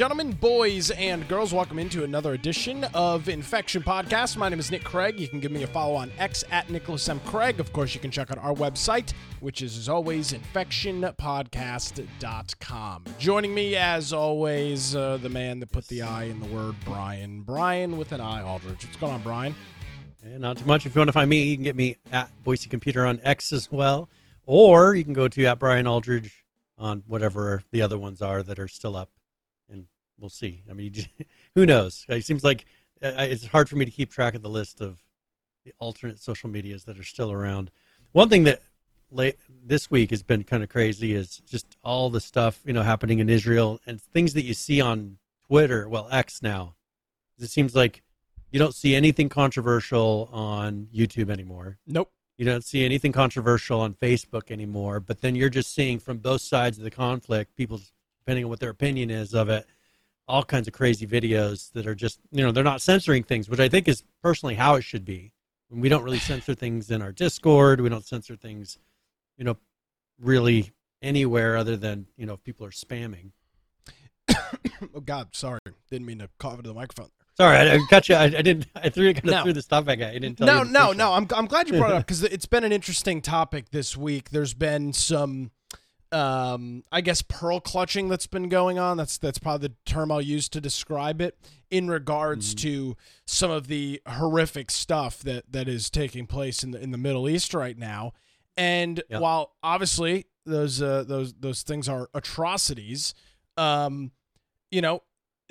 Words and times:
gentlemen, 0.00 0.32
boys 0.32 0.90
and 0.92 1.28
girls, 1.28 1.52
welcome 1.52 1.78
into 1.78 2.04
another 2.04 2.32
edition 2.32 2.84
of 2.94 3.28
Infection 3.28 3.82
Podcast. 3.82 4.38
My 4.38 4.48
name 4.48 4.58
is 4.58 4.70
Nick 4.70 4.82
Craig. 4.82 5.20
You 5.20 5.28
can 5.28 5.40
give 5.40 5.52
me 5.52 5.62
a 5.62 5.66
follow 5.66 5.94
on 5.94 6.10
X 6.18 6.42
at 6.50 6.70
Nicholas 6.70 7.06
M. 7.06 7.20
Craig. 7.26 7.60
Of 7.60 7.70
course, 7.74 7.92
you 7.92 8.00
can 8.00 8.10
check 8.10 8.30
out 8.30 8.38
our 8.38 8.54
website, 8.54 9.12
which 9.40 9.60
is, 9.60 9.76
as 9.76 9.90
always, 9.90 10.32
infectionpodcast.com. 10.32 13.04
Joining 13.18 13.52
me, 13.52 13.76
as 13.76 14.14
always, 14.14 14.96
uh, 14.96 15.18
the 15.18 15.28
man 15.28 15.60
that 15.60 15.70
put 15.70 15.86
the 15.88 16.00
I 16.00 16.24
in 16.24 16.40
the 16.40 16.46
word 16.46 16.76
Brian. 16.86 17.42
Brian 17.42 17.98
with 17.98 18.12
an 18.12 18.22
I, 18.22 18.42
Aldridge. 18.42 18.86
What's 18.86 18.96
going 18.96 19.12
on, 19.12 19.20
Brian? 19.20 19.54
And 20.24 20.40
not 20.40 20.56
too 20.56 20.64
much. 20.64 20.86
If 20.86 20.94
you 20.94 21.00
want 21.00 21.08
to 21.08 21.12
find 21.12 21.28
me, 21.28 21.42
you 21.42 21.58
can 21.58 21.64
get 21.64 21.76
me 21.76 21.98
at 22.10 22.30
Boise 22.42 22.70
Computer 22.70 23.04
on 23.04 23.20
X 23.22 23.52
as 23.52 23.70
well. 23.70 24.08
Or 24.46 24.94
you 24.94 25.04
can 25.04 25.12
go 25.12 25.28
to 25.28 25.44
at 25.44 25.58
Brian 25.58 25.86
Aldridge 25.86 26.42
on 26.78 27.02
whatever 27.06 27.62
the 27.70 27.82
other 27.82 27.98
ones 27.98 28.22
are 28.22 28.42
that 28.42 28.58
are 28.58 28.66
still 28.66 28.96
up 28.96 29.10
we'll 30.20 30.30
see. 30.30 30.62
I 30.70 30.74
mean, 30.74 30.94
who 31.54 31.66
knows? 31.66 32.04
It 32.08 32.24
seems 32.24 32.44
like 32.44 32.66
uh, 33.02 33.12
it's 33.18 33.46
hard 33.46 33.68
for 33.68 33.76
me 33.76 33.84
to 33.84 33.90
keep 33.90 34.10
track 34.10 34.34
of 34.34 34.42
the 34.42 34.48
list 34.48 34.80
of 34.80 35.02
the 35.64 35.72
alternate 35.78 36.20
social 36.20 36.48
medias 36.48 36.84
that 36.84 36.98
are 36.98 37.04
still 37.04 37.32
around. 37.32 37.70
One 38.12 38.28
thing 38.28 38.44
that 38.44 38.62
late 39.10 39.36
this 39.64 39.90
week 39.90 40.10
has 40.10 40.22
been 40.22 40.44
kind 40.44 40.62
of 40.62 40.68
crazy 40.68 41.14
is 41.14 41.38
just 41.48 41.76
all 41.82 42.10
the 42.10 42.20
stuff 42.20 42.60
you 42.64 42.72
know 42.72 42.82
happening 42.82 43.18
in 43.18 43.28
Israel 43.28 43.80
and 43.86 44.00
things 44.00 44.34
that 44.34 44.44
you 44.44 44.54
see 44.54 44.80
on 44.80 45.18
Twitter, 45.46 45.88
well 45.88 46.08
X 46.10 46.42
now. 46.42 46.74
It 47.38 47.50
seems 47.50 47.74
like 47.74 48.02
you 48.50 48.58
don't 48.58 48.74
see 48.74 48.94
anything 48.94 49.28
controversial 49.28 50.28
on 50.32 50.88
YouTube 50.94 51.30
anymore. 51.30 51.78
Nope. 51.86 52.10
You 52.36 52.46
don't 52.46 52.64
see 52.64 52.84
anything 52.84 53.12
controversial 53.12 53.80
on 53.80 53.94
Facebook 53.94 54.50
anymore. 54.50 54.98
But 54.98 55.20
then 55.20 55.34
you're 55.34 55.50
just 55.50 55.74
seeing 55.74 55.98
from 55.98 56.18
both 56.18 56.40
sides 56.40 56.78
of 56.78 56.84
the 56.84 56.90
conflict, 56.90 57.54
people 57.54 57.80
depending 58.18 58.44
on 58.44 58.50
what 58.50 58.60
their 58.60 58.70
opinion 58.70 59.10
is 59.10 59.34
of 59.34 59.48
it, 59.48 59.66
all 60.30 60.44
kinds 60.44 60.68
of 60.68 60.74
crazy 60.74 61.06
videos 61.06 61.72
that 61.72 61.86
are 61.86 61.94
just 61.94 62.20
you 62.30 62.44
know 62.44 62.52
they're 62.52 62.64
not 62.64 62.80
censoring 62.80 63.22
things, 63.22 63.48
which 63.48 63.60
I 63.60 63.68
think 63.68 63.88
is 63.88 64.04
personally 64.22 64.54
how 64.54 64.76
it 64.76 64.82
should 64.82 65.04
be. 65.04 65.32
We 65.70 65.88
don't 65.88 66.02
really 66.02 66.18
censor 66.18 66.54
things 66.54 66.90
in 66.90 67.00
our 67.02 67.12
Discord. 67.12 67.80
We 67.80 67.88
don't 67.88 68.04
censor 68.04 68.34
things, 68.34 68.78
you 69.36 69.44
know, 69.44 69.56
really 70.20 70.72
anywhere 71.02 71.56
other 71.56 71.76
than 71.76 72.06
you 72.16 72.26
know 72.26 72.34
if 72.34 72.44
people 72.44 72.66
are 72.66 72.70
spamming. 72.70 73.32
oh 74.94 75.00
God, 75.04 75.28
sorry, 75.32 75.60
didn't 75.90 76.06
mean 76.06 76.18
to 76.20 76.28
cough 76.38 76.56
into 76.56 76.68
the 76.68 76.74
microphone. 76.74 77.10
Sorry, 77.36 77.56
I, 77.56 77.74
I 77.74 77.78
got 77.88 78.08
you. 78.08 78.16
I, 78.16 78.24
I 78.24 78.42
didn't. 78.42 78.66
I 78.74 78.90
threw, 78.90 79.12
kind 79.14 79.28
of 79.28 79.30
no. 79.30 79.42
threw 79.44 79.52
the 79.52 79.62
stuff 79.62 79.84
back 79.84 80.00
at 80.00 80.14
you. 80.14 80.20
Didn't 80.20 80.38
tell 80.38 80.46
no, 80.46 80.62
you 80.62 80.70
no, 80.70 80.92
no. 80.92 81.12
I'm 81.12 81.26
I'm 81.34 81.46
glad 81.46 81.68
you 81.68 81.78
brought 81.78 81.90
it 81.90 81.96
up 81.96 82.02
because 82.06 82.22
it's 82.22 82.46
been 82.46 82.64
an 82.64 82.72
interesting 82.72 83.22
topic 83.22 83.70
this 83.70 83.96
week. 83.96 84.30
There's 84.30 84.54
been 84.54 84.92
some 84.92 85.50
um, 86.12 86.82
I 86.90 87.00
guess 87.00 87.22
pearl 87.22 87.60
clutching 87.60 88.08
that's 88.08 88.26
been 88.26 88.48
going 88.48 88.78
on. 88.78 88.96
That's 88.96 89.18
that's 89.18 89.38
probably 89.38 89.68
the 89.68 89.74
term 89.84 90.10
I'll 90.10 90.20
use 90.20 90.48
to 90.50 90.60
describe 90.60 91.20
it 91.20 91.38
in 91.70 91.88
regards 91.88 92.54
mm-hmm. 92.54 92.68
to 92.68 92.96
some 93.26 93.50
of 93.50 93.68
the 93.68 94.02
horrific 94.06 94.70
stuff 94.70 95.20
that 95.20 95.52
that 95.52 95.68
is 95.68 95.90
taking 95.90 96.26
place 96.26 96.62
in 96.62 96.72
the 96.72 96.80
in 96.80 96.90
the 96.90 96.98
Middle 96.98 97.28
East 97.28 97.54
right 97.54 97.78
now. 97.78 98.12
And 98.56 99.02
yep. 99.08 99.20
while 99.20 99.52
obviously 99.62 100.26
those 100.44 100.82
uh, 100.82 101.04
those 101.04 101.32
those 101.34 101.62
things 101.62 101.88
are 101.88 102.10
atrocities, 102.12 103.14
um, 103.56 104.10
you 104.70 104.82
know 104.82 105.02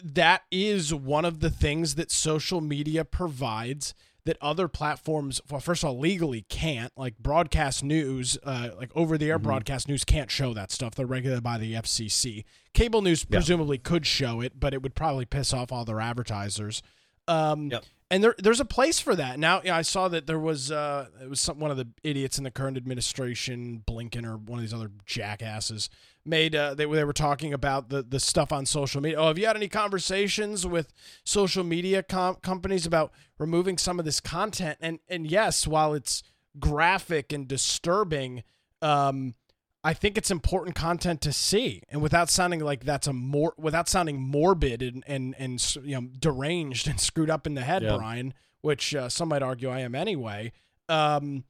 that 0.03 0.43
is 0.51 0.93
one 0.93 1.25
of 1.25 1.39
the 1.39 1.49
things 1.49 1.95
that 1.95 2.11
social 2.11 2.61
media 2.61 3.03
provides 3.05 3.93
that 4.29 4.37
other 4.41 4.67
platforms, 4.67 5.41
well, 5.49 5.59
first 5.59 5.83
of 5.83 5.89
all, 5.89 5.97
legally 5.97 6.45
can't. 6.49 6.93
Like 6.95 7.17
broadcast 7.17 7.83
news, 7.83 8.37
uh, 8.43 8.69
like 8.77 8.91
over 8.95 9.17
the 9.17 9.27
air 9.27 9.37
mm-hmm. 9.37 9.45
broadcast 9.47 9.87
news 9.87 10.05
can't 10.05 10.29
show 10.29 10.53
that 10.53 10.71
stuff. 10.71 10.93
They're 10.93 11.07
regulated 11.07 11.43
by 11.43 11.57
the 11.57 11.73
FCC. 11.73 12.45
Cable 12.75 13.01
news 13.01 13.25
yeah. 13.27 13.37
presumably 13.37 13.79
could 13.79 14.05
show 14.05 14.39
it, 14.39 14.59
but 14.59 14.75
it 14.75 14.83
would 14.83 14.93
probably 14.93 15.25
piss 15.25 15.51
off 15.51 15.71
all 15.71 15.83
their 15.83 15.99
advertisers. 15.99 16.83
Um, 17.27 17.69
yep. 17.71 17.83
And 18.11 18.23
there, 18.23 18.33
there's 18.39 18.59
a 18.59 18.65
place 18.65 18.99
for 18.99 19.15
that. 19.15 19.37
Now, 19.37 19.61
I 19.71 19.83
saw 19.83 20.07
that 20.07 20.25
there 20.25 20.39
was 20.39 20.71
uh, 20.71 21.07
it 21.21 21.29
was 21.29 21.39
some, 21.39 21.59
one 21.59 21.69
of 21.69 21.77
the 21.77 21.87
idiots 22.03 22.39
in 22.39 22.43
the 22.43 22.49
current 22.49 22.75
administration, 22.75 23.83
Blinken 23.87 24.25
or 24.25 24.35
one 24.35 24.57
of 24.57 24.63
these 24.63 24.73
other 24.73 24.89
jackasses, 25.05 25.91
made 26.25 26.55
uh, 26.55 26.73
they, 26.73 26.85
they 26.85 27.03
were 27.03 27.13
talking 27.13 27.53
about 27.53 27.89
the 27.89 28.01
the 28.01 28.19
stuff 28.19 28.51
on 28.51 28.65
social 28.65 28.99
media. 28.99 29.19
Oh, 29.19 29.27
have 29.27 29.37
you 29.37 29.45
had 29.45 29.55
any 29.55 29.67
conversations 29.67 30.65
with 30.65 30.91
social 31.23 31.63
media 31.63 32.01
com- 32.01 32.37
companies 32.37 32.87
about 32.87 33.11
removing 33.37 33.77
some 33.77 33.99
of 33.99 34.05
this 34.05 34.19
content? 34.19 34.79
And 34.81 34.99
and 35.07 35.29
yes, 35.29 35.67
while 35.67 35.93
it's 35.93 36.23
graphic 36.57 37.31
and 37.31 37.47
disturbing, 37.47 38.43
um, 38.81 39.35
I 39.83 39.93
think 39.93 40.17
it's 40.17 40.29
important 40.29 40.75
content 40.75 41.21
to 41.21 41.31
see, 41.31 41.83
and 41.89 42.01
without 42.01 42.29
sounding 42.29 42.59
like 42.59 42.83
that's 42.83 43.07
a 43.07 43.13
more 43.13 43.53
without 43.57 43.87
sounding 43.87 44.19
morbid 44.21 44.81
and 44.81 45.03
and 45.07 45.35
and 45.39 45.75
you 45.83 45.95
know 45.95 46.07
deranged 46.19 46.87
and 46.87 46.99
screwed 46.99 47.29
up 47.29 47.47
in 47.47 47.53
the 47.53 47.61
head, 47.61 47.83
yeah. 47.83 47.95
Brian, 47.95 48.33
which 48.61 48.93
uh, 48.93 49.07
some 49.07 49.29
might 49.29 49.41
argue 49.41 49.69
I 49.69 49.79
am 49.79 49.95
anyway. 49.95 50.51
Um, 50.89 51.45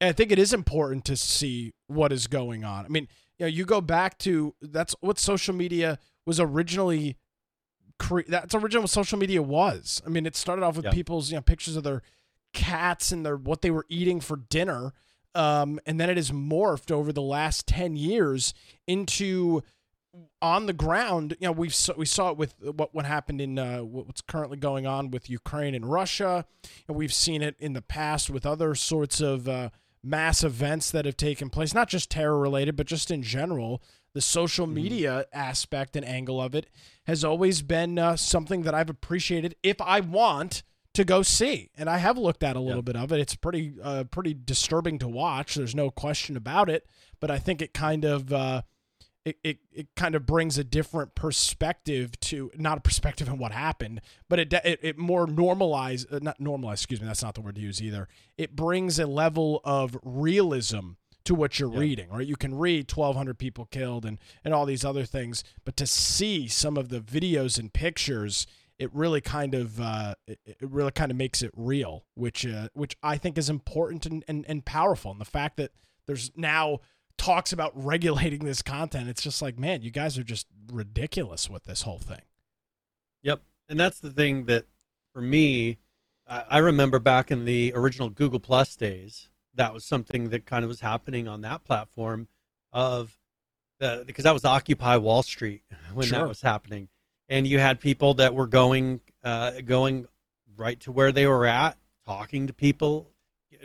I 0.00 0.12
think 0.12 0.32
it 0.32 0.38
is 0.38 0.52
important 0.52 1.04
to 1.06 1.16
see 1.16 1.72
what 1.86 2.12
is 2.12 2.26
going 2.26 2.64
on. 2.64 2.84
I 2.84 2.88
mean, 2.88 3.08
you 3.38 3.46
know, 3.46 3.50
you 3.50 3.64
go 3.64 3.80
back 3.80 4.18
to 4.18 4.54
that's 4.62 4.94
what 5.00 5.18
social 5.18 5.54
media 5.54 5.98
was 6.26 6.40
originally. 6.40 7.16
Cre- 7.98 8.22
that's 8.26 8.54
original 8.54 8.82
what 8.82 8.90
social 8.90 9.18
media 9.18 9.42
was. 9.42 10.02
I 10.04 10.08
mean, 10.08 10.26
it 10.26 10.36
started 10.36 10.64
off 10.64 10.76
with 10.76 10.86
yeah. 10.86 10.90
people's 10.90 11.30
you 11.30 11.36
know 11.36 11.42
pictures 11.42 11.76
of 11.76 11.84
their 11.84 12.02
cats 12.54 13.12
and 13.12 13.26
their 13.26 13.36
what 13.36 13.60
they 13.60 13.70
were 13.70 13.86
eating 13.88 14.20
for 14.20 14.36
dinner, 14.36 14.92
um, 15.34 15.80
and 15.86 15.98
then 16.00 16.10
it 16.10 16.16
has 16.16 16.30
morphed 16.30 16.90
over 16.90 17.12
the 17.12 17.22
last 17.22 17.66
ten 17.66 17.96
years 17.96 18.54
into 18.86 19.62
on 20.40 20.66
the 20.66 20.72
ground. 20.72 21.36
You 21.40 21.48
know, 21.48 21.52
we 21.52 21.68
saw, 21.68 21.94
we 21.96 22.06
saw 22.06 22.30
it 22.30 22.36
with 22.36 22.54
what 22.60 22.94
what 22.94 23.04
happened 23.04 23.40
in 23.40 23.58
uh, 23.58 23.78
what's 23.80 24.20
currently 24.20 24.56
going 24.56 24.86
on 24.86 25.10
with 25.10 25.30
Ukraine 25.30 25.74
and 25.74 25.90
Russia, 25.90 26.44
and 26.88 26.96
we've 26.96 27.14
seen 27.14 27.42
it 27.42 27.56
in 27.58 27.72
the 27.72 27.82
past 27.82 28.30
with 28.30 28.46
other 28.46 28.74
sorts 28.74 29.20
of. 29.20 29.48
Uh, 29.48 29.70
mass 30.06 30.44
events 30.44 30.90
that 30.90 31.06
have 31.06 31.16
taken 31.16 31.48
place, 31.48 31.72
not 31.72 31.88
just 31.88 32.10
terror 32.10 32.38
related, 32.38 32.76
but 32.76 32.86
just 32.86 33.10
in 33.10 33.22
general, 33.22 33.82
the 34.12 34.20
social 34.20 34.66
mm-hmm. 34.66 34.74
media 34.74 35.26
aspect 35.32 35.96
and 35.96 36.06
angle 36.06 36.40
of 36.40 36.54
it 36.54 36.68
has 37.06 37.24
always 37.24 37.62
been 37.62 37.98
uh, 37.98 38.16
something 38.16 38.62
that 38.62 38.74
I've 38.74 38.90
appreciated 38.90 39.56
if 39.62 39.80
I 39.80 40.00
want 40.00 40.62
to 40.94 41.04
go 41.04 41.22
see. 41.22 41.70
And 41.76 41.90
I 41.90 41.98
have 41.98 42.16
looked 42.16 42.42
at 42.42 42.56
a 42.56 42.60
little 42.60 42.82
bit 42.82 42.96
of 42.96 43.12
it. 43.12 43.20
It's 43.20 43.34
pretty 43.36 43.74
uh, 43.82 44.04
pretty 44.04 44.34
disturbing 44.34 44.98
to 45.00 45.08
watch. 45.08 45.54
There's 45.54 45.74
no 45.74 45.90
question 45.90 46.36
about 46.36 46.70
it, 46.70 46.86
but 47.20 47.30
I 47.30 47.38
think 47.38 47.60
it 47.60 47.74
kind 47.74 48.04
of 48.04 48.32
uh, 48.32 48.62
it, 49.24 49.38
it, 49.42 49.58
it 49.72 49.88
kind 49.96 50.14
of 50.14 50.26
brings 50.26 50.58
a 50.58 50.64
different 50.64 51.14
perspective 51.14 52.18
to 52.20 52.50
not 52.56 52.78
a 52.78 52.80
perspective 52.80 53.28
on 53.28 53.38
what 53.38 53.52
happened, 53.52 54.00
but 54.28 54.38
it 54.38 54.52
it, 54.52 54.80
it 54.82 54.98
more 54.98 55.26
normalize 55.26 56.10
uh, 56.12 56.20
not 56.22 56.38
normalize. 56.38 56.74
Excuse 56.74 57.00
me, 57.00 57.06
that's 57.06 57.22
not 57.22 57.34
the 57.34 57.40
word 57.40 57.56
to 57.56 57.60
use 57.60 57.82
either. 57.82 58.08
It 58.38 58.54
brings 58.54 58.98
a 58.98 59.06
level 59.06 59.60
of 59.64 59.96
realism 60.02 60.92
to 61.24 61.34
what 61.34 61.58
you're 61.58 61.70
yep. 61.70 61.80
reading, 61.80 62.10
right? 62.10 62.26
You 62.26 62.36
can 62.36 62.54
read 62.54 62.92
1,200 62.92 63.38
people 63.38 63.64
killed 63.66 64.04
and 64.04 64.18
and 64.44 64.52
all 64.52 64.66
these 64.66 64.84
other 64.84 65.04
things, 65.04 65.42
but 65.64 65.76
to 65.78 65.86
see 65.86 66.46
some 66.46 66.76
of 66.76 66.90
the 66.90 67.00
videos 67.00 67.58
and 67.58 67.72
pictures, 67.72 68.46
it 68.78 68.94
really 68.94 69.20
kind 69.20 69.54
of 69.54 69.80
uh, 69.80 70.14
it, 70.26 70.38
it 70.44 70.56
really 70.60 70.90
kind 70.90 71.10
of 71.10 71.16
makes 71.16 71.42
it 71.42 71.50
real, 71.56 72.04
which 72.14 72.46
uh, 72.46 72.68
which 72.74 72.96
I 73.02 73.16
think 73.16 73.38
is 73.38 73.48
important 73.48 74.06
and, 74.06 74.24
and 74.28 74.44
and 74.48 74.64
powerful. 74.64 75.10
And 75.10 75.20
the 75.20 75.26
fact 75.26 75.56
that 75.58 75.72
there's 76.06 76.30
now 76.36 76.80
talks 77.16 77.52
about 77.52 77.72
regulating 77.84 78.44
this 78.44 78.62
content. 78.62 79.08
It's 79.08 79.22
just 79.22 79.42
like, 79.42 79.58
man, 79.58 79.82
you 79.82 79.90
guys 79.90 80.18
are 80.18 80.24
just 80.24 80.46
ridiculous 80.72 81.48
with 81.48 81.64
this 81.64 81.82
whole 81.82 81.98
thing. 81.98 82.22
Yep. 83.22 83.42
And 83.68 83.80
that's 83.80 84.00
the 84.00 84.10
thing 84.10 84.44
that 84.46 84.66
for 85.12 85.22
me, 85.22 85.78
I 86.26 86.58
remember 86.58 86.98
back 86.98 87.30
in 87.30 87.44
the 87.44 87.72
original 87.74 88.08
Google 88.08 88.40
Plus 88.40 88.76
days, 88.76 89.28
that 89.54 89.72
was 89.72 89.84
something 89.84 90.30
that 90.30 90.46
kind 90.46 90.64
of 90.64 90.68
was 90.68 90.80
happening 90.80 91.28
on 91.28 91.42
that 91.42 91.64
platform 91.64 92.28
of 92.72 93.18
the, 93.78 94.04
because 94.06 94.24
that 94.24 94.32
was 94.32 94.44
Occupy 94.44 94.96
Wall 94.96 95.22
Street 95.22 95.62
when 95.94 96.06
sure. 96.06 96.20
that 96.20 96.28
was 96.28 96.40
happening. 96.40 96.88
And 97.34 97.48
you 97.48 97.58
had 97.58 97.80
people 97.80 98.14
that 98.14 98.32
were 98.32 98.46
going, 98.46 99.00
uh, 99.24 99.60
going 99.64 100.06
right 100.56 100.78
to 100.78 100.92
where 100.92 101.10
they 101.10 101.26
were 101.26 101.46
at, 101.46 101.76
talking 102.06 102.46
to 102.46 102.52
people, 102.52 103.10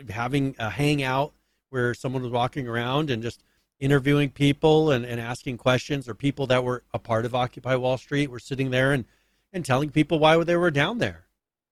having 0.08 0.56
a 0.58 0.70
hangout 0.70 1.34
where 1.68 1.94
someone 1.94 2.24
was 2.24 2.32
walking 2.32 2.66
around 2.66 3.10
and 3.10 3.22
just 3.22 3.44
interviewing 3.78 4.30
people 4.30 4.90
and, 4.90 5.04
and 5.04 5.20
asking 5.20 5.58
questions 5.58 6.08
or 6.08 6.14
people 6.14 6.48
that 6.48 6.64
were 6.64 6.82
a 6.92 6.98
part 6.98 7.24
of 7.24 7.32
Occupy 7.32 7.76
Wall 7.76 7.96
Street 7.96 8.28
were 8.28 8.40
sitting 8.40 8.72
there 8.72 8.92
and, 8.92 9.04
and 9.52 9.64
telling 9.64 9.90
people 9.90 10.18
why 10.18 10.42
they 10.42 10.56
were 10.56 10.72
down 10.72 10.98
there. 10.98 11.28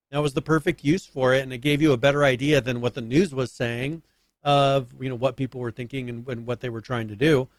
That 0.09 0.21
was 0.21 0.35
the 0.35 0.41
perfect 0.41 0.85
use 0.85 1.05
for 1.05 1.33
it, 1.33 1.43
and 1.43 1.51
it 1.51 1.57
gave 1.57 1.81
you 1.81 1.91
a 1.91 1.97
better 1.97 2.23
idea 2.23 2.61
than 2.61 2.79
what 2.79 2.93
the 2.93 3.01
news 3.01 3.35
was 3.35 3.51
saying 3.51 4.03
of 4.41 4.93
you 5.01 5.09
know 5.09 5.15
what 5.15 5.35
people 5.35 5.59
were 5.59 5.69
thinking 5.69 6.09
and, 6.09 6.25
and 6.29 6.45
what 6.45 6.61
they 6.61 6.69
were 6.69 6.79
trying 6.79 7.09
to 7.09 7.15
do. 7.17 7.49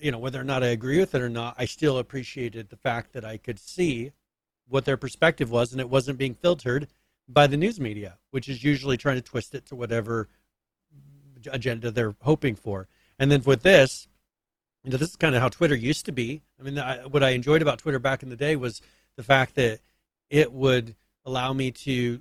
You 0.00 0.10
know 0.10 0.18
whether 0.18 0.40
or 0.40 0.44
not 0.44 0.62
I 0.62 0.68
agree 0.68 0.98
with 0.98 1.14
it 1.14 1.22
or 1.22 1.28
not, 1.28 1.54
I 1.58 1.64
still 1.64 1.98
appreciated 1.98 2.68
the 2.68 2.76
fact 2.76 3.12
that 3.12 3.24
I 3.24 3.36
could 3.38 3.58
see 3.58 4.12
what 4.68 4.84
their 4.84 4.96
perspective 4.96 5.50
was, 5.50 5.72
and 5.72 5.80
it 5.80 5.88
wasn't 5.88 6.18
being 6.18 6.34
filtered 6.34 6.88
by 7.28 7.46
the 7.46 7.56
news 7.56 7.80
media, 7.80 8.18
which 8.30 8.48
is 8.48 8.62
usually 8.62 8.96
trying 8.96 9.16
to 9.16 9.22
twist 9.22 9.54
it 9.54 9.66
to 9.66 9.76
whatever 9.76 10.28
agenda 11.50 11.90
they're 11.90 12.16
hoping 12.22 12.54
for. 12.54 12.88
And 13.18 13.30
then 13.30 13.42
with 13.44 13.62
this, 13.62 14.08
you 14.84 14.90
know, 14.90 14.96
this 14.96 15.10
is 15.10 15.16
kind 15.16 15.34
of 15.34 15.40
how 15.40 15.48
Twitter 15.48 15.74
used 15.74 16.06
to 16.06 16.12
be. 16.12 16.42
I 16.58 16.62
mean, 16.62 16.78
I, 16.78 17.06
what 17.06 17.22
I 17.22 17.30
enjoyed 17.30 17.62
about 17.62 17.78
Twitter 17.78 17.98
back 17.98 18.22
in 18.22 18.28
the 18.28 18.36
day 18.36 18.56
was 18.56 18.80
the 19.16 19.22
fact 19.22 19.54
that 19.56 19.80
it 20.30 20.52
would 20.52 20.94
allow 21.24 21.52
me 21.52 21.70
to 21.70 22.20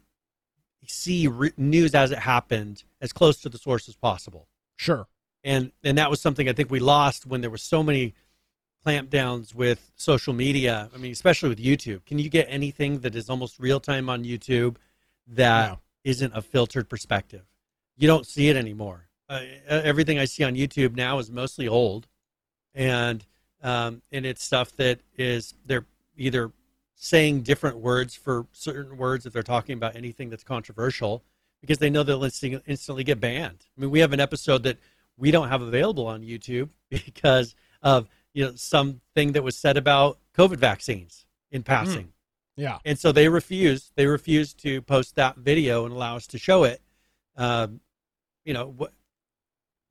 see 0.85 1.27
re- 1.27 1.51
news 1.57 1.93
as 1.93 2.11
it 2.11 2.19
happened 2.19 2.83
as 3.01 3.13
close 3.13 3.39
to 3.41 3.49
the 3.49 3.57
source 3.57 3.87
as 3.87 3.95
possible. 3.95 4.47
Sure. 4.75 5.07
And 5.43 5.71
and 5.83 5.97
that 5.97 6.09
was 6.09 6.19
something 6.21 6.49
I 6.49 6.53
think 6.53 6.69
we 6.71 6.79
lost 6.79 7.25
when 7.25 7.41
there 7.41 7.49
were 7.49 7.57
so 7.57 7.83
many 7.83 8.13
clampdowns 8.85 9.53
with 9.53 9.91
social 9.95 10.33
media. 10.33 10.89
I 10.93 10.97
mean, 10.97 11.11
especially 11.11 11.49
with 11.49 11.59
YouTube. 11.59 12.05
Can 12.05 12.19
you 12.19 12.29
get 12.29 12.47
anything 12.49 12.99
that 12.99 13.15
is 13.15 13.29
almost 13.29 13.59
real 13.59 13.79
time 13.79 14.09
on 14.09 14.23
YouTube 14.23 14.77
that 15.27 15.71
No. 15.71 15.79
not 16.27 16.37
a 16.37 16.41
filtered 16.41 16.89
perspective? 16.89 17.43
You 17.97 18.07
don't 18.07 18.25
see 18.25 18.49
it 18.49 18.55
anymore. 18.55 19.09
Uh, 19.29 19.41
everything 19.67 20.19
I 20.19 20.25
see 20.25 20.43
on 20.43 20.55
YouTube 20.55 20.95
now 20.95 21.19
is 21.19 21.29
mostly 21.29 21.67
old, 21.67 22.07
and 22.73 23.25
um, 23.61 24.01
and 24.11 24.25
it's 24.25 24.43
stuff 24.43 24.71
that 24.77 25.01
is 25.17 25.53
they're 25.65 25.85
either 26.15 26.51
saying 26.95 27.41
different 27.41 27.77
words 27.77 28.15
for 28.15 28.47
certain 28.51 28.97
words 28.97 29.25
if 29.25 29.33
they're 29.33 29.43
talking 29.43 29.73
about 29.75 29.95
anything 29.95 30.29
that's 30.29 30.43
controversial 30.43 31.23
because 31.61 31.77
they 31.77 31.89
know 31.89 32.03
they'll 32.03 32.23
instantly 32.23 33.03
get 33.03 33.19
banned. 33.19 33.65
I 33.77 33.81
mean, 33.81 33.91
we 33.91 33.99
have 33.99 34.13
an 34.13 34.19
episode 34.19 34.63
that 34.63 34.77
we 35.17 35.31
don't 35.31 35.49
have 35.49 35.61
available 35.61 36.07
on 36.07 36.21
YouTube 36.21 36.69
because 36.89 37.55
of 37.81 38.07
you 38.33 38.45
know 38.45 38.53
something 38.55 39.31
that 39.33 39.43
was 39.43 39.57
said 39.57 39.77
about 39.77 40.19
COVID 40.35 40.57
vaccines 40.57 41.25
in 41.51 41.63
passing, 41.63 42.13
Yeah. 42.55 42.77
and 42.85 42.97
so 42.99 43.11
they 43.11 43.29
refused. 43.29 43.93
They 43.95 44.05
refused 44.05 44.59
to 44.63 44.81
post 44.81 45.15
that 45.15 45.37
video 45.37 45.85
and 45.85 45.93
allow 45.93 46.15
us 46.17 46.27
to 46.27 46.37
show 46.37 46.63
it. 46.63 46.81
Um, 47.35 47.79
you 48.45 48.53
know, 48.53 48.67
what 48.67 48.93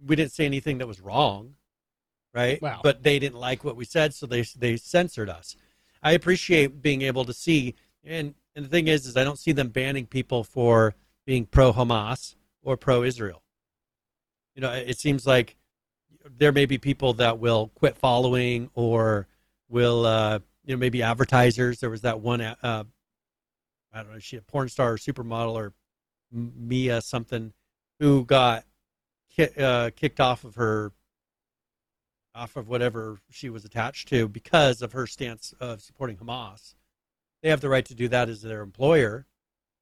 we 0.04 0.16
didn't 0.16 0.32
say 0.32 0.44
anything 0.46 0.78
that 0.78 0.86
was 0.86 1.00
wrong, 1.00 1.54
right? 2.34 2.60
Wow. 2.60 2.80
But 2.82 3.02
they 3.02 3.18
didn't 3.18 3.38
like 3.38 3.64
what 3.64 3.76
we 3.76 3.84
said, 3.84 4.14
so 4.14 4.26
they 4.26 4.42
they 4.56 4.76
censored 4.76 5.28
us. 5.30 5.56
I 6.02 6.12
appreciate 6.12 6.82
being 6.82 7.02
able 7.02 7.24
to 7.24 7.32
see, 7.32 7.74
and 8.04 8.34
and 8.54 8.64
the 8.64 8.68
thing 8.68 8.88
is, 8.88 9.06
is 9.06 9.16
I 9.16 9.24
don't 9.24 9.38
see 9.38 9.52
them 9.52 9.68
banning 9.68 10.06
people 10.06 10.44
for 10.44 10.94
being 11.24 11.46
pro 11.46 11.72
Hamas 11.72 12.36
or 12.62 12.76
pro 12.76 13.02
Israel. 13.02 13.42
You 14.56 14.62
know, 14.62 14.72
it 14.72 14.98
seems 14.98 15.26
like 15.26 15.54
there 16.38 16.50
may 16.50 16.64
be 16.64 16.78
people 16.78 17.12
that 17.14 17.38
will 17.38 17.68
quit 17.74 17.96
following 17.96 18.70
or 18.74 19.28
will, 19.68 20.06
uh, 20.06 20.38
you 20.64 20.74
know, 20.74 20.78
maybe 20.78 21.02
advertisers. 21.02 21.78
There 21.78 21.90
was 21.90 22.00
that 22.00 22.20
one, 22.20 22.40
uh, 22.40 22.54
I 23.92 24.02
don't 24.02 24.12
know, 24.12 24.18
she 24.18 24.38
a 24.38 24.40
porn 24.40 24.70
star 24.70 24.94
or 24.94 24.96
supermodel 24.96 25.52
or 25.52 25.74
Mia 26.32 27.02
something 27.02 27.52
who 28.00 28.24
got 28.24 28.64
ki- 29.36 29.54
uh, 29.58 29.90
kicked 29.94 30.20
off 30.20 30.44
of 30.44 30.54
her 30.56 30.92
off 32.34 32.56
of 32.56 32.68
whatever 32.68 33.18
she 33.30 33.48
was 33.48 33.64
attached 33.64 34.08
to 34.08 34.28
because 34.28 34.82
of 34.82 34.92
her 34.92 35.06
stance 35.06 35.54
of 35.60 35.80
supporting 35.80 36.16
Hamas. 36.16 36.74
They 37.42 37.50
have 37.50 37.60
the 37.60 37.68
right 37.68 37.84
to 37.86 37.94
do 37.94 38.08
that 38.08 38.28
as 38.28 38.42
their 38.42 38.62
employer, 38.62 39.26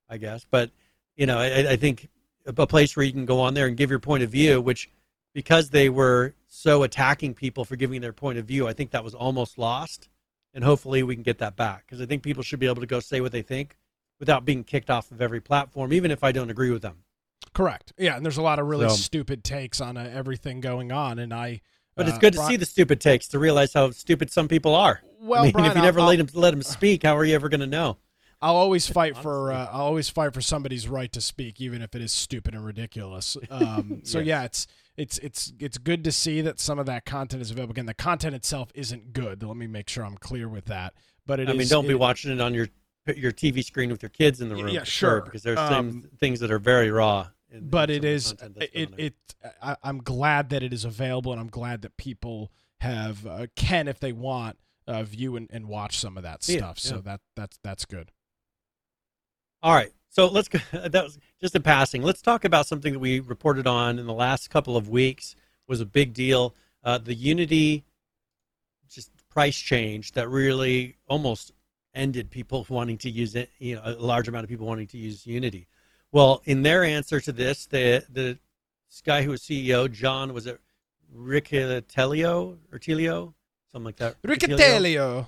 I 0.09 0.19
guess. 0.19 0.45
But 0.49 0.71
you 1.17 1.27
know, 1.27 1.39
I, 1.39 1.71
I 1.71 1.77
think 1.77 2.09
a 2.47 2.67
place 2.67 2.97
where 2.97 3.05
you 3.05 3.13
can 3.13 3.25
go 3.27 3.41
on 3.41 3.55
there 3.55 3.67
and 3.67 3.77
give 3.77 3.91
your 3.91 3.99
point 3.99 4.23
of 4.23 4.31
view, 4.31 4.61
which 4.61 4.91
because 5.35 5.71
they 5.71 5.89
were 5.89 6.35
so 6.47 6.83
attacking 6.83 7.35
people 7.35 7.65
for 7.65 7.77
giving 7.77 8.01
their 8.01 8.13
point 8.13 8.39
of 8.39 8.45
view, 8.47 8.69
I 8.69 8.73
think 8.73 8.91
that 8.93 9.03
was 9.05 9.15
almost 9.15 9.59
lost. 9.59 10.09
And 10.53 10.63
hopefully 10.63 11.03
we 11.03 11.17
can 11.17 11.25
get 11.25 11.39
that 11.39 11.57
back 11.57 11.85
because 11.85 12.01
I 12.01 12.07
think 12.07 12.23
people 12.23 12.43
should 12.45 12.61
be 12.61 12.67
able 12.67 12.81
to 12.81 12.87
go 12.87 13.01
say 13.01 13.21
what 13.21 13.33
they 13.33 13.43
think 13.43 13.77
without 14.21 14.45
being 14.45 14.63
kicked 14.63 14.89
off 14.89 15.11
of 15.11 15.21
every 15.21 15.41
platform, 15.41 15.93
even 15.93 16.13
if 16.13 16.23
I 16.23 16.31
don't 16.31 16.49
agree 16.51 16.71
with 16.71 16.83
them. 16.83 16.99
Correct. 17.53 17.93
Yeah, 17.99 18.17
and 18.17 18.25
there's 18.25 18.37
a 18.37 18.43
lot 18.43 18.59
of 18.61 18.67
really 18.67 18.89
So- 18.89 18.95
stupid 18.95 19.43
takes 19.43 19.81
on 19.81 19.97
uh, 19.97 20.09
everything 20.13 20.61
going 20.61 20.93
on, 20.93 21.19
and 21.19 21.35
I. 21.35 21.61
But 21.97 22.09
it's 22.09 22.17
uh, 22.17 22.21
good 22.21 22.33
to 22.35 22.39
Bri- 22.41 22.49
see 22.49 22.57
the 22.57 22.67
stupid 22.67 23.01
takes 23.01 23.29
to 23.29 23.39
realize 23.39 23.73
how 23.73 23.91
stupid 23.91 24.31
some 24.31 24.49
people 24.49 24.75
are. 24.75 25.01
Well, 25.21 25.41
I 25.41 25.45
mean, 25.45 25.53
Brian, 25.53 25.71
if 25.71 25.77
you 25.77 25.83
never 25.83 26.01
I'll, 26.01 26.07
let 26.07 26.19
them 26.19 26.29
let 26.35 26.51
them 26.53 26.63
speak, 26.63 27.03
how 27.05 27.17
are 27.17 27.25
you 27.25 27.35
ever 27.35 27.49
going 27.49 27.61
to 27.61 27.67
know? 27.67 27.99
I'll 28.45 28.57
always 28.57 28.87
fight 28.87 29.17
for. 29.17 29.53
Uh, 29.53 29.69
I'll 29.73 29.87
always 29.87 30.09
fight 30.09 30.35
for 30.35 30.41
somebody's 30.41 30.89
right 30.89 31.11
to 31.13 31.21
speak, 31.21 31.61
even 31.61 31.81
if 31.83 31.95
it 31.95 32.03
is 32.03 32.13
stupid 32.13 32.55
and 32.55 32.65
ridiculous. 32.65 33.37
Um, 33.51 34.01
so 34.05 34.19
Yes. 34.19 34.27
yeah, 34.27 34.43
it's 34.45 34.67
it's 34.97 35.19
it's 35.19 35.53
it's 35.59 35.79
good 35.79 36.05
to 36.05 36.13
see 36.13 36.41
that 36.43 36.61
some 36.61 36.79
of 36.79 36.87
that 36.87 37.05
content 37.05 37.41
is 37.43 37.51
available. 37.51 37.73
Again, 37.73 37.87
the 37.87 37.95
content 37.95 38.35
itself 38.35 38.71
isn't 38.75 39.13
good. 39.13 39.43
Let 39.43 39.57
me 39.57 39.67
make 39.67 39.89
sure 39.89 40.05
I'm 40.05 40.17
clear 40.17 40.49
with 40.49 40.67
that. 40.67 40.95
But 41.27 41.41
it 41.41 41.49
I 41.49 41.53
is- 41.53 41.59
mean, 41.59 41.69
don't 41.69 41.89
be 41.89 41.95
watching 41.95 42.31
it 42.33 42.41
on 42.41 42.53
your 42.55 42.69
your 43.17 43.33
TV 43.33 43.63
screen 43.65 43.91
with 43.91 44.03
your 44.03 44.11
kids 44.11 44.41
in 44.41 44.49
the 44.49 44.55
room. 44.57 44.69
yeah, 44.69 44.81
for 44.81 44.87
sure. 44.87 45.21
because 45.23 45.43
there's 45.43 45.59
Um, 45.59 45.69
some 45.73 46.11
things 46.19 46.41
that 46.41 46.51
are 46.51 46.59
very 46.59 46.91
raw. 46.91 47.29
In, 47.51 47.69
but 47.71 47.91
in 47.91 48.03
it 48.05 48.21
some 48.21 48.37
of 48.39 48.55
the 48.55 48.63
is 48.65 48.65
content 48.65 48.73
that's 48.73 48.73
it 48.75 48.91
it 48.99 49.15
I, 49.63 49.77
i'm 49.85 49.99
glad 49.99 50.49
that 50.51 50.63
it 50.65 50.73
is 50.73 50.85
available 50.85 51.31
and 51.31 51.41
i'm 51.41 51.49
glad 51.51 51.83
that 51.83 51.97
people 51.97 52.51
have 52.81 53.25
uh, 53.27 53.47
can 53.55 53.87
if 53.87 54.01
they 54.01 54.13
want 54.13 54.59
uh, 54.89 55.05
view 55.05 55.37
and, 55.37 55.49
and 55.53 55.69
watch 55.69 55.99
some 55.99 56.17
of 56.17 56.25
that 56.25 56.43
See 56.43 56.55
it, 56.55 56.59
stuff 56.59 56.79
so 56.81 56.99
that 57.03 57.21
that's 57.37 57.59
that's 57.63 57.85
good 57.85 58.11
All 59.65 59.73
right. 59.73 59.91
So 60.11 60.29
let's 60.29 60.49
go. 60.49 60.59
That 60.73 61.05
was 61.05 61.19
just 61.41 61.57
in 61.57 61.63
passing. 61.63 62.03
Let's 62.03 62.21
talk 62.21 62.45
about 62.45 62.67
something 62.67 62.93
that 62.93 62.99
we 62.99 63.21
reported 63.21 63.67
on 63.67 63.99
in 63.99 64.07
the 64.07 64.13
last 64.13 64.51
couple 64.51 64.77
of 64.77 64.91
weeks 64.91 65.35
was 65.67 65.81
a 65.81 65.87
big 65.87 66.13
deal. 66.13 66.55
Uh, 66.85 66.99
the 66.99 67.15
Unity 67.15 67.85
just 68.91 69.11
price 69.31 69.57
change 69.57 70.13
that 70.13 70.29
really 70.29 70.97
almost 71.09 71.53
ended 71.95 72.31
people 72.31 72.67
wanting 72.69 72.99
to 72.99 73.11
use 73.11 73.35
it. 73.35 73.49
You 73.59 73.77
know, 73.77 73.83
a 73.87 73.93
large 73.93 74.29
amount 74.29 74.45
of 74.45 74.51
people 74.51 74.67
wanting 74.67 74.87
to 74.89 74.99
use 74.99 75.27
Unity. 75.27 75.67
Well, 76.13 76.43
in 76.45 76.63
their 76.63 76.85
answer 76.85 77.19
to 77.21 77.33
this, 77.33 77.65
the 77.67 78.05
the 78.13 78.39
guy 79.03 79.23
who 79.23 79.31
was 79.31 79.41
CEO, 79.41 79.91
John, 79.91 80.35
was 80.35 80.47
it 80.47 80.61
Riccitiello 81.17 82.59
or 82.71 82.79
Telio, 82.79 83.33
something 83.73 83.87
like 83.87 83.97
that. 83.97 84.21
Riccitiello. 84.23 85.27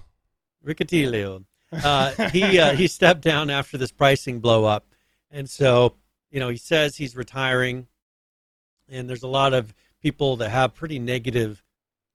Riccitiello. 0.64 1.44
Uh, 1.72 2.30
he 2.30 2.58
uh, 2.58 2.74
he 2.74 2.86
stepped 2.86 3.22
down 3.22 3.50
after 3.50 3.76
this 3.76 3.90
pricing 3.90 4.40
blow 4.40 4.64
up, 4.64 4.86
and 5.30 5.48
so 5.48 5.94
you 6.30 6.40
know 6.40 6.48
he 6.48 6.56
says 6.56 6.96
he's 6.96 7.16
retiring, 7.16 7.86
and 8.88 9.08
there's 9.08 9.22
a 9.22 9.28
lot 9.28 9.52
of 9.52 9.74
people 10.00 10.36
that 10.36 10.50
have 10.50 10.74
pretty 10.74 10.98
negative 10.98 11.62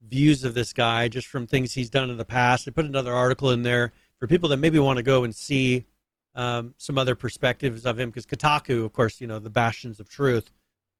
views 0.08 0.44
of 0.44 0.54
this 0.54 0.72
guy 0.72 1.08
just 1.08 1.26
from 1.26 1.46
things 1.46 1.72
he's 1.72 1.90
done 1.90 2.10
in 2.10 2.16
the 2.16 2.24
past. 2.24 2.66
I 2.66 2.70
put 2.70 2.86
another 2.86 3.12
article 3.12 3.50
in 3.50 3.62
there 3.62 3.92
for 4.18 4.26
people 4.26 4.48
that 4.50 4.56
maybe 4.56 4.78
want 4.78 4.96
to 4.96 5.02
go 5.02 5.24
and 5.24 5.34
see 5.34 5.84
um, 6.34 6.74
some 6.78 6.98
other 6.98 7.14
perspectives 7.14 7.84
of 7.84 7.98
him 7.98 8.10
because 8.10 8.26
Kotaku, 8.26 8.84
of 8.84 8.92
course, 8.92 9.20
you 9.20 9.26
know 9.26 9.38
the 9.38 9.50
bastions 9.50 10.00
of 10.00 10.08
truth, 10.08 10.50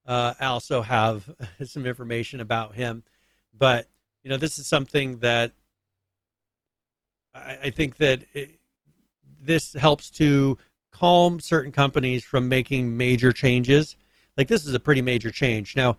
uh, 0.07 0.35
also 0.41 0.83
have 0.83 1.29
some 1.65 1.87
information 1.87 2.41
about 2.41 2.75
him, 2.75 3.03
but 3.57 3.89
you 4.23 4.31
know 4.31 4.37
this 4.37 4.59
is 4.59 4.67
something 4.67 5.19
that 5.19 5.53
I, 7.35 7.59
I 7.65 7.71
think 7.71 7.97
that 7.97 8.25
it, 8.33 8.59
this 9.41 9.73
helps 9.75 10.11
to 10.13 10.59
calm 10.91 11.41
certain 11.41 11.73
companies 11.73 12.25
from 12.25 12.49
making 12.49 12.97
major 12.97 13.33
changes. 13.33 13.97
Like 14.37 14.49
this 14.49 14.67
is 14.67 14.75
a 14.75 14.81
pretty 14.81 15.03
major 15.03 15.31
change. 15.31 15.75
Now, 15.77 15.97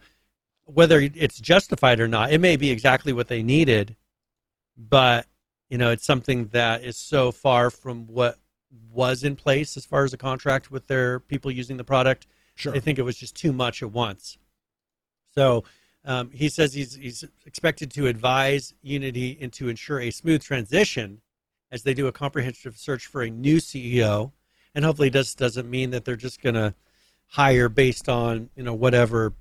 whether 0.65 0.99
it's 1.01 1.39
justified 1.39 1.99
or 1.99 2.07
not, 2.07 2.31
it 2.31 2.39
may 2.39 2.55
be 2.55 2.71
exactly 2.71 3.11
what 3.11 3.27
they 3.27 3.43
needed, 3.43 3.95
but 4.77 5.27
you 5.69 5.77
know, 5.77 5.91
it's 5.91 6.05
something 6.05 6.47
that 6.47 6.83
is 6.83 6.97
so 6.97 7.31
far 7.31 7.69
from 7.69 8.07
what 8.07 8.37
was 8.91 9.23
in 9.23 9.35
place 9.35 9.75
as 9.75 9.85
far 9.85 10.03
as 10.03 10.13
a 10.13 10.17
contract 10.17 10.71
with 10.71 10.87
their 10.87 11.19
people 11.19 11.51
using 11.51 11.77
the 11.77 11.83
product. 11.83 12.27
sure 12.55 12.73
I 12.73 12.79
think 12.79 12.99
it 12.99 13.03
was 13.03 13.17
just 13.17 13.35
too 13.35 13.51
much 13.51 13.81
at 13.81 13.91
once. 13.91 14.37
So 15.33 15.63
um, 16.05 16.29
he 16.31 16.49
says 16.49 16.73
he's, 16.73 16.95
he's 16.95 17.23
expected 17.45 17.89
to 17.91 18.07
advise 18.07 18.73
Unity 18.81 19.37
and 19.41 19.51
to 19.53 19.69
ensure 19.69 19.99
a 20.01 20.11
smooth 20.11 20.43
transition 20.43 21.21
as 21.71 21.83
they 21.83 21.93
do 21.93 22.07
a 22.07 22.11
comprehensive 22.11 22.77
search 22.77 23.07
for 23.07 23.21
a 23.23 23.29
new 23.29 23.57
CEO. 23.57 24.31
And 24.75 24.83
hopefully, 24.83 25.09
this 25.09 25.33
doesn't 25.35 25.69
mean 25.69 25.91
that 25.91 26.03
they're 26.05 26.15
just 26.15 26.41
going 26.41 26.55
to 26.55 26.73
hire 27.27 27.69
based 27.69 28.09
on 28.09 28.49
you 28.55 28.63
know 28.63 28.73
whatever 28.73 29.33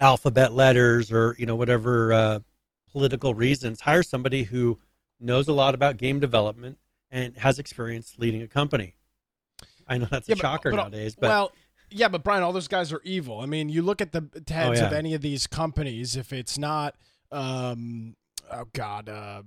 alphabet 0.00 0.52
letters 0.52 1.10
or 1.12 1.34
you 1.38 1.46
know 1.46 1.56
whatever 1.56 2.12
uh, 2.12 2.38
political 2.90 3.34
reasons. 3.34 3.80
Hire 3.80 4.02
somebody 4.02 4.42
who 4.44 4.78
knows 5.20 5.48
a 5.48 5.52
lot 5.52 5.74
about 5.74 5.96
game 5.96 6.20
development 6.20 6.78
and 7.10 7.36
has 7.38 7.58
experience 7.58 8.14
leading 8.18 8.42
a 8.42 8.48
company. 8.48 8.94
I 9.86 9.98
know 9.98 10.06
that's 10.10 10.28
Yeah, 10.28 10.34
a 10.34 10.36
but- 10.36 10.42
shocker 10.42 10.70
but- 10.70 10.76
nowadays, 10.76 11.14
but 11.14 11.28
well 11.28 11.52
yeah 11.94 12.08
but 12.08 12.22
brian 12.24 12.42
all 12.42 12.52
those 12.52 12.68
guys 12.68 12.92
are 12.92 13.00
evil. 13.04 13.40
I 13.40 13.46
mean 13.46 13.68
you 13.68 13.82
look 13.82 14.00
at 14.00 14.12
the 14.12 14.28
heads 14.48 14.80
Oh, 14.80 14.86
of 14.86 14.92
any 14.92 15.14
of 15.14 15.20
these 15.22 15.46
companies 15.46 16.16
if 16.16 16.32
it's 16.32 16.58
not 16.58 16.94
um 17.30 18.16
oh 18.50 18.64
god 18.72 19.08
uh 19.08 19.42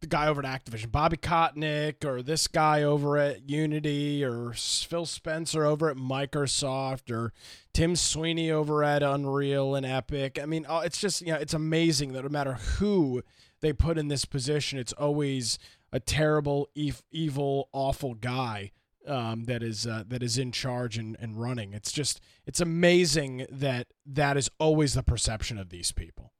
the 0.00 0.06
guy 0.06 0.28
over 0.28 0.42
at 0.44 0.64
Activision, 0.64 0.90
Bobby 0.90 1.18
Kotick, 1.18 2.06
or 2.06 2.22
this 2.22 2.46
guy 2.48 2.82
over 2.82 3.18
at 3.18 3.50
Unity, 3.50 4.24
or 4.24 4.54
Phil 4.54 5.04
Spencer 5.04 5.66
over 5.66 5.90
at 5.90 5.96
Microsoft, 5.98 7.10
or 7.14 7.34
Tim 7.74 7.94
Sweeney 7.94 8.50
over 8.50 8.82
at 8.82 9.02
Unreal 9.02 9.74
and 9.74 9.84
Epic. 9.84 10.38
I 10.42 10.46
mean, 10.46 10.64
uh, 10.66 10.80
it's 10.86 10.98
just 10.98 11.20
you 11.20 11.34
know, 11.34 11.38
it's 11.38 11.52
amazing 11.52 12.14
that 12.14 12.22
no 12.22 12.30
matter 12.30 12.54
who 12.54 13.22
they 13.60 13.74
put 13.74 13.98
in 13.98 14.08
this 14.08 14.24
position, 14.24 14.78
it's 14.78 14.94
always 14.94 15.58
a 15.92 16.00
terrible, 16.00 16.70
ev- 16.78 17.02
evil, 17.10 17.68
awful 17.72 18.14
guy 18.14 18.70
um, 19.06 19.44
that 19.44 19.62
is 19.62 19.86
uh, 19.86 20.04
that 20.08 20.22
is 20.22 20.38
in 20.38 20.52
charge 20.52 20.98
and, 20.98 21.16
and 21.20 21.40
running. 21.40 21.72
It's 21.72 21.92
just 21.92 22.20
it's 22.46 22.60
amazing 22.60 23.46
that 23.50 23.88
that 24.06 24.36
is 24.36 24.50
always 24.58 24.94
the 24.94 25.02
perception 25.02 25.58
of 25.58 25.70
these 25.70 25.92
people. 25.92 26.32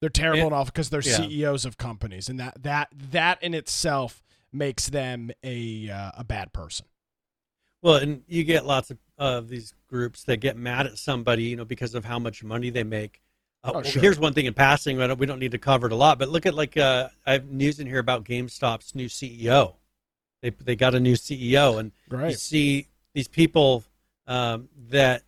They're 0.00 0.08
terrible 0.08 0.44
and 0.46 0.54
awful 0.54 0.72
because 0.72 0.90
they're 0.90 1.02
Yeah. 1.02 1.16
CEOs 1.16 1.64
of 1.64 1.76
companies, 1.76 2.28
and 2.28 2.40
that 2.40 2.62
that 2.62 2.88
that 2.94 3.42
in 3.42 3.52
itself 3.54 4.22
makes 4.52 4.88
them 4.88 5.30
a 5.44 5.90
uh, 5.90 6.12
a 6.18 6.24
bad 6.24 6.52
person. 6.52 6.86
Well, 7.82 7.96
and 7.96 8.22
you 8.26 8.44
get 8.44 8.64
lots 8.66 8.90
of 8.90 8.98
of 9.18 9.48
these 9.48 9.74
groups 9.88 10.24
that 10.24 10.38
get 10.38 10.56
mad 10.56 10.86
at 10.86 10.96
somebody, 10.98 11.44
you 11.44 11.56
know, 11.56 11.64
because 11.66 11.94
of 11.94 12.04
how 12.06 12.18
much 12.18 12.42
money 12.42 12.70
they 12.70 12.84
make. 12.84 13.20
Uh, 13.62 13.72
Oh, 13.74 13.82
sure. 13.82 14.00
Here's 14.00 14.18
one 14.18 14.32
thing 14.32 14.46
in 14.46 14.54
passing. 14.54 14.96
We 14.96 15.06
don't, 15.06 15.18
we 15.18 15.26
don't 15.26 15.38
need 15.38 15.50
to 15.50 15.58
cover 15.58 15.86
it 15.86 15.92
a 15.92 15.96
lot, 15.96 16.18
but 16.18 16.30
look 16.30 16.46
at 16.46 16.54
like 16.54 16.78
uh, 16.78 17.10
I 17.26 17.32
have 17.34 17.50
news 17.50 17.78
in 17.78 17.86
here 17.86 17.98
about 17.98 18.24
GameStop's 18.24 18.94
new 18.94 19.06
CEO. 19.08 19.74
They 20.42 20.50
they 20.50 20.76
got 20.76 20.94
a 20.94 21.00
new 21.00 21.14
CEO, 21.14 21.78
and 21.78 21.92
you 22.10 22.32
see 22.34 22.86
these 23.14 23.28
people 23.28 23.84
um, 24.26 24.68
that, 24.88 25.22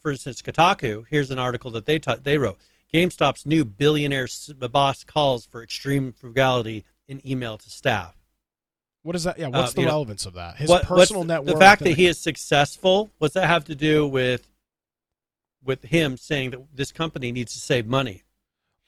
for 0.00 0.12
instance, 0.12 0.40
Kotaku. 0.42 1.04
Here's 1.08 1.30
an 1.30 1.38
article 1.38 1.70
that 1.72 1.86
they 1.86 1.98
ta- 1.98 2.16
they 2.22 2.38
wrote. 2.38 2.58
GameStop's 2.94 3.44
new 3.44 3.64
billionaire 3.64 4.28
boss 4.70 5.04
calls 5.04 5.44
for 5.46 5.62
extreme 5.62 6.12
frugality 6.12 6.84
in 7.06 7.26
email 7.28 7.58
to 7.58 7.68
staff. 7.70 8.14
What 9.02 9.16
is 9.16 9.24
that? 9.24 9.38
Yeah. 9.38 9.48
What's 9.48 9.72
Uh, 9.72 9.74
the 9.74 9.80
you 9.82 9.86
know, 9.86 9.92
relevance 9.92 10.26
of 10.26 10.34
that? 10.34 10.56
His 10.56 10.68
What- 10.70 10.84
personal 10.84 11.22
the, 11.22 11.28
net 11.34 11.44
worth. 11.44 11.54
The 11.54 11.60
fact 11.60 11.82
that 11.82 11.94
he 11.96 12.06
is 12.06 12.18
successful, 12.18 13.10
what's 13.18 13.34
that 13.34 13.46
have 13.46 13.64
to 13.66 13.74
do 13.74 14.06
with 14.06 14.46
with 15.64 15.82
him 15.84 16.16
saying 16.16 16.50
that 16.50 16.60
this 16.74 16.92
company 16.92 17.32
needs 17.32 17.52
to 17.52 17.58
save 17.58 17.86
money? 17.86 18.22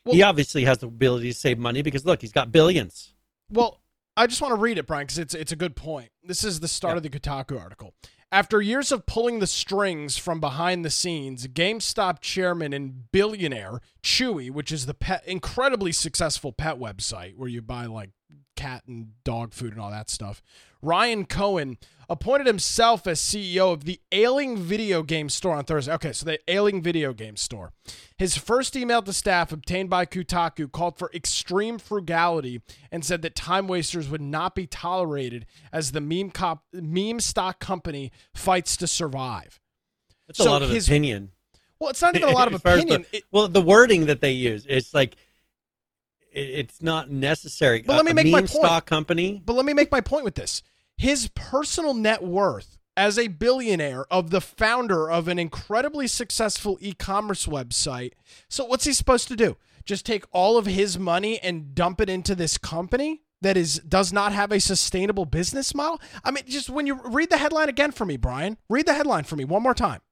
Well- 0.05 0.15
he 0.15 0.23
obviously 0.23 0.65
has 0.65 0.79
the 0.79 0.87
ability 0.87 1.33
to 1.33 1.39
save 1.39 1.59
money 1.59 1.83
because 1.83 2.07
look, 2.07 2.21
he's 2.21 2.33
got 2.33 2.53
billions. 2.53 3.13
Well, 3.51 3.80
I 4.21 4.27
just 4.27 4.43
want 4.43 4.53
to 4.53 4.61
read 4.61 4.77
it, 4.77 4.87
Brian, 4.87 5.05
because 5.07 5.19
it's 5.19 5.33
it's 5.35 5.51
a 5.51 5.57
good 5.57 5.75
point. 5.77 6.11
This 6.23 6.45
is 6.45 6.61
the 6.61 6.69
start 6.69 6.93
Yeah. 6.93 6.97
of 6.99 7.03
the 7.05 7.09
Kotaku 7.09 7.59
article. 7.59 7.95
After 8.31 8.61
years 8.61 8.93
of 8.93 9.07
pulling 9.07 9.39
the 9.39 9.47
strings 9.47 10.19
from 10.19 10.41
behind 10.41 10.85
the 10.85 10.91
scenes, 10.91 11.47
GameStop 11.47 12.21
chairman 12.21 12.75
and 12.75 13.11
billionaire 13.11 13.81
Chewy, 14.03 14.51
which 14.51 14.71
is 14.71 14.85
the 14.85 14.93
pet, 14.93 15.25
incredibly 15.27 15.91
successful 15.91 16.53
pet 16.53 16.77
website 16.79 17.35
where 17.37 17.49
you 17.49 17.63
buy 17.63 17.87
like 17.87 18.11
cat 18.57 18.83
and 18.87 19.13
dog 19.25 19.53
food 19.55 19.73
and 19.73 19.81
all 19.81 19.91
that 19.91 20.11
stuff, 20.11 20.43
Ryan 20.83 21.25
Cohen 21.27 21.79
appointed 22.09 22.47
himself 22.47 23.07
as 23.07 23.21
CEO 23.21 23.73
of 23.73 23.85
the 23.85 24.01
Ailing 24.13 24.57
Video 24.57 25.03
Game 25.03 25.29
Store 25.29 25.55
on 25.55 25.65
Thursday. 25.65 25.93
Okay, 25.95 26.13
so 26.13 26.27
the 26.27 26.39
Ailing 26.49 26.83
Video 26.83 27.13
Game 27.13 27.37
Store. 27.37 27.73
His 28.17 28.37
first 28.37 28.75
email 28.77 29.01
to 29.03 29.13
staff 29.13 29.53
obtained 29.53 29.89
by 29.91 30.05
Kotaku 30.07 30.71
called 30.71 30.99
for 30.99 31.11
extreme 31.15 31.79
frugality 31.79 32.61
and 32.91 33.05
said 33.05 33.23
that 33.23 33.35
time 33.35 33.69
wasters 33.69 34.09
would 34.09 34.21
not 34.21 34.55
be 34.55 34.67
tolerated 34.67 35.47
as 35.73 35.93
the 35.93 36.01
meme 36.01 36.31
cop 36.31 36.65
meme 36.73 37.21
stock 37.21 37.61
company 37.61 38.11
fights 38.35 38.77
to 38.79 38.87
survive. 38.87 39.61
That's 40.27 40.39
So 40.39 40.45
a 40.45 40.51
lot 40.51 40.63
of 40.63 40.71
his- 40.71 40.89
opinion. 40.89 41.31
Well, 41.79 41.89
it's 41.91 42.03
not 42.03 42.15
even 42.15 42.29
a 42.29 42.33
lot 42.33 42.49
of 42.49 42.55
as 42.57 42.63
the- 42.63 42.75
opinion. 42.75 43.07
Well, 43.31 43.49
the 43.49 43.63
wording 43.63 44.07
that 44.07 44.21
they 44.21 44.33
use, 44.33 44.67
it's 44.69 44.93
like 44.93 45.17
it's 46.33 46.83
not 46.83 47.11
necessary. 47.11 47.83
But 47.83 47.95
let 47.95 48.01
A- 48.03 48.05
me 48.05 48.11
a 48.11 48.15
make 48.15 48.33
my 48.33 48.39
point. 48.41 48.51
stock 48.51 48.87
company. 48.87 49.43
But 49.45 49.55
let 49.55 49.65
me 49.65 49.73
make 49.75 49.91
my 49.91 50.01
point 50.01 50.25
with 50.25 50.35
this. 50.35 50.63
His 50.97 51.29
personal 51.35 51.95
net 51.95 52.23
worth 52.23 52.79
as 52.97 53.19
a 53.19 53.29
billionaire 53.29 54.05
of 54.13 54.31
the 54.31 54.41
founder 54.41 55.11
of 55.11 55.29
an 55.29 55.39
incredibly 55.39 56.07
successful 56.07 56.77
e-commerce 56.81 57.47
website. 57.47 58.13
So 58.49 58.65
what's 58.65 58.85
he 58.85 58.93
supposed 58.93 59.29
to 59.29 59.37
do? 59.37 59.57
Just 59.87 60.05
take 60.05 60.25
all 60.33 60.59
of 60.59 60.67
his 60.67 60.99
money 60.99 61.39
and 61.39 61.75
dump 61.75 62.01
it 62.01 62.11
into 62.11 62.35
this 62.35 62.59
company 62.59 63.23
that 63.41 63.57
is 63.57 63.79
does 63.79 64.13
not 64.13 64.33
have 64.33 64.53
a 64.53 64.61
sustainable 64.61 65.25
business 65.25 65.75
model? 65.75 65.99
I 66.23 66.31
mean, 66.31 66.45
just 66.47 66.69
when 66.69 66.87
you 66.87 67.01
read 67.07 67.31
the 67.31 67.39
headline 67.39 67.71
again 67.71 67.91
for 67.93 68.05
me, 68.05 68.19
Brian. 68.19 68.59
Read 68.69 68.85
the 68.85 68.93
headline 68.93 69.25
for 69.25 69.37
me 69.37 69.45
one 69.47 69.63
more 69.63 69.73
time. 69.75 70.03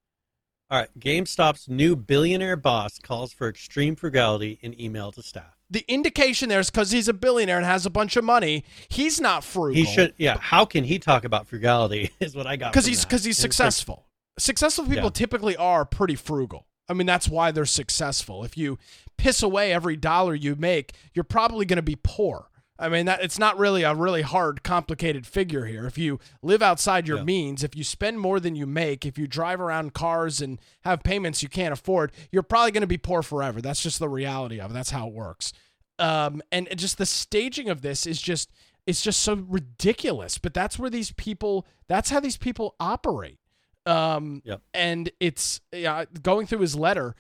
All 0.71 0.79
right, 0.81 0.89
GameStop's 0.99 1.69
new 1.69 1.95
billionaire 1.97 2.57
boss 2.57 2.99
calls 2.99 3.33
for 3.35 3.49
extreme 3.49 3.97
frugality 3.97 4.59
in 4.63 4.79
email 4.81 5.13
to 5.13 5.23
staff. 5.23 5.58
The 5.71 5.85
indication 5.89 6.49
there 6.49 6.61
is 6.61 6.71
because 6.71 6.91
he's 6.91 7.09
a 7.09 7.13
billionaire 7.13 7.59
and 7.59 7.67
has 7.67 7.85
a 7.85 7.91
bunch 7.91 8.17
of 8.17 8.25
money. 8.25 8.65
He's 8.89 9.21
not 9.21 9.45
frugal. 9.45 9.75
He 9.75 9.85
should, 9.85 10.15
yeah. 10.17 10.39
How 10.41 10.65
can 10.65 10.85
he 10.85 10.99
talk 10.99 11.25
about 11.25 11.47
frugality? 11.47 12.11
Is 12.21 12.35
what 12.35 12.47
I 12.47 12.57
got. 12.57 12.73
because 12.73 12.87
he's 12.87 13.05
because 13.05 13.23
he's 13.25 13.39
And 13.39 13.51
it's 13.51 13.59
like, 13.59 13.67
successful. 13.67 14.07
Successful 14.39 14.85
people 14.85 15.05
Yeah. 15.05 15.11
typically 15.11 15.57
are 15.57 15.85
pretty 15.85 16.15
frugal. 16.15 16.65
I 16.89 16.95
mean, 16.95 17.07
that's 17.07 17.29
why 17.29 17.51
they're 17.51 17.67
successful. 17.67 18.45
If 18.45 18.57
you 18.57 18.79
piss 19.19 19.43
away 19.43 19.73
every 19.73 19.97
dollar 19.97 20.35
you 20.35 20.57
make, 20.57 20.95
you're 21.13 21.23
probably 21.25 21.67
going 21.67 21.77
to 21.77 21.83
be 21.83 21.99
poor. 22.03 22.47
I 22.81 22.89
mean, 22.89 23.07
that 23.07 23.23
it's 23.23 23.39
not 23.39 23.59
really 23.59 23.83
a 23.83 23.95
really 23.95 24.23
hard, 24.23 24.63
complicated 24.63 25.27
figure 25.27 25.65
here. 25.65 25.85
If 25.87 25.99
you 25.99 26.21
live 26.43 26.63
outside 26.63 27.09
your 27.09 27.19
Yeah. 27.19 27.25
means, 27.25 27.65
if 27.65 27.75
you 27.75 27.83
spend 27.83 28.21
more 28.21 28.39
than 28.39 28.55
you 28.55 28.67
make, 28.67 29.05
if 29.05 29.19
you 29.19 29.27
drive 29.27 29.61
around 29.61 29.95
cars 29.95 30.41
and 30.41 30.61
have 30.85 31.03
payments 31.03 31.43
you 31.43 31.49
can't 31.49 31.73
afford, 31.73 32.13
you're 32.31 32.45
probably 32.45 32.71
going 32.71 32.83
to 32.83 32.87
be 32.87 32.97
poor 32.99 33.23
forever. 33.23 33.61
That's 33.61 33.83
just 33.83 33.99
the 33.99 34.09
reality 34.09 34.61
of 34.61 34.71
it. 34.71 34.75
That's 34.75 34.91
how 34.91 35.09
it 35.09 35.13
works. 35.13 35.53
Um, 35.99 36.41
and 36.53 36.69
just 36.77 36.99
the 36.99 37.07
staging 37.07 37.69
of 37.69 37.83
this 37.83 38.07
is 38.07 38.23
just 38.23 38.51
it's 38.87 39.03
just 39.03 39.21
so 39.21 39.35
ridiculous. 39.35 40.39
But 40.39 40.55
that's 40.55 40.79
where 40.79 40.89
these 40.89 41.11
people. 41.13 41.67
That's 41.89 42.11
how 42.11 42.21
these 42.21 42.37
people 42.37 42.75
operate. 42.81 43.39
Um, 43.87 44.41
Yep. 44.45 44.63
and 44.73 45.11
it's 45.21 45.61
yeah, 45.73 46.05
going 46.23 46.47
through 46.47 46.61
his 46.61 46.75
letter 46.77 47.15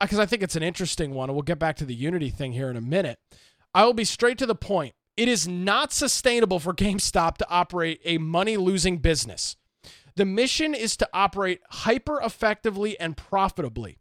because 0.00 0.18
I 0.20 0.26
think 0.26 0.42
it's 0.42 0.54
an 0.56 0.62
interesting 0.62 1.12
one. 1.14 1.28
And 1.28 1.34
we'll 1.36 1.42
get 1.42 1.58
back 1.58 1.76
to 1.76 1.84
the 1.84 1.94
Unity 1.94 2.30
thing 2.30 2.52
here 2.52 2.70
in 2.70 2.76
a 2.76 2.80
minute. 2.80 3.18
I 3.74 3.84
will 3.84 3.94
be 3.94 4.04
straight 4.04 4.38
to 4.38 4.46
the 4.46 4.54
point. 4.54 4.94
It 5.16 5.28
is 5.28 5.48
not 5.48 5.92
sustainable 5.92 6.60
for 6.60 6.72
GameStop 6.72 7.38
to 7.38 7.50
operate 7.50 8.00
a 8.04 8.18
money 8.18 8.56
losing 8.56 8.98
business. 8.98 9.56
The 10.14 10.24
mission 10.24 10.74
is 10.74 10.96
to 10.98 11.08
operate 11.12 11.60
hyper 11.68 12.20
effectively 12.20 12.98
and 13.00 13.16
profitably. 13.16 13.98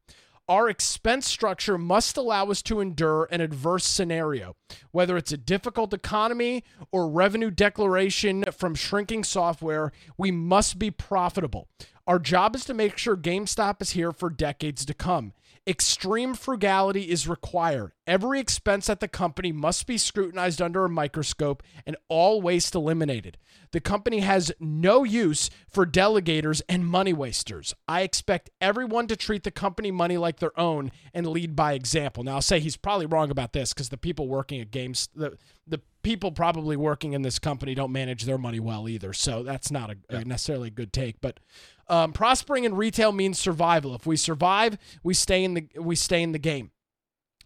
Our 0.48 0.70
expense 0.70 1.28
structure 1.28 1.78
must 1.78 2.18
allow 2.18 2.52
us 2.52 2.62
to 2.64 2.82
endure 2.82 3.28
an 3.32 3.42
adverse 3.42 3.86
scenario, 3.86 4.56
whether 4.92 5.18
it's 5.18 5.32
a 5.32 5.38
difficult 5.38 5.94
economy 5.94 6.64
or 6.92 7.10
revenue 7.10 7.50
declaration 7.50 8.44
from 8.52 8.76
shrinking 8.76 9.24
software. 9.24 9.92
We 10.18 10.32
must 10.32 10.78
be 10.78 10.92
profitable. 10.92 11.70
Our 12.06 12.20
job 12.20 12.56
is 12.56 12.66
to 12.66 12.74
make 12.74 12.98
sure 12.98 13.16
GameStop 13.16 13.82
is 13.82 13.92
here 13.92 14.12
for 14.12 14.30
decades 14.30 14.86
to 14.86 14.94
come. 14.94 15.34
Extreme 15.66 16.34
frugality 16.34 17.10
is 17.10 17.26
required. 17.26 17.94
Every 18.06 18.42
expense 18.42 18.90
at 18.90 19.00
the 19.00 19.08
company 19.08 19.54
must 19.54 19.88
be 19.88 19.98
scrutinized 19.98 20.62
under 20.62 20.84
a 20.84 20.90
microscope 20.90 21.64
and 21.86 21.96
all 22.10 22.42
waste 22.42 22.76
eliminated. 22.76 23.38
The 23.72 23.80
company 23.80 24.20
has 24.20 24.52
no 24.60 25.06
use 25.06 25.50
for 25.70 25.86
delegators 25.86 26.62
and 26.68 26.86
money 26.86 27.14
wasters. 27.14 27.74
I 27.88 28.02
expect 28.02 28.50
everyone 28.60 29.08
to 29.08 29.16
treat 29.16 29.44
the 29.44 29.52
company 29.52 29.90
money 29.90 30.18
like 30.18 30.40
their 30.40 30.58
own 30.60 30.92
and 31.14 31.26
lead 31.26 31.56
by 31.56 31.74
example. 31.74 32.26
Now, 32.26 32.36
I'll 32.36 32.42
say 32.42 32.60
he's 32.60 32.76
probably 32.76 33.06
wrong 33.06 33.32
about 33.32 33.54
this 33.54 33.74
because 33.74 33.88
the 33.88 33.98
people 33.98 34.28
working 34.28 34.60
at 34.60 34.70
games, 34.70 35.08
the, 35.16 35.38
the 35.66 35.80
people 36.04 36.32
probably 36.32 36.78
working 36.78 37.14
in 37.14 37.22
this 37.22 37.40
company 37.40 37.74
don't 37.74 37.92
manage 37.92 38.26
their 38.26 38.38
money 38.38 38.60
well 38.60 38.88
either. 38.88 39.14
So 39.14 39.42
that's 39.42 39.72
not 39.72 39.90
a, 39.90 39.98
a 40.10 40.26
necessarily 40.26 40.68
a 40.68 40.72
good 40.72 40.94
take. 40.94 41.22
But 41.22 41.40
um, 41.88 42.14
prospering 42.14 42.66
in 42.66 42.76
retail 42.76 43.12
means 43.12 43.40
survival. 43.40 43.96
If 43.96 44.06
we 44.06 44.18
survive, 44.18 44.78
we 45.02 45.14
stay 45.14 45.44
in 45.44 45.54
the 45.54 45.68
we 45.80 45.96
stay 45.96 46.22
in 46.22 46.34
the 46.34 46.40
game. 46.40 46.72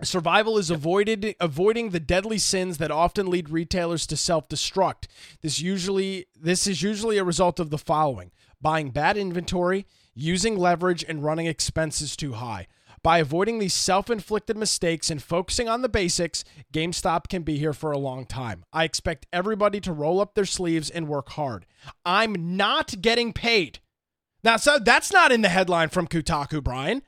Survival 0.04 0.60
is 0.60 0.70
avoided 0.70 1.36
avoiding 1.40 1.90
the 1.90 2.00
deadly 2.00 2.38
sins 2.38 2.78
that 2.78 2.92
often 2.92 3.32
lead 3.32 3.50
retailers 3.50 4.06
to 4.06 4.16
self-destruct. 4.16 5.08
This 5.42 5.60
usually 5.60 6.28
this 6.40 6.68
is 6.68 6.84
usually 6.84 7.18
a 7.18 7.24
result 7.24 7.60
of 7.60 7.70
the 7.70 7.80
following: 7.80 8.32
buying 8.62 8.92
bad 8.92 9.18
inventory, 9.18 9.88
using 10.14 10.58
leverage 10.58 11.04
and 11.08 11.24
running 11.24 11.48
expenses 11.48 12.16
too 12.16 12.34
high. 12.34 12.68
By 13.04 13.20
avoiding 13.20 13.60
these 13.60 13.74
self-inflicted 13.74 14.58
mistakes 14.58 15.10
and 15.10 15.22
focusing 15.22 15.70
on 15.70 15.82
the 15.82 15.90
basics, 15.90 16.44
GameStop 16.74 17.30
can 17.30 17.44
be 17.44 17.58
here 17.58 17.74
for 17.74 17.92
a 17.92 17.98
long 17.98 18.26
time. 18.26 18.66
I 18.74 18.84
expect 18.84 19.28
everybody 19.32 19.80
to 19.82 19.94
roll 19.94 20.20
up 20.20 20.34
their 20.36 20.46
sleeves 20.46 20.90
and 20.90 21.08
work 21.08 21.30
hard. 21.30 21.66
I'm 22.06 22.58
not 22.58 23.02
getting 23.02 23.34
paid. 23.34 23.80
Now, 24.44 24.58
so 24.58 24.80
that's 24.80 25.12
not 25.14 25.32
in 25.32 25.42
the 25.42 25.50
headline 25.50 25.90
from 25.90 26.08
Kotaku, 26.08 26.64
Brian. 26.64 27.04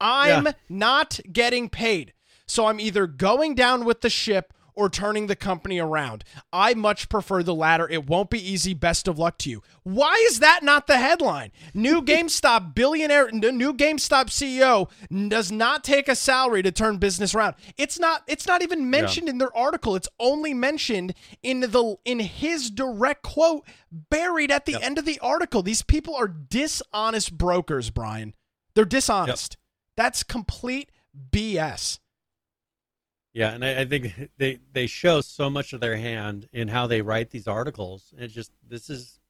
I'm 0.00 0.46
Yeah. 0.46 0.52
not 0.68 1.20
getting 1.32 1.68
paid. 1.68 2.12
So 2.46 2.66
I'm 2.66 2.80
either 2.80 3.06
going 3.06 3.54
down 3.54 3.84
with 3.84 4.00
the 4.00 4.10
ship 4.10 4.52
or 4.74 4.88
turning 4.88 5.26
the 5.26 5.36
company 5.36 5.78
around. 5.78 6.24
I 6.52 6.74
much 6.74 7.08
prefer 7.08 7.42
the 7.42 7.54
latter. 7.54 7.88
It 7.88 8.06
won't 8.06 8.30
be 8.30 8.38
easy. 8.38 8.74
Best 8.74 9.08
of 9.08 9.18
luck 9.18 9.38
to 9.38 9.50
you. 9.50 9.62
Why 9.82 10.14
is 10.28 10.40
that 10.40 10.62
not 10.62 10.86
the 10.86 10.98
headline? 10.98 11.52
New 11.74 12.02
GameStop 12.02 12.74
billionaire, 12.74 13.30
new 13.30 13.72
GameStop 13.72 14.26
CEO 14.26 14.88
does 15.28 15.52
not 15.52 15.84
take 15.84 16.08
a 16.08 16.16
salary 16.16 16.62
to 16.62 16.72
turn 16.72 16.98
business 16.98 17.34
around. 17.34 17.54
It's 17.76 17.98
not. 17.98 18.22
It's 18.26 18.46
not 18.46 18.62
even 18.62 18.90
mentioned 18.90 19.28
in 19.28 19.38
their 19.38 19.56
article. 19.56 19.96
It's 19.96 20.08
only 20.18 20.54
mentioned 20.54 21.14
in 21.42 21.60
the 21.60 21.96
in 22.04 22.20
his 22.20 22.70
direct 22.70 23.22
quote 23.22 23.66
buried 23.90 24.50
at 24.50 24.66
the 24.66 24.74
end 24.82 24.98
of 24.98 25.04
the 25.04 25.18
article. 25.20 25.62
These 25.62 25.82
people 25.82 26.14
are 26.14 26.28
dishonest 26.28 27.36
brokers, 27.36 27.90
Brian. 27.90 28.34
They're 28.74 28.84
dishonest. 28.84 29.56
That's 29.96 30.22
complete 30.22 30.90
BS. 31.30 31.98
Yeah, 33.34 33.52
and 33.52 33.64
I, 33.64 33.80
I 33.80 33.84
think 33.84 34.30
they 34.38 34.58
they 34.72 34.86
show 34.86 35.20
so 35.20 35.48
much 35.50 35.72
of 35.72 35.80
their 35.80 35.96
hand 35.96 36.48
in 36.52 36.68
how 36.68 36.86
they 36.86 37.02
write 37.02 37.30
these 37.30 37.48
articles. 37.48 38.12
It's 38.16 38.34
just 38.34 38.52
this 38.66 38.90
is 38.90 39.20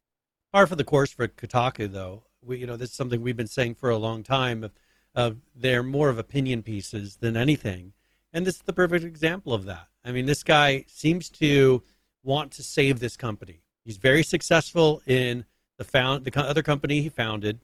par 0.53 0.67
for 0.67 0.77
the 0.77 0.85
course 0.85 1.13
for 1.13 1.29
Kotaku, 1.29 1.91
though. 1.91 2.25
We 2.45 2.59
you 2.59 2.67
know 2.67 2.77
this 2.77 2.91
is 2.91 2.97
something 2.97 3.23
we've 3.23 3.37
been 3.37 3.47
saying 3.47 3.77
for 3.77 3.91
a 3.91 3.99
long 3.99 4.23
time. 4.23 4.65
Of, 4.65 4.73
of 5.15 5.37
they're 5.55 5.83
more 5.83 6.09
of 6.09 6.19
opinion 6.19 6.63
pieces 6.63 7.17
than 7.17 7.37
anything, 7.37 7.93
and 8.33 8.47
this 8.47 8.57
is 8.57 8.63
the 8.63 8.73
perfect 8.73 9.05
example 9.05 9.55
of 9.55 9.65
that. 9.67 9.89
I 10.05 10.13
mean, 10.13 10.27
this 10.27 10.43
guy 10.43 10.85
seems 10.89 11.29
to 11.31 11.83
want 12.25 12.53
to 12.53 12.63
save 12.63 12.99
this 12.99 13.17
company. 13.17 13.63
He's 13.85 13.97
very 13.97 14.23
successful 14.23 15.03
in 15.07 15.45
the 15.79 15.85
found 15.85 16.25
the 16.25 16.41
other 16.41 16.63
company 16.63 17.03
he 17.03 17.09
founded, 17.09 17.61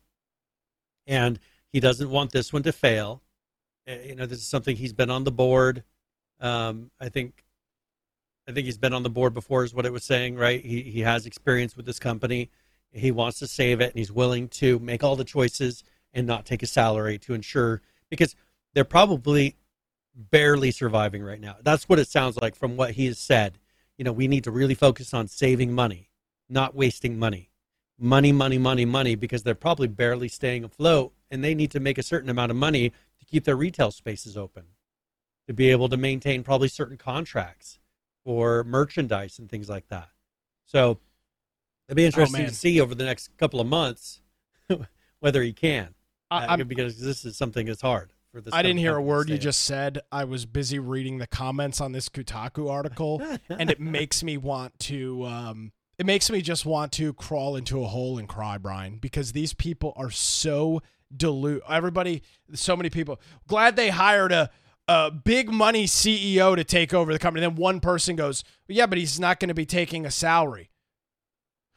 and 1.06 1.38
he 1.72 1.80
doesn't 1.80 2.10
want 2.10 2.32
this 2.32 2.52
one 2.52 2.62
to 2.62 2.72
fail. 2.72 3.22
Uh, 3.88 3.94
you 4.04 4.14
know, 4.14 4.26
this 4.26 4.38
is 4.38 4.46
something 4.46 4.76
he's 4.76 4.92
been 4.92 5.10
on 5.10 5.24
the 5.24 5.32
board. 5.32 5.82
Um, 6.40 6.90
I 7.00 7.08
think, 7.08 7.44
I 8.48 8.52
think 8.52 8.66
he's 8.66 8.78
been 8.78 8.92
on 8.92 9.02
the 9.02 9.10
board 9.10 9.34
before, 9.34 9.64
is 9.64 9.74
what 9.74 9.86
it 9.86 9.92
was 9.92 10.04
saying, 10.04 10.36
right? 10.36 10.64
He 10.64 10.82
he 10.82 11.00
has 11.00 11.26
experience 11.26 11.76
with 11.76 11.86
this 11.86 11.98
company. 11.98 12.50
He 12.92 13.10
wants 13.10 13.38
to 13.40 13.46
save 13.46 13.80
it, 13.80 13.90
and 13.90 13.98
he's 13.98 14.12
willing 14.12 14.48
to 14.48 14.78
make 14.78 15.04
all 15.04 15.16
the 15.16 15.24
choices 15.24 15.84
and 16.12 16.26
not 16.26 16.46
take 16.46 16.62
a 16.62 16.66
salary 16.66 17.18
to 17.18 17.34
ensure 17.34 17.82
because 18.08 18.34
they're 18.74 18.84
probably 18.84 19.56
barely 20.14 20.70
surviving 20.70 21.22
right 21.22 21.40
now. 21.40 21.56
That's 21.62 21.88
what 21.88 21.98
it 21.98 22.08
sounds 22.08 22.36
like 22.36 22.54
from 22.54 22.76
what 22.76 22.92
he 22.92 23.06
has 23.06 23.18
said. 23.18 23.58
You 23.96 24.04
know, 24.04 24.12
we 24.12 24.28
need 24.28 24.44
to 24.44 24.50
really 24.50 24.74
focus 24.74 25.12
on 25.12 25.28
saving 25.28 25.72
money, 25.72 26.10
not 26.48 26.74
wasting 26.74 27.18
money. 27.18 27.50
Money, 28.00 28.30
money, 28.30 28.58
money, 28.58 28.84
money, 28.84 29.16
because 29.16 29.42
they're 29.42 29.56
probably 29.56 29.88
barely 29.88 30.28
staying 30.28 30.62
afloat 30.62 31.12
and 31.30 31.42
they 31.42 31.54
need 31.54 31.70
to 31.72 31.80
make 31.80 31.98
a 31.98 32.02
certain 32.02 32.30
amount 32.30 32.50
of 32.50 32.56
money 32.56 32.90
to 32.90 33.24
keep 33.26 33.44
their 33.44 33.56
retail 33.56 33.90
spaces 33.90 34.36
open, 34.36 34.64
to 35.48 35.54
be 35.54 35.70
able 35.70 35.88
to 35.88 35.96
maintain 35.96 36.44
probably 36.44 36.68
certain 36.68 36.98
contracts 36.98 37.78
for 38.24 38.62
merchandise 38.64 39.38
and 39.38 39.48
things 39.48 39.68
like 39.68 39.88
that. 39.88 40.10
So 40.66 40.98
it'd 41.88 41.96
be 41.96 42.04
interesting 42.04 42.44
oh, 42.44 42.48
to 42.48 42.54
see 42.54 42.80
over 42.80 42.94
the 42.94 43.06
next 43.06 43.36
couple 43.38 43.58
of 43.58 43.66
months 43.66 44.20
whether 45.20 45.42
he 45.42 45.54
can, 45.54 45.94
uh, 46.30 46.58
because 46.64 47.00
this 47.00 47.24
is 47.24 47.38
something 47.38 47.64
that's 47.64 47.80
hard 47.80 48.12
for 48.30 48.42
this. 48.42 48.52
I 48.52 48.60
didn't 48.60 48.78
hear 48.78 48.96
a 48.96 49.02
word 49.02 49.30
you 49.30 49.38
just 49.38 49.62
said. 49.62 50.00
I 50.12 50.24
was 50.24 50.44
busy 50.44 50.78
reading 50.78 51.16
the 51.16 51.26
comments 51.26 51.80
on 51.80 51.92
this 51.92 52.10
Kotaku 52.10 52.70
article, 52.70 53.22
and 53.48 53.70
it 53.70 53.80
makes 53.80 54.22
me 54.22 54.36
want 54.36 54.78
to. 54.80 55.24
Um, 55.24 55.72
it 55.96 56.04
makes 56.04 56.30
me 56.30 56.42
just 56.42 56.66
want 56.66 56.92
to 56.92 57.14
crawl 57.14 57.56
into 57.56 57.82
a 57.82 57.86
hole 57.86 58.18
and 58.18 58.28
cry, 58.28 58.58
Brian, 58.58 58.98
because 58.98 59.32
these 59.32 59.54
people 59.54 59.94
are 59.96 60.10
so 60.10 60.82
dilute. 61.16 61.62
Everybody, 61.68 62.22
so 62.52 62.76
many 62.76 62.90
people. 62.90 63.18
Glad 63.48 63.76
they 63.76 63.88
hired 63.88 64.30
a 64.30 64.50
a 64.88 65.10
big 65.10 65.50
money 65.52 65.86
CEO 65.86 66.56
to 66.56 66.64
take 66.64 66.94
over 66.94 67.12
the 67.12 67.18
company. 67.18 67.42
Then 67.42 67.54
one 67.54 67.78
person 67.80 68.16
goes, 68.16 68.42
well, 68.68 68.76
"Yeah, 68.76 68.86
but 68.86 68.98
he's 68.98 69.20
not 69.20 69.38
going 69.38 69.48
to 69.48 69.54
be 69.54 69.66
taking 69.66 70.06
a 70.06 70.10
salary." 70.10 70.70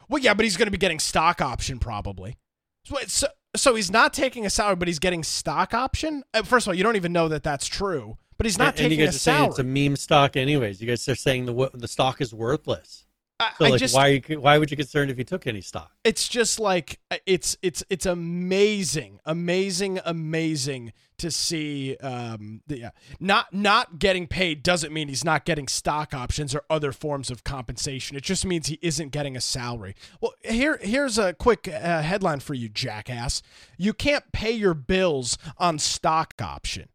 Well, 0.09 0.21
yeah, 0.21 0.33
but 0.33 0.43
he's 0.43 0.57
going 0.57 0.67
to 0.67 0.71
be 0.71 0.77
getting 0.77 0.99
stock 0.99 1.41
option 1.41 1.79
probably. 1.79 2.37
So, 2.85 2.97
so, 3.07 3.27
so 3.55 3.75
he's 3.75 3.91
not 3.91 4.13
taking 4.13 4.45
a 4.45 4.49
salary, 4.49 4.75
but 4.75 4.87
he's 4.87 4.99
getting 4.99 5.23
stock 5.23 5.73
option. 5.73 6.23
Uh, 6.33 6.43
first 6.43 6.65
of 6.65 6.69
all, 6.69 6.75
you 6.75 6.83
don't 6.83 6.95
even 6.95 7.13
know 7.13 7.27
that 7.27 7.43
that's 7.43 7.67
true, 7.67 8.17
but 8.37 8.45
he's 8.45 8.57
not 8.57 8.69
and, 8.69 8.77
taking 8.77 8.91
and 8.93 8.99
you 8.99 9.05
guys 9.05 9.15
a 9.15 9.17
are 9.17 9.19
salary. 9.19 9.39
Saying 9.39 9.49
it's 9.51 9.59
a 9.59 9.63
meme 9.63 9.95
stock, 9.95 10.35
anyways. 10.35 10.81
You 10.81 10.87
guys 10.87 11.07
are 11.07 11.15
saying 11.15 11.45
the 11.45 11.69
the 11.73 11.87
stock 11.87 12.21
is 12.21 12.33
worthless. 12.33 13.05
So, 13.57 13.65
I, 13.65 13.69
like, 13.69 13.79
just, 13.79 13.95
why 13.95 14.19
why 14.19 14.57
would 14.57 14.69
you 14.69 14.77
concerned 14.77 15.09
if 15.09 15.17
you 15.17 15.23
took 15.23 15.47
any 15.47 15.61
stock? 15.61 15.91
It's 16.03 16.27
just 16.27 16.59
like 16.59 16.99
uh, 17.09 17.17
it's 17.25 17.57
it's 17.61 17.83
it's 17.89 18.05
amazing, 18.05 19.19
amazing, 19.25 19.99
amazing 20.05 20.93
to 21.17 21.31
see. 21.31 21.97
Um, 21.97 22.61
the, 22.67 22.79
yeah, 22.79 22.89
not 23.19 23.53
not 23.53 23.99
getting 23.99 24.27
paid 24.27 24.63
doesn't 24.63 24.93
mean 24.93 25.07
he's 25.07 25.25
not 25.25 25.45
getting 25.45 25.67
stock 25.67 26.13
options 26.13 26.53
or 26.53 26.63
other 26.69 26.91
forms 26.91 27.31
of 27.31 27.43
compensation. 27.43 28.15
It 28.15 28.23
just 28.23 28.45
means 28.45 28.67
he 28.67 28.79
isn't 28.81 29.09
getting 29.09 29.35
a 29.35 29.41
salary. 29.41 29.95
Well, 30.19 30.33
here 30.43 30.77
here's 30.81 31.17
a 31.17 31.33
quick 31.33 31.67
uh, 31.67 32.01
headline 32.01 32.41
for 32.41 32.53
you, 32.53 32.69
jackass. 32.69 33.41
You 33.77 33.93
can't 33.93 34.31
pay 34.31 34.51
your 34.51 34.73
bills 34.73 35.37
on 35.57 35.79
stock 35.79 36.33
option. 36.41 36.89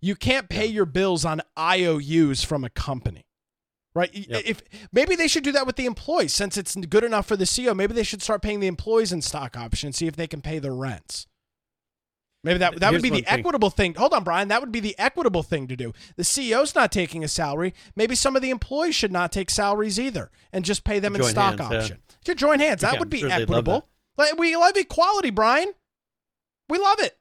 You 0.00 0.16
can't 0.16 0.48
pay 0.48 0.66
your 0.66 0.86
bills 0.86 1.24
on 1.24 1.42
IOUs 1.56 2.42
from 2.42 2.64
a 2.64 2.70
company 2.70 3.26
right? 3.94 4.12
Yep. 4.12 4.42
If 4.44 4.62
maybe 4.92 5.14
they 5.14 5.28
should 5.28 5.44
do 5.44 5.52
that 5.52 5.66
with 5.66 5.76
the 5.76 5.86
employees, 5.86 6.32
since 6.32 6.56
it's 6.56 6.74
good 6.74 7.04
enough 7.04 7.26
for 7.26 7.36
the 7.36 7.44
CEO. 7.44 7.74
Maybe 7.74 7.94
they 7.94 8.02
should 8.02 8.22
start 8.22 8.42
paying 8.42 8.60
the 8.60 8.66
employees 8.66 9.12
in 9.12 9.22
stock 9.22 9.56
options, 9.56 9.96
see 9.96 10.06
if 10.06 10.16
they 10.16 10.26
can 10.26 10.40
pay 10.40 10.58
the 10.58 10.72
rents. 10.72 11.26
Maybe 12.44 12.58
that 12.58 12.80
that 12.80 12.90
Here's 12.90 13.02
would 13.02 13.02
be 13.02 13.20
the 13.20 13.24
thing. 13.24 13.38
equitable 13.38 13.70
thing. 13.70 13.94
Hold 13.94 14.12
on, 14.14 14.24
Brian. 14.24 14.48
That 14.48 14.60
would 14.60 14.72
be 14.72 14.80
the 14.80 14.98
equitable 14.98 15.44
thing 15.44 15.68
to 15.68 15.76
do. 15.76 15.92
The 16.16 16.24
CEO's 16.24 16.74
not 16.74 16.90
taking 16.90 17.22
a 17.22 17.28
salary. 17.28 17.72
Maybe 17.94 18.16
some 18.16 18.34
of 18.34 18.42
the 18.42 18.50
employees 18.50 18.96
should 18.96 19.12
not 19.12 19.30
take 19.30 19.48
salaries 19.48 20.00
either, 20.00 20.30
and 20.52 20.64
just 20.64 20.82
pay 20.82 20.98
them 20.98 21.14
in 21.14 21.22
stock 21.22 21.60
hands, 21.60 21.72
option. 21.72 21.98
Yeah. 22.00 22.16
To 22.24 22.34
join 22.34 22.58
hands, 22.58 22.80
that 22.80 22.98
would 22.98 23.10
be 23.10 23.20
sure 23.20 23.30
equitable. 23.30 23.88
Like, 24.18 24.36
we 24.38 24.56
love 24.56 24.76
equality, 24.76 25.30
Brian. 25.30 25.72
We 26.68 26.78
love 26.78 26.98
it. 26.98 27.16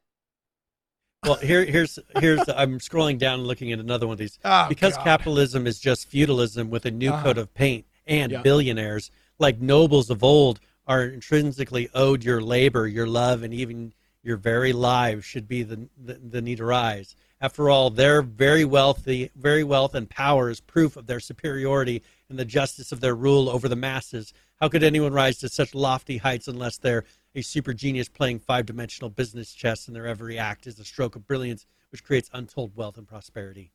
Well, 1.23 1.35
here, 1.35 1.63
here's 1.63 1.99
here's 2.19 2.41
I'm 2.49 2.79
scrolling 2.79 3.19
down 3.19 3.39
and 3.39 3.47
looking 3.47 3.71
at 3.71 3.77
another 3.77 4.07
one 4.07 4.13
of 4.13 4.17
these 4.17 4.39
oh, 4.43 4.65
because 4.67 4.95
God. 4.95 5.03
capitalism 5.03 5.67
is 5.67 5.79
just 5.79 6.07
feudalism 6.07 6.71
with 6.71 6.87
a 6.87 6.91
new 6.91 7.11
uh, 7.11 7.21
coat 7.21 7.37
of 7.37 7.53
paint, 7.53 7.85
and 8.07 8.31
yeah. 8.31 8.41
billionaires 8.41 9.11
like 9.37 9.61
nobles 9.61 10.09
of 10.09 10.23
old 10.23 10.59
are 10.87 11.03
intrinsically 11.03 11.89
owed 11.93 12.23
your 12.23 12.41
labor, 12.41 12.87
your 12.87 13.05
love, 13.05 13.43
and 13.43 13.53
even 13.53 13.93
your 14.23 14.35
very 14.35 14.73
lives 14.73 15.23
should 15.23 15.47
be 15.47 15.61
the, 15.61 15.87
the, 16.03 16.15
the 16.15 16.41
need 16.41 16.57
to 16.57 16.65
rise. 16.65 17.15
After 17.39 17.69
all, 17.69 17.91
their 17.91 18.23
very 18.23 18.65
wealthy, 18.65 19.29
very 19.35 19.63
wealth 19.63 19.93
and 19.93 20.09
power 20.09 20.49
is 20.49 20.59
proof 20.59 20.97
of 20.97 21.05
their 21.05 21.19
superiority 21.19 22.01
and 22.29 22.39
the 22.39 22.45
justice 22.45 22.91
of 22.91 22.99
their 22.99 23.15
rule 23.15 23.47
over 23.47 23.67
the 23.67 23.75
masses. 23.75 24.33
How 24.59 24.69
could 24.69 24.83
anyone 24.83 25.13
rise 25.13 25.37
to 25.39 25.49
such 25.49 25.75
lofty 25.75 26.17
heights 26.17 26.47
unless 26.47 26.77
they're 26.77 27.03
a 27.35 27.41
super 27.41 27.73
genius 27.73 28.09
playing 28.09 28.39
five 28.39 28.65
dimensional 28.65 29.09
business 29.09 29.53
chess, 29.53 29.87
and 29.87 29.95
their 29.95 30.07
every 30.07 30.37
act 30.37 30.67
is 30.67 30.79
a 30.79 30.85
stroke 30.85 31.15
of 31.15 31.27
brilliance 31.27 31.65
which 31.91 32.03
creates 32.03 32.29
untold 32.33 32.75
wealth 32.75 32.97
and 32.97 33.07
prosperity. 33.07 33.71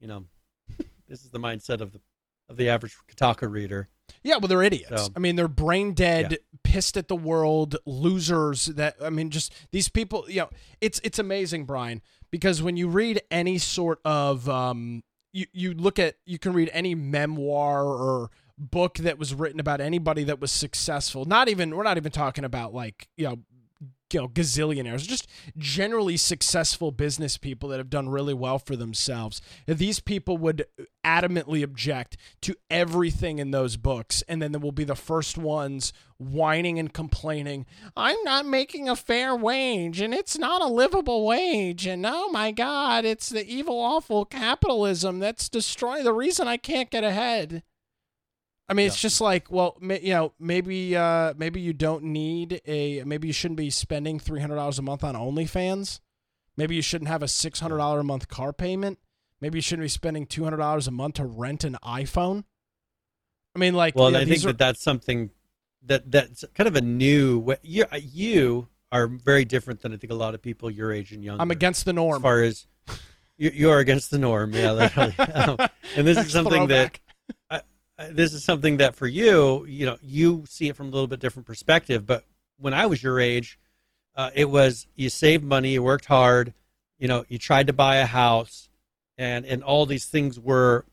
You 0.00 0.08
know, 0.08 0.24
this 1.08 1.24
is 1.24 1.30
the 1.30 1.40
mindset 1.40 1.80
of 1.80 1.92
the 1.92 2.00
of 2.48 2.56
the 2.56 2.68
average 2.68 2.96
Kotaku 3.08 3.50
reader. 3.50 3.88
Yeah, 4.24 4.36
well, 4.38 4.48
they're 4.48 4.62
idiots. 4.62 5.06
So, 5.06 5.12
I 5.14 5.20
mean, 5.20 5.36
they're 5.36 5.46
brain 5.46 5.94
dead, 5.94 6.32
yeah. 6.32 6.38
pissed 6.64 6.96
at 6.96 7.06
the 7.06 7.14
world, 7.14 7.76
losers. 7.86 8.66
That 8.66 8.96
I 9.00 9.10
mean, 9.10 9.30
just 9.30 9.54
these 9.70 9.88
people. 9.88 10.24
You 10.28 10.40
know, 10.40 10.50
it's 10.80 11.00
it's 11.04 11.18
amazing, 11.18 11.64
Brian, 11.64 12.02
because 12.30 12.62
when 12.62 12.76
you 12.76 12.88
read 12.88 13.22
any 13.30 13.58
sort 13.58 14.00
of 14.04 14.48
um, 14.48 15.04
you 15.32 15.46
you 15.52 15.74
look 15.74 15.98
at 15.98 16.16
you 16.26 16.38
can 16.38 16.52
read 16.52 16.70
any 16.72 16.94
memoir 16.94 17.84
or 17.84 18.30
book 18.60 18.98
that 18.98 19.18
was 19.18 19.34
written 19.34 19.58
about 19.58 19.80
anybody 19.80 20.24
that 20.24 20.40
was 20.40 20.52
successful. 20.52 21.24
Not 21.24 21.48
even 21.48 21.74
we're 21.74 21.82
not 21.82 21.96
even 21.96 22.12
talking 22.12 22.44
about 22.44 22.74
like, 22.74 23.08
you 23.16 23.26
know, 23.26 23.38
you 24.12 24.20
know, 24.20 24.28
gazillionaires, 24.28 25.06
just 25.06 25.28
generally 25.56 26.16
successful 26.16 26.90
business 26.90 27.36
people 27.36 27.68
that 27.68 27.78
have 27.78 27.90
done 27.90 28.08
really 28.08 28.34
well 28.34 28.58
for 28.58 28.74
themselves. 28.74 29.40
These 29.66 30.00
people 30.00 30.36
would 30.38 30.66
adamantly 31.04 31.62
object 31.62 32.16
to 32.42 32.56
everything 32.68 33.38
in 33.38 33.52
those 33.52 33.76
books, 33.76 34.22
and 34.28 34.42
then 34.42 34.52
they 34.52 34.58
will 34.58 34.72
be 34.72 34.84
the 34.84 34.96
first 34.96 35.38
ones 35.38 35.92
whining 36.18 36.78
and 36.78 36.92
complaining. 36.92 37.66
I'm 37.96 38.22
not 38.24 38.46
making 38.46 38.88
a 38.88 38.96
fair 38.96 39.34
wage, 39.36 40.00
and 40.00 40.12
it's 40.12 40.36
not 40.36 40.60
a 40.60 40.66
livable 40.66 41.24
wage, 41.24 41.86
and 41.86 42.04
oh 42.04 42.30
my 42.30 42.50
God, 42.50 43.04
it's 43.04 43.28
the 43.28 43.46
evil, 43.46 43.78
awful 43.78 44.24
capitalism 44.24 45.20
that's 45.20 45.48
destroying 45.48 46.04
the 46.04 46.12
reason 46.12 46.48
I 46.48 46.56
can't 46.56 46.90
get 46.90 47.04
ahead. 47.04 47.62
I 48.70 48.72
mean, 48.72 48.86
it's 48.86 49.00
just 49.00 49.20
like, 49.20 49.50
well, 49.50 49.76
you 49.82 50.14
know, 50.14 50.32
maybe 50.38 50.96
uh, 50.96 51.34
maybe 51.36 51.60
you 51.60 51.72
don't 51.72 52.04
need 52.04 52.60
a, 52.66 53.02
maybe 53.02 53.26
you 53.26 53.32
shouldn't 53.32 53.58
be 53.58 53.68
spending 53.68 54.20
three 54.20 54.40
hundred 54.40 54.54
dollars 54.54 54.78
a 54.78 54.82
month 54.82 55.02
on 55.02 55.16
OnlyFans. 55.16 55.98
Maybe 56.56 56.76
you 56.76 56.82
shouldn't 56.82 57.08
have 57.08 57.22
a 57.22 57.28
six 57.28 57.58
hundred 57.58 57.78
dollar 57.78 58.00
a 58.00 58.04
month 58.04 58.28
car 58.28 58.52
payment. 58.52 59.00
Maybe 59.40 59.58
you 59.58 59.62
shouldn't 59.62 59.84
be 59.84 59.88
spending 59.88 60.24
two 60.24 60.44
hundred 60.44 60.58
dollars 60.58 60.86
a 60.86 60.92
month 60.92 61.16
to 61.16 61.24
rent 61.24 61.64
an 61.64 61.78
iPhone. 61.84 62.44
I 63.56 63.58
mean, 63.58 63.74
like, 63.74 63.96
well, 63.96 64.14
I 64.14 64.24
think 64.24 64.44
are, 64.44 64.48
that 64.48 64.58
that's 64.58 64.82
something 64.82 65.30
that 65.86 66.08
that's 66.08 66.44
kind 66.54 66.68
of 66.68 66.76
a 66.76 66.80
new. 66.80 67.56
You 67.62 67.86
you 67.98 68.68
are 68.92 69.08
very 69.08 69.44
different 69.44 69.80
than 69.80 69.92
I 69.92 69.96
think 69.96 70.12
a 70.12 70.16
lot 70.16 70.34
of 70.34 70.42
people 70.42 70.70
your 70.70 70.92
age 70.92 71.10
and 71.10 71.24
younger. 71.24 71.42
I'm 71.42 71.50
against 71.50 71.86
the 71.86 71.92
norm. 71.92 72.18
As 72.18 72.22
far 72.22 72.42
as 72.42 72.66
you, 73.36 73.50
you 73.52 73.70
are 73.70 73.80
against 73.80 74.12
the 74.12 74.18
norm, 74.18 74.52
yeah, 74.52 74.70
literally. 74.70 75.18
um, 75.18 75.56
and 75.96 76.06
this 76.06 76.18
is 76.18 76.30
something 76.32 76.68
Throwback. 76.68 77.00
Uh, 78.00 78.08
this 78.10 78.32
is 78.32 78.42
something 78.42 78.78
that 78.78 78.94
for 78.96 79.06
you, 79.06 79.66
you 79.66 79.84
know, 79.84 79.98
you 80.02 80.44
see 80.48 80.68
it 80.68 80.76
from 80.76 80.88
a 80.88 80.90
little 80.90 81.06
bit 81.06 81.20
different 81.20 81.46
perspective. 81.46 82.06
But 82.06 82.24
when 82.56 82.72
I 82.72 82.86
was 82.86 83.02
your 83.02 83.20
age, 83.20 83.58
uh, 84.16 84.30
it 84.34 84.48
was 84.48 84.86
you 84.96 85.10
saved 85.10 85.44
money, 85.44 85.72
you 85.72 85.82
worked 85.82 86.06
hard, 86.06 86.54
you 86.98 87.08
know, 87.08 87.24
you 87.28 87.38
tried 87.38 87.66
to 87.66 87.72
buy 87.74 87.96
a 87.96 88.06
house, 88.06 88.70
and 89.18 89.44
and 89.44 89.62
all 89.62 89.84
these 89.84 90.06
things 90.06 90.40
were 90.40 90.86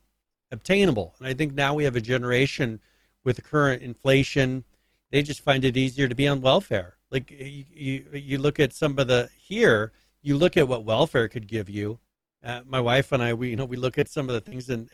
obtainable. 0.51 1.15
And 1.19 1.27
I 1.27 1.33
think 1.33 1.53
now 1.53 1.73
we 1.73 1.85
have 1.85 1.95
a 1.95 2.01
generation 2.01 2.81
with 3.23 3.37
the 3.37 3.41
current 3.41 3.81
inflation, 3.83 4.63
they 5.11 5.21
just 5.21 5.41
find 5.41 5.65
it 5.65 5.77
easier 5.77 6.07
to 6.07 6.15
be 6.15 6.27
on 6.27 6.41
welfare. 6.41 6.95
Like 7.09 7.31
you, 7.31 8.05
you, 8.11 8.37
look 8.37 8.59
at 8.59 8.73
some 8.73 8.99
of 8.99 9.07
the 9.07 9.29
here, 9.37 9.93
you 10.21 10.37
look 10.37 10.57
at 10.57 10.67
what 10.67 10.83
welfare 10.83 11.27
could 11.27 11.47
give 11.47 11.69
you. 11.69 11.99
Uh, 12.43 12.61
my 12.65 12.79
wife 12.79 13.11
and 13.11 13.23
I, 13.23 13.33
we 13.33 13.49
you 13.49 13.55
know, 13.55 13.65
we 13.65 13.77
look 13.77 13.97
at 13.97 14.09
some 14.09 14.29
of 14.29 14.33
the 14.33 14.41
things, 14.41 14.69
and 14.69 14.89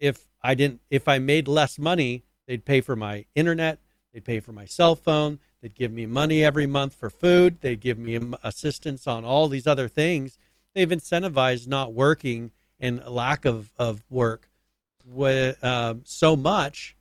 if 0.00 0.26
I 0.42 0.54
didn't 0.54 0.80
if 0.90 1.06
I 1.06 1.18
made 1.18 1.46
less 1.46 1.78
money, 1.78 2.24
they'd 2.46 2.64
pay 2.64 2.80
for 2.80 2.96
my 2.96 3.26
internet, 3.34 3.78
they'd 4.12 4.24
pay 4.24 4.40
for 4.40 4.52
my 4.52 4.64
cell 4.64 4.96
phone, 4.96 5.38
they'd 5.60 5.74
give 5.74 5.92
me 5.92 6.06
money 6.06 6.42
every 6.42 6.66
month 6.66 6.94
for 6.94 7.10
food, 7.10 7.60
they'd 7.60 7.80
give 7.80 7.98
me 7.98 8.18
assistance 8.42 9.06
on 9.06 9.24
all 9.24 9.48
these 9.48 9.66
other 9.66 9.86
things. 9.86 10.38
They've 10.74 10.88
incentivized 10.88 11.66
not 11.68 11.92
working 11.92 12.52
and 12.78 13.04
lack 13.06 13.44
of, 13.44 13.72
of 13.78 14.02
work 14.08 14.48
with, 15.04 15.62
um, 15.62 16.02
so 16.04 16.36
much 16.36 16.96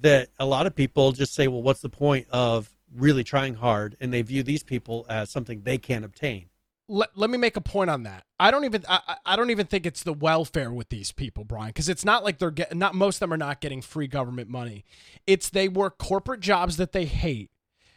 that 0.00 0.28
a 0.38 0.46
lot 0.46 0.66
of 0.66 0.74
people 0.74 1.12
just 1.12 1.34
say, 1.34 1.46
well, 1.46 1.62
what's 1.62 1.82
the 1.82 1.88
point 1.88 2.26
of 2.30 2.70
really 2.94 3.24
trying 3.24 3.54
hard? 3.54 3.96
And 4.00 4.12
they 4.12 4.22
view 4.22 4.42
these 4.42 4.62
people 4.62 5.06
as 5.08 5.30
something 5.30 5.62
they 5.62 5.78
can't 5.78 6.04
obtain. 6.04 6.49
Let, 6.92 7.16
let 7.16 7.30
me 7.30 7.38
make 7.38 7.56
a 7.56 7.60
point 7.60 7.88
on 7.88 8.02
that. 8.02 8.24
I 8.38 8.50
don't 8.50 8.64
even 8.64 8.84
I, 8.88 9.16
I 9.24 9.36
don't 9.36 9.50
even 9.50 9.66
think 9.66 9.86
it's 9.86 10.02
the 10.02 10.12
welfare 10.12 10.72
with 10.72 10.88
these 10.88 11.12
people, 11.12 11.44
Brian, 11.44 11.68
because 11.68 11.88
it's 11.88 12.04
not 12.04 12.24
like 12.24 12.38
they're 12.38 12.50
getting 12.50 12.78
not 12.78 12.94
most 12.94 13.16
of 13.16 13.20
them 13.20 13.32
are 13.32 13.36
not 13.36 13.60
getting 13.60 13.80
free 13.80 14.08
government 14.08 14.48
money. 14.48 14.84
It's 15.26 15.48
they 15.50 15.68
work 15.68 15.98
corporate 15.98 16.40
jobs 16.40 16.76
that 16.78 16.92
they 16.92 17.04
hate. 17.04 17.50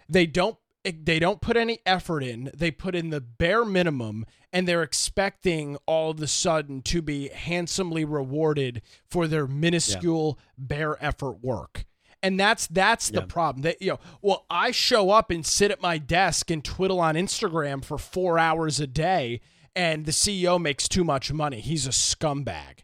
They 0.08 0.27
don't 0.27 0.58
eh, 0.86 0.91
they 1.01 1.17
don't 1.17 1.41
put 1.41 1.58
any 1.58 1.79
effort 1.88 2.23
in. 2.23 2.51
They 2.56 2.69
put 2.69 2.93
in 2.93 3.10
the 3.10 3.21
bare 3.21 3.65
minimum 3.65 4.25
and 4.51 4.67
they're 4.67 4.84
expecting 4.84 5.77
all 5.88 6.12
of 6.12 6.21
a 6.21 6.27
sudden 6.27 6.84
to 6.84 7.01
be 7.01 7.29
handsomely 7.29 8.06
rewarded 8.06 8.84
for 9.10 9.27
their 9.27 9.47
minuscule 9.47 10.38
yeah. 10.38 10.45
bare 10.58 11.03
effort 11.03 11.43
work. 11.43 11.86
And 12.23 12.39
that's 12.39 12.65
that's 12.67 13.12
yeah. 13.12 13.19
the 13.19 13.27
problem. 13.27 13.62
That 13.62 13.81
you 13.81 13.91
know, 13.91 13.99
well, 14.23 14.45
I 14.49 14.71
show 14.71 15.12
up 15.12 15.29
and 15.29 15.45
sit 15.45 15.69
at 15.69 15.81
my 15.81 15.99
desk 15.99 16.49
and 16.49 16.63
twiddle 16.63 16.99
on 16.99 17.13
Instagram 17.13 17.86
for 17.86 17.99
4 17.99 18.39
hours 18.39 18.79
a 18.79 18.88
day 18.88 19.41
and 19.75 20.05
the 20.05 20.12
CEO 20.12 20.62
makes 20.62 20.88
too 20.88 21.03
much 21.03 21.31
money. 21.31 21.59
He's 21.59 21.88
a 21.88 21.91
scumbag. 21.91 22.83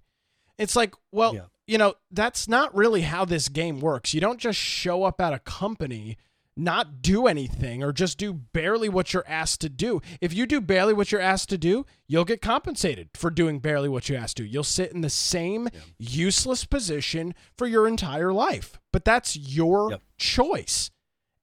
It's 0.57 0.75
like, 0.75 0.93
well, 1.11 1.35
yeah. 1.35 1.45
you 1.67 1.77
know, 1.77 1.93
that's 2.11 2.47
not 2.47 2.75
really 2.75 3.01
how 3.01 3.25
this 3.25 3.49
game 3.49 3.79
works. 3.79 4.13
You 4.13 4.21
don't 4.21 4.39
just 4.39 4.59
show 4.59 5.03
up 5.03 5.21
at 5.21 5.33
a 5.33 5.39
company 5.39 6.17
not 6.59 7.01
do 7.01 7.25
anything 7.25 7.83
or 7.83 7.93
just 7.93 8.17
do 8.17 8.33
barely 8.33 8.89
what 8.89 9.13
you're 9.13 9.27
asked 9.27 9.61
to 9.61 9.69
do. 9.69 10.01
If 10.19 10.33
you 10.33 10.45
do 10.45 10.59
barely 10.59 10.93
what 10.93 11.11
you're 11.11 11.21
asked 11.21 11.49
to 11.49 11.57
do, 11.57 11.85
you'll 12.07 12.25
get 12.25 12.41
compensated 12.41 13.09
for 13.15 13.29
doing 13.29 13.59
barely 13.59 13.89
what 13.89 14.09
you're 14.09 14.19
asked 14.19 14.37
to. 14.37 14.45
You'll 14.45 14.63
sit 14.63 14.91
in 14.91 15.01
the 15.01 15.09
same 15.09 15.69
yeah. 15.73 15.79
useless 15.97 16.65
position 16.65 17.33
for 17.57 17.65
your 17.65 17.87
entire 17.87 18.33
life. 18.33 18.79
But 18.91 19.05
that's 19.05 19.35
your 19.35 19.91
yep. 19.91 20.01
choice. 20.17 20.91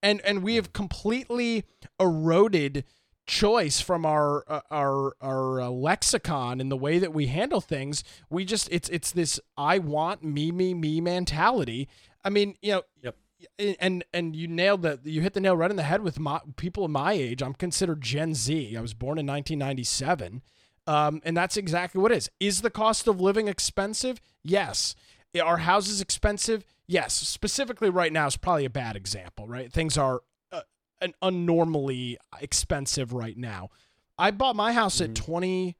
And 0.02 0.20
and 0.20 0.42
we 0.42 0.56
have 0.56 0.72
completely 0.72 1.64
eroded 1.98 2.84
choice 3.26 3.80
from 3.80 4.04
our 4.04 4.44
uh, 4.46 4.60
our 4.70 5.16
our 5.20 5.60
uh, 5.62 5.68
lexicon 5.70 6.60
in 6.60 6.68
the 6.68 6.76
way 6.76 6.98
that 6.98 7.14
we 7.14 7.26
handle 7.26 7.60
things. 7.60 8.04
We 8.28 8.44
just 8.44 8.68
it's 8.70 8.88
it's 8.90 9.10
this 9.10 9.40
I 9.56 9.78
want 9.78 10.22
me 10.22 10.52
me 10.52 10.74
me 10.74 11.00
mentality. 11.00 11.88
I 12.22 12.30
mean, 12.30 12.56
you 12.60 12.72
know, 12.72 12.82
yep 13.02 13.16
and 13.58 14.04
and 14.12 14.36
you 14.36 14.48
nailed 14.48 14.82
that 14.82 15.04
you 15.04 15.20
hit 15.22 15.34
the 15.34 15.40
nail 15.40 15.56
right 15.56 15.70
in 15.70 15.76
the 15.76 15.82
head 15.82 16.02
with 16.02 16.18
my 16.18 16.40
people 16.56 16.84
of 16.84 16.90
my 16.90 17.12
age. 17.12 17.42
I'm 17.42 17.54
considered 17.54 18.00
gen 18.00 18.34
z. 18.34 18.76
I 18.76 18.80
was 18.80 18.94
born 18.94 19.18
in 19.18 19.26
1997 19.26 20.42
um, 20.86 21.20
and 21.24 21.36
that's 21.36 21.56
exactly 21.56 22.00
what 22.00 22.12
it 22.12 22.18
is. 22.18 22.30
Is 22.38 22.62
the 22.62 22.70
cost 22.70 23.08
of 23.08 23.20
living 23.20 23.48
expensive? 23.48 24.20
Yes. 24.42 24.94
Are 25.42 25.58
houses 25.58 26.00
expensive? 26.00 26.64
Yes. 26.86 27.14
Specifically 27.14 27.90
right 27.90 28.12
now 28.12 28.26
is 28.26 28.36
probably 28.36 28.64
a 28.64 28.70
bad 28.70 28.96
example 28.96 29.46
right? 29.46 29.72
Things 29.72 29.98
are 29.98 30.22
uh, 30.52 30.62
an 31.00 31.14
unnormally 31.22 32.16
expensive 32.40 33.12
right 33.12 33.36
now. 33.36 33.70
I 34.18 34.30
bought 34.30 34.56
my 34.56 34.72
house 34.72 35.00
mm-hmm. 35.00 35.10
at 35.10 35.16
20 35.16 35.76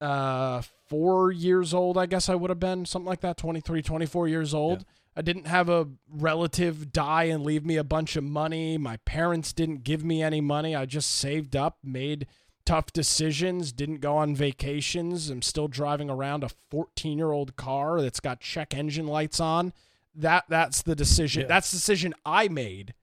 uh 0.00 0.60
four 0.88 1.30
years 1.30 1.72
old 1.72 1.96
i 1.96 2.04
guess 2.04 2.28
i 2.28 2.34
would 2.34 2.50
have 2.50 2.58
been 2.58 2.84
something 2.84 3.06
like 3.06 3.20
that 3.20 3.36
23 3.36 3.80
24 3.80 4.26
years 4.26 4.52
old. 4.52 4.80
Yeah 4.80 4.84
I 5.16 5.22
didn't 5.22 5.46
have 5.46 5.68
a 5.68 5.88
relative 6.10 6.92
die 6.92 7.24
and 7.24 7.44
leave 7.44 7.64
me 7.64 7.76
a 7.76 7.84
bunch 7.84 8.16
of 8.16 8.24
money. 8.24 8.76
My 8.76 8.96
parents 8.98 9.52
didn't 9.52 9.84
give 9.84 10.04
me 10.04 10.22
any 10.22 10.40
money. 10.40 10.74
I 10.74 10.86
just 10.86 11.10
saved 11.10 11.54
up, 11.54 11.78
made 11.84 12.26
tough 12.66 12.92
decisions, 12.92 13.72
didn't 13.72 14.00
go 14.00 14.16
on 14.16 14.34
vacations. 14.34 15.30
I'm 15.30 15.42
still 15.42 15.68
driving 15.68 16.10
around 16.10 16.42
a 16.42 16.50
14 16.70 17.16
year 17.16 17.30
old 17.30 17.54
car 17.56 18.00
that's 18.00 18.20
got 18.20 18.40
check 18.40 18.74
engine 18.74 19.06
lights 19.06 19.38
on. 19.38 19.72
That 20.16 20.44
that's 20.48 20.82
the 20.82 20.96
decision. 20.96 21.42
Yeah. 21.42 21.48
That's 21.48 21.70
the 21.70 21.76
decision 21.76 22.14
I 22.24 22.48
made 22.48 22.94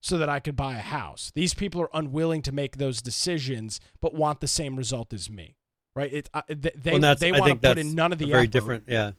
so 0.00 0.18
that 0.18 0.28
I 0.28 0.40
could 0.40 0.56
buy 0.56 0.74
a 0.74 0.80
house. 0.80 1.32
These 1.34 1.54
people 1.54 1.80
are 1.82 1.90
unwilling 1.92 2.42
to 2.42 2.52
make 2.52 2.76
those 2.76 3.02
decisions, 3.02 3.80
but 4.00 4.14
want 4.14 4.40
the 4.40 4.48
same 4.48 4.76
result 4.76 5.12
as 5.12 5.28
me. 5.30 5.56
Right? 5.96 6.12
It, 6.12 6.30
uh, 6.32 6.42
they 6.48 6.98
well, 6.98 7.14
they 7.16 7.32
want 7.32 7.60
to 7.60 7.68
put 7.68 7.78
in 7.78 7.94
none 7.94 8.12
of 8.12 8.18
the 8.18 8.26
very 8.26 8.42
effort. 8.42 8.52
different. 8.52 8.84
Yeah 8.86 9.12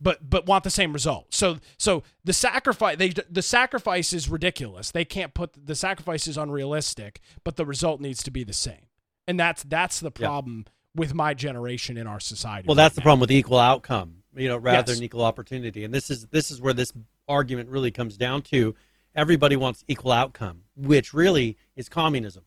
but 0.00 0.28
but 0.28 0.46
want 0.46 0.64
the 0.64 0.70
same 0.70 0.92
result. 0.92 1.32
So 1.34 1.58
so 1.78 2.02
the 2.24 2.32
sacrifice 2.32 2.98
they 2.98 3.12
the 3.30 3.42
sacrifice 3.42 4.12
is 4.12 4.28
ridiculous. 4.28 4.90
They 4.90 5.04
can't 5.04 5.34
put 5.34 5.66
the 5.66 5.74
sacrifice 5.74 6.26
is 6.26 6.36
unrealistic, 6.36 7.20
but 7.44 7.56
the 7.56 7.64
result 7.64 8.00
needs 8.00 8.22
to 8.24 8.30
be 8.30 8.44
the 8.44 8.52
same. 8.52 8.86
And 9.26 9.38
that's 9.40 9.62
that's 9.62 10.00
the 10.00 10.10
problem 10.10 10.64
yeah. 10.66 10.72
with 10.94 11.14
my 11.14 11.34
generation 11.34 11.96
in 11.96 12.06
our 12.06 12.20
society. 12.20 12.66
Well, 12.66 12.76
right 12.76 12.84
that's 12.84 12.96
now. 12.96 13.00
the 13.00 13.02
problem 13.02 13.20
with 13.20 13.30
equal 13.30 13.58
outcome, 13.58 14.22
you 14.36 14.48
know, 14.48 14.56
rather 14.56 14.90
yes. 14.90 14.98
than 14.98 15.04
equal 15.04 15.22
opportunity. 15.22 15.84
And 15.84 15.92
this 15.92 16.10
is 16.10 16.26
this 16.26 16.50
is 16.50 16.60
where 16.60 16.74
this 16.74 16.92
argument 17.28 17.70
really 17.70 17.90
comes 17.90 18.16
down 18.16 18.42
to 18.42 18.74
everybody 19.14 19.56
wants 19.56 19.84
equal 19.88 20.12
outcome, 20.12 20.62
which 20.76 21.14
really 21.14 21.56
is 21.74 21.88
communism, 21.88 22.44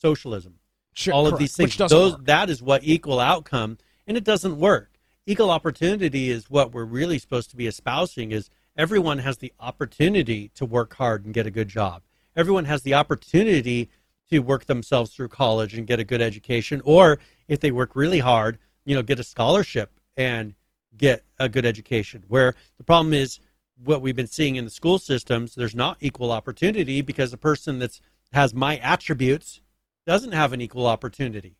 socialism. 0.00 0.54
Sure, 0.92 1.14
all 1.14 1.22
correct. 1.24 1.34
of 1.34 1.38
these 1.38 1.56
things. 1.56 1.76
Those 1.76 2.14
work. 2.14 2.24
that 2.24 2.50
is 2.50 2.60
what 2.60 2.82
equal 2.82 3.20
outcome 3.20 3.78
and 4.06 4.16
it 4.16 4.24
doesn't 4.24 4.58
work 4.58 4.90
equal 5.26 5.50
opportunity 5.50 6.30
is 6.30 6.50
what 6.50 6.72
we're 6.72 6.84
really 6.84 7.18
supposed 7.18 7.50
to 7.50 7.56
be 7.56 7.66
espousing 7.66 8.32
is 8.32 8.50
everyone 8.76 9.18
has 9.18 9.38
the 9.38 9.52
opportunity 9.60 10.50
to 10.54 10.64
work 10.64 10.94
hard 10.94 11.24
and 11.24 11.34
get 11.34 11.46
a 11.46 11.50
good 11.50 11.68
job. 11.68 12.02
Everyone 12.36 12.64
has 12.64 12.82
the 12.82 12.94
opportunity 12.94 13.90
to 14.30 14.38
work 14.38 14.66
themselves 14.66 15.12
through 15.12 15.28
college 15.28 15.74
and 15.74 15.86
get 15.86 15.98
a 15.98 16.04
good 16.04 16.22
education 16.22 16.80
or 16.84 17.18
if 17.48 17.60
they 17.60 17.72
work 17.72 17.96
really 17.96 18.20
hard 18.20 18.58
you 18.84 18.94
know 18.94 19.02
get 19.02 19.20
a 19.20 19.24
scholarship 19.24 20.00
and 20.16 20.54
get 20.96 21.24
a 21.38 21.48
good 21.48 21.66
education. 21.66 22.24
Where 22.28 22.54
the 22.78 22.84
problem 22.84 23.12
is 23.12 23.40
what 23.82 24.02
we've 24.02 24.16
been 24.16 24.26
seeing 24.26 24.56
in 24.56 24.64
the 24.64 24.70
school 24.70 24.98
systems 24.98 25.54
there's 25.54 25.74
not 25.74 25.96
equal 26.00 26.32
opportunity 26.32 27.02
because 27.02 27.30
the 27.30 27.36
person 27.36 27.78
that's 27.78 28.00
has 28.32 28.54
my 28.54 28.78
attributes 28.78 29.60
doesn't 30.06 30.32
have 30.32 30.52
an 30.52 30.60
equal 30.60 30.86
opportunity 30.86 31.56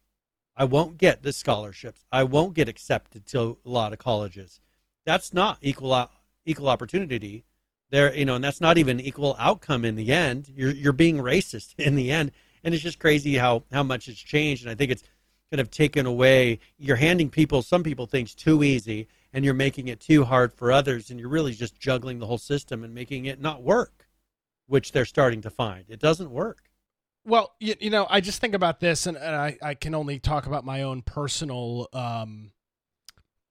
I 0.61 0.64
won't 0.64 0.99
get 0.99 1.23
the 1.23 1.33
scholarships. 1.33 2.05
I 2.12 2.23
won't 2.23 2.53
get 2.53 2.68
accepted 2.68 3.25
to 3.29 3.57
a 3.64 3.68
lot 3.70 3.94
of 3.94 3.99
colleges. 3.99 4.61
That's 5.07 5.33
not 5.33 5.57
equal 5.62 6.11
equal 6.44 6.68
opportunity. 6.68 7.46
There, 7.88 8.14
you 8.14 8.27
know, 8.27 8.35
and 8.35 8.44
that's 8.44 8.61
not 8.61 8.77
even 8.77 9.01
equal 9.01 9.37
outcome 9.38 9.87
in 9.87 9.96
the 9.96 10.12
end. 10.12 10.53
You're 10.55 10.73
you're 10.73 10.92
being 10.92 11.16
racist 11.16 11.73
in 11.79 11.96
the 11.96 12.12
end, 12.12 12.33
and 12.62 12.75
it's 12.75 12.83
just 12.83 12.99
crazy 12.99 13.38
how 13.38 13.64
how 13.73 13.83
much 13.83 14.07
it's 14.07 14.20
changed. 14.20 14.64
And 14.64 14.70
I 14.70 14.75
think 14.75 14.90
it's 14.90 15.03
kind 15.51 15.62
of 15.62 15.70
taken 15.70 16.05
away. 16.05 16.59
You're 16.77 16.96
handing 16.96 17.31
people, 17.31 17.62
some 17.62 17.83
people, 17.83 18.05
things 18.05 18.35
too 18.35 18.62
easy, 18.62 19.09
and 19.33 19.46
you're 19.46 19.55
making 19.55 19.88
it 19.88 19.99
too 19.99 20.25
hard 20.25 20.53
for 20.53 20.70
others, 20.70 21.09
and 21.09 21.18
you're 21.18 21.31
really 21.31 21.55
just 21.55 21.81
juggling 21.81 22.18
the 22.18 22.27
whole 22.27 22.37
system 22.37 22.85
and 22.85 22.94
making 22.94 23.25
it 23.25 23.40
not 23.40 23.62
work, 23.62 24.07
which 24.66 24.92
they're 24.92 25.07
starting 25.07 25.40
to 25.40 25.49
find. 25.49 25.87
It 25.88 26.01
doesn't 26.01 26.31
work. 26.31 26.70
Well, 27.25 27.55
you, 27.61 27.75
you 27.81 27.91
know, 27.91 28.07
I 28.09 28.21
just 28.21 28.41
think 28.41 28.55
about 28.55 28.81
this, 28.81 29.07
and, 29.07 29.17
and 29.17 29.35
I, 29.37 29.59
I 29.63 29.75
can 29.75 29.95
only 29.95 30.19
talk 30.19 30.47
about 30.47 30.65
my 30.65 30.83
own 30.83 31.03
personal 31.03 31.89
um, 31.93 32.53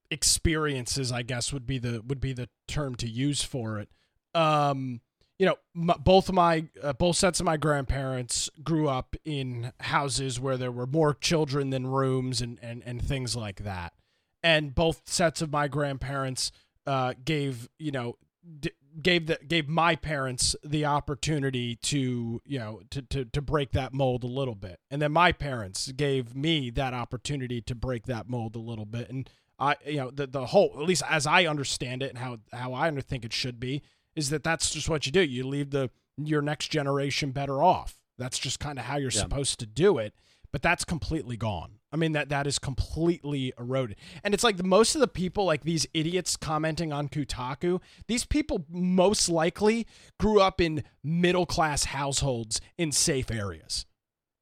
experiences. 0.10 1.12
I 1.12 1.22
guess 1.22 1.54
would 1.54 1.68
be 1.68 1.78
the 1.78 2.02
would 2.06 2.20
be 2.20 2.34
the 2.34 2.50
term 2.68 2.96
to 2.96 3.08
use 3.08 3.44
for 3.44 3.80
it. 3.80 3.90
Um, 4.34 5.02
you 5.38 5.46
know, 5.46 5.56
my, 5.74 5.96
both 5.96 6.30
of 6.30 6.36
my 6.36 6.66
uh, 6.84 6.94
both 6.94 7.16
sets 7.16 7.40
of 7.40 7.46
my 7.46 7.58
grandparents 7.58 8.50
grew 8.64 8.90
up 8.90 9.16
in 9.24 9.72
houses 9.80 10.40
where 10.40 10.58
there 10.58 10.72
were 10.72 10.88
more 10.88 11.14
children 11.14 11.70
than 11.70 11.88
rooms, 11.88 12.42
and 12.42 12.58
and 12.62 12.82
and 12.86 13.02
things 13.02 13.36
like 13.36 13.64
that. 13.64 13.94
And 14.42 14.74
both 14.74 15.02
sets 15.06 15.42
of 15.42 15.52
my 15.52 15.68
grandparents 15.68 16.52
uh, 16.88 17.14
gave 17.24 17.70
you 17.78 17.92
know 17.92 18.18
d- 18.60 18.72
gave 19.02 19.28
the 19.28 19.40
gave 19.48 19.68
my 19.68 19.96
parents 19.96 20.56
the 20.64 20.86
opportunity 20.86 21.76
to 21.76 22.42
you 22.46 22.60
know 22.60 22.82
to, 22.90 23.02
to 23.04 23.26
to 23.26 23.42
break 23.42 23.72
that 23.72 23.94
mold 23.94 24.24
a 24.24 24.28
little 24.28 24.56
bit. 24.56 24.80
And 24.90 25.02
then 25.02 25.12
my 25.12 25.32
parents 25.32 25.92
gave 25.92 26.36
me 26.36 26.70
that 26.72 26.94
opportunity 26.94 27.62
to 27.62 27.76
break 27.76 28.06
that 28.06 28.30
mold 28.30 28.56
a 28.56 28.60
little 28.60 28.86
bit. 28.86 29.10
And 29.10 29.30
i 29.60 29.76
you 29.86 29.98
know 29.98 30.10
the 30.10 30.26
the 30.26 30.48
whole 30.48 30.72
at 30.76 30.88
least 30.88 31.04
as 31.10 31.28
i 31.28 31.46
understand 31.46 32.02
it 32.02 32.10
and 32.10 32.18
how 32.18 32.38
how 32.54 32.74
i 32.74 32.90
think 33.02 33.26
it 33.26 33.34
should 33.34 33.60
be 33.60 33.82
is 34.16 34.30
that 34.30 34.44
that's 34.44 34.72
just 34.72 34.90
what 34.90 35.06
you 35.06 35.12
do. 35.12 35.22
You 35.22 35.48
leave 35.48 35.72
the 35.72 35.90
your 36.18 36.42
next 36.42 36.68
generation 36.68 37.32
better 37.32 37.64
off. 37.64 37.96
That's 38.18 38.38
just 38.38 38.60
kind 38.60 38.78
of 38.78 38.86
how 38.86 38.98
you're 38.98 39.12
yeah. 39.12 39.22
supposed 39.22 39.60
to 39.62 39.66
do 39.66 39.98
it. 39.98 40.14
But 40.52 40.62
that's 40.62 40.84
completely 40.84 41.38
gone 41.38 41.79
I 41.91 41.97
mean 41.97 42.12
that 42.12 42.30
that 42.30 42.45
is 42.45 42.60
completely 42.60 43.54
eroded. 43.58 43.97
And 44.23 44.34
it's 44.34 44.43
like 44.43 44.58
the, 44.58 44.63
most 44.63 44.95
of 44.95 45.02
the 45.02 45.08
people 45.08 45.45
like 45.45 45.63
these 45.63 45.88
idiots 45.93 46.36
commenting 46.36 46.93
on 46.93 47.10
Kotaku, 47.10 47.82
these 48.08 48.25
people 48.25 48.65
most 48.69 49.30
likely 49.30 49.88
grew 50.19 50.39
up 50.39 50.62
in 50.62 50.84
middle 51.04 51.45
class 51.45 51.86
households 51.86 52.62
in 52.78 52.91
safe 52.91 53.32
areas. 53.32 53.86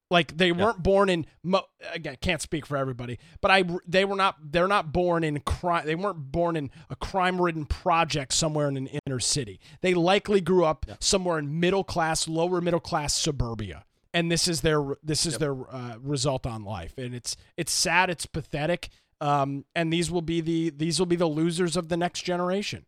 Like 0.09 0.37
they 0.37 0.53
weren't 0.53 0.81
born 0.81 1.09
in 1.09 1.25
mo- 1.43 1.65
again 1.93 2.15
can't 2.21 2.41
speak 2.41 2.65
for 2.65 2.77
everybody, 2.77 3.19
but 3.41 3.51
I 3.51 3.65
they 3.85 4.05
were 4.05 4.15
not 4.15 4.37
they're 4.41 4.67
not 4.67 4.93
born 4.93 5.25
in 5.25 5.41
crime 5.41 5.85
they 5.85 5.95
weren't 5.95 6.31
born 6.31 6.55
in 6.55 6.71
a 6.89 6.95
crime-ridden 6.95 7.65
project 7.65 8.33
somewhere 8.33 8.69
in 8.69 8.77
an 8.77 8.87
inner 8.87 9.19
city. 9.19 9.59
They 9.81 9.93
likely 9.93 10.39
grew 10.39 10.63
up 10.63 10.85
yeah. 10.87 10.95
somewhere 11.01 11.37
in 11.39 11.59
middle 11.59 11.83
class, 11.83 12.25
lower 12.25 12.61
middle 12.61 12.79
class 12.79 13.17
suburbia 13.17 13.83
and 14.17 14.31
this 14.31 14.47
is 14.47 14.61
their 14.61 14.83
this 15.03 15.25
is 15.27 15.33
yep. 15.33 15.39
their 15.39 15.55
uh, 15.69 15.97
result 16.01 16.47
on 16.47 16.63
life 16.63 16.97
and 16.97 17.13
it's 17.13 17.37
it's 17.55 17.71
sad 17.71 18.09
it's 18.09 18.25
pathetic 18.25 18.89
um, 19.21 19.63
and 19.75 19.93
these 19.93 20.09
will 20.09 20.21
be 20.21 20.41
the 20.41 20.71
these 20.71 20.97
will 20.99 21.05
be 21.05 21.15
the 21.15 21.27
losers 21.27 21.77
of 21.77 21.89
the 21.89 21.97
next 21.97 22.23
generation 22.23 22.85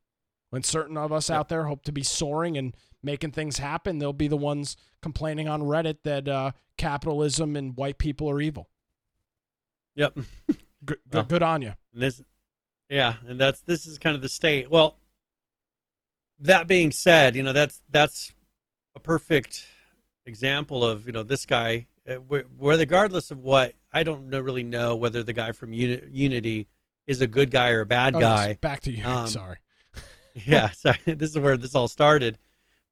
When 0.49 0.63
certain 0.63 0.97
of 0.97 1.11
us 1.11 1.29
out 1.29 1.49
there 1.49 1.65
hope 1.65 1.83
to 1.83 1.91
be 1.91 2.03
soaring 2.03 2.57
and 2.57 2.75
making 3.03 3.31
things 3.31 3.59
happen, 3.59 3.99
they'll 3.99 4.13
be 4.13 4.27
the 4.27 4.37
ones 4.37 4.75
complaining 5.01 5.47
on 5.47 5.61
Reddit 5.61 5.97
that 6.03 6.27
uh, 6.27 6.51
capitalism 6.77 7.55
and 7.55 7.77
white 7.77 7.99
people 7.99 8.29
are 8.29 8.41
evil. 8.41 8.67
Yep. 9.95 10.17
Good, 10.85 10.99
good, 11.11 11.27
good 11.27 11.43
on 11.43 11.61
you. 11.61 11.73
This, 11.93 12.21
yeah, 12.89 13.15
and 13.27 13.37
that's 13.37 13.59
this 13.59 13.85
is 13.85 13.97
kind 13.97 14.15
of 14.15 14.21
the 14.21 14.29
state. 14.29 14.71
Well, 14.71 14.95
that 16.39 16.69
being 16.69 16.91
said, 16.91 17.35
you 17.35 17.43
know 17.43 17.51
that's 17.51 17.81
that's 17.89 18.31
a 18.95 18.99
perfect 19.01 19.67
example 20.29 20.85
of 20.85 21.05
you 21.05 21.11
know 21.11 21.23
this 21.23 21.45
guy. 21.45 21.87
uh, 22.09 22.13
Where, 22.15 22.43
where 22.57 22.77
regardless 22.77 23.31
of 23.31 23.39
what, 23.39 23.73
I 23.91 24.03
don't 24.03 24.29
know, 24.29 24.39
really 24.39 24.63
know 24.63 24.95
whether 24.95 25.23
the 25.23 25.33
guy 25.33 25.51
from 25.51 25.73
Uni- 25.73 26.01
Unity 26.11 26.67
is 27.07 27.19
a 27.21 27.27
good 27.27 27.51
guy 27.51 27.71
or 27.71 27.81
a 27.81 27.85
bad 27.85 28.15
Oh, 28.15 28.19
guy. 28.19 28.53
Back 28.61 28.81
to 28.81 28.91
you. 28.91 29.03
Um, 29.05 29.27
Sorry. 29.27 29.57
yeah, 30.45 30.69
so 30.81 30.93
this 31.05 31.31
is 31.31 31.39
where 31.39 31.57
this 31.57 31.75
all 31.75 31.87
started. 31.89 32.37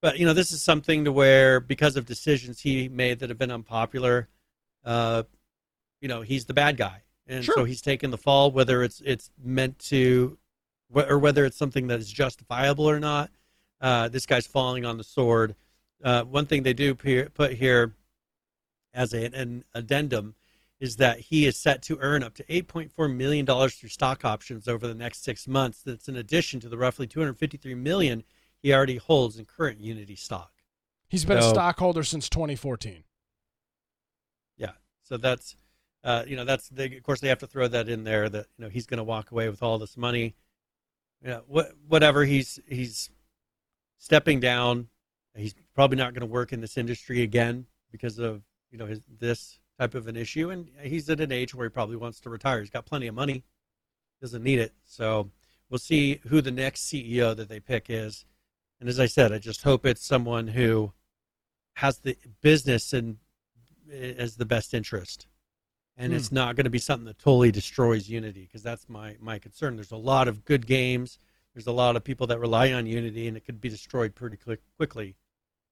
But 0.01 0.19
you 0.19 0.25
know, 0.25 0.33
this 0.33 0.51
is 0.51 0.61
something 0.61 1.05
to 1.05 1.11
where 1.11 1.59
because 1.59 1.95
of 1.95 2.05
decisions 2.05 2.59
he 2.59 2.89
made 2.89 3.19
that 3.19 3.29
have 3.29 3.37
been 3.37 3.51
unpopular, 3.51 4.27
uh, 4.83 5.23
you 6.01 6.07
know, 6.07 6.21
he's 6.21 6.45
the 6.45 6.53
bad 6.53 6.77
guy, 6.77 7.01
and 7.27 7.43
so 7.43 7.63
he's 7.63 7.81
taken 7.81 8.11
the 8.11 8.17
fall, 8.17 8.51
whether 8.51 8.83
it's 8.83 9.01
it's 9.05 9.31
meant 9.43 9.79
to, 9.79 10.37
or 10.93 11.17
whether 11.17 11.45
it's 11.45 11.57
something 11.57 11.87
that 11.87 11.99
is 11.99 12.11
justifiable 12.11 12.87
or 12.89 12.99
not. 12.99 13.31
Uh, 13.81 14.07
this 14.07 14.25
guy's 14.27 14.45
falling 14.47 14.85
on 14.85 14.97
the 14.97 15.03
sword. 15.03 15.55
Uh, 16.03 16.23
one 16.23 16.45
thing 16.45 16.63
they 16.63 16.73
do 16.73 16.93
put 16.93 17.53
here 17.53 17.93
as 18.93 19.13
a, 19.13 19.25
an 19.33 19.63
addendum 19.73 20.35
is 20.79 20.97
that 20.97 21.19
he 21.19 21.45
is 21.45 21.57
set 21.57 21.81
to 21.81 21.97
earn 22.01 22.23
up 22.23 22.35
to 22.35 22.43
$8.4 22.43 23.15
million 23.15 23.45
through 23.45 23.89
stock 23.89 24.23
options 24.23 24.67
over 24.67 24.87
the 24.87 24.93
next 24.93 25.23
six 25.23 25.47
months. 25.47 25.81
That's 25.83 26.07
in 26.07 26.15
addition 26.15 26.59
to 26.59 26.69
the 26.69 26.77
roughly 26.77 27.07
253 27.07 27.73
million 27.75 28.23
he 28.61 28.73
already 28.73 28.97
holds 28.97 29.37
in 29.37 29.45
current 29.45 29.79
Unity 29.79 30.15
stock. 30.15 30.51
He's 31.09 31.25
been 31.25 31.37
a 31.37 31.43
stockholder 31.43 32.03
since 32.03 32.29
2014. 32.29 33.03
Yeah. 34.57 34.71
So 35.03 35.17
that's, 35.17 35.55
uh, 36.03 36.23
you 36.27 36.35
know, 36.35 36.43
that's, 36.43 36.69
they, 36.69 36.95
of 36.95 37.03
course, 37.03 37.21
they 37.21 37.29
have 37.29 37.39
to 37.39 37.47
throw 37.47 37.67
that 37.67 37.87
in 37.87 38.03
there 38.03 38.29
that, 38.29 38.47
you 38.57 38.65
know, 38.65 38.69
he's 38.69 38.85
going 38.85 38.97
to 38.97 39.03
walk 39.03 39.31
away 39.31 39.47
with 39.49 39.63
all 39.63 39.77
this 39.77 39.95
money. 39.95 40.35
You 41.21 41.29
know, 41.29 41.43
what, 41.47 41.71
whatever 41.87 42.25
he's, 42.25 42.59
he's 42.67 43.09
stepping 43.99 44.39
down. 44.39 44.89
He's 45.35 45.55
probably 45.77 45.95
not 45.95 46.11
going 46.11 46.27
to 46.27 46.33
work 46.33 46.51
in 46.51 46.59
this 46.59 46.75
industry 46.75 47.21
again 47.21 47.63
because 47.91 48.17
of, 48.17 48.41
you 48.71 48.79
know, 48.79 48.87
his, 48.87 49.01
this 49.19 49.59
type 49.79 49.93
of 49.93 50.07
an 50.07 50.17
issue. 50.17 50.49
And 50.49 50.67
he's 50.81 51.07
at 51.07 51.19
an 51.19 51.31
age 51.31 51.53
where 51.53 51.67
he 51.67 51.69
probably 51.69 51.95
wants 51.97 52.19
to 52.21 52.31
retire. 52.31 52.61
He's 52.61 52.71
got 52.71 52.87
plenty 52.87 53.05
of 53.05 53.13
money, 53.13 53.43
doesn't 54.19 54.43
need 54.43 54.57
it. 54.57 54.73
So 54.85 55.29
we'll 55.69 55.77
see 55.77 56.19
who 56.29 56.41
the 56.41 56.49
next 56.49 56.85
CEO 56.85 57.35
that 57.35 57.47
they 57.47 57.59
pick 57.59 57.85
is. 57.89 58.25
And 58.79 58.89
as 58.89 58.99
I 58.99 59.05
said, 59.05 59.31
I 59.31 59.37
just 59.37 59.61
hope 59.61 59.85
it's 59.85 60.03
someone 60.03 60.47
who 60.47 60.93
has 61.75 61.99
the 61.99 62.17
business 62.41 62.91
and 62.91 63.17
as 63.93 64.35
the 64.37 64.45
best 64.45 64.73
interest. 64.73 65.27
And 65.95 66.11
Hmm. 66.11 66.17
it's 66.17 66.31
not 66.31 66.55
going 66.55 66.63
to 66.63 66.71
be 66.71 66.79
something 66.79 67.05
that 67.05 67.19
totally 67.19 67.51
destroys 67.51 68.09
Unity 68.09 68.45
because 68.45 68.63
that's 68.63 68.89
my, 68.89 69.15
my 69.19 69.37
concern. 69.37 69.75
There's 69.75 69.91
a 69.91 69.95
lot 69.95 70.27
of 70.27 70.43
good 70.43 70.65
games. 70.65 71.19
There's 71.53 71.67
a 71.67 71.71
lot 71.71 71.95
of 71.95 72.03
people 72.03 72.25
that 72.27 72.39
rely 72.39 72.73
on 72.73 72.87
Unity, 72.87 73.27
and 73.27 73.37
it 73.37 73.45
could 73.45 73.61
be 73.61 73.69
destroyed 73.69 74.15
pretty 74.15 74.37
quick, 74.37 74.61
quickly, 74.75 75.15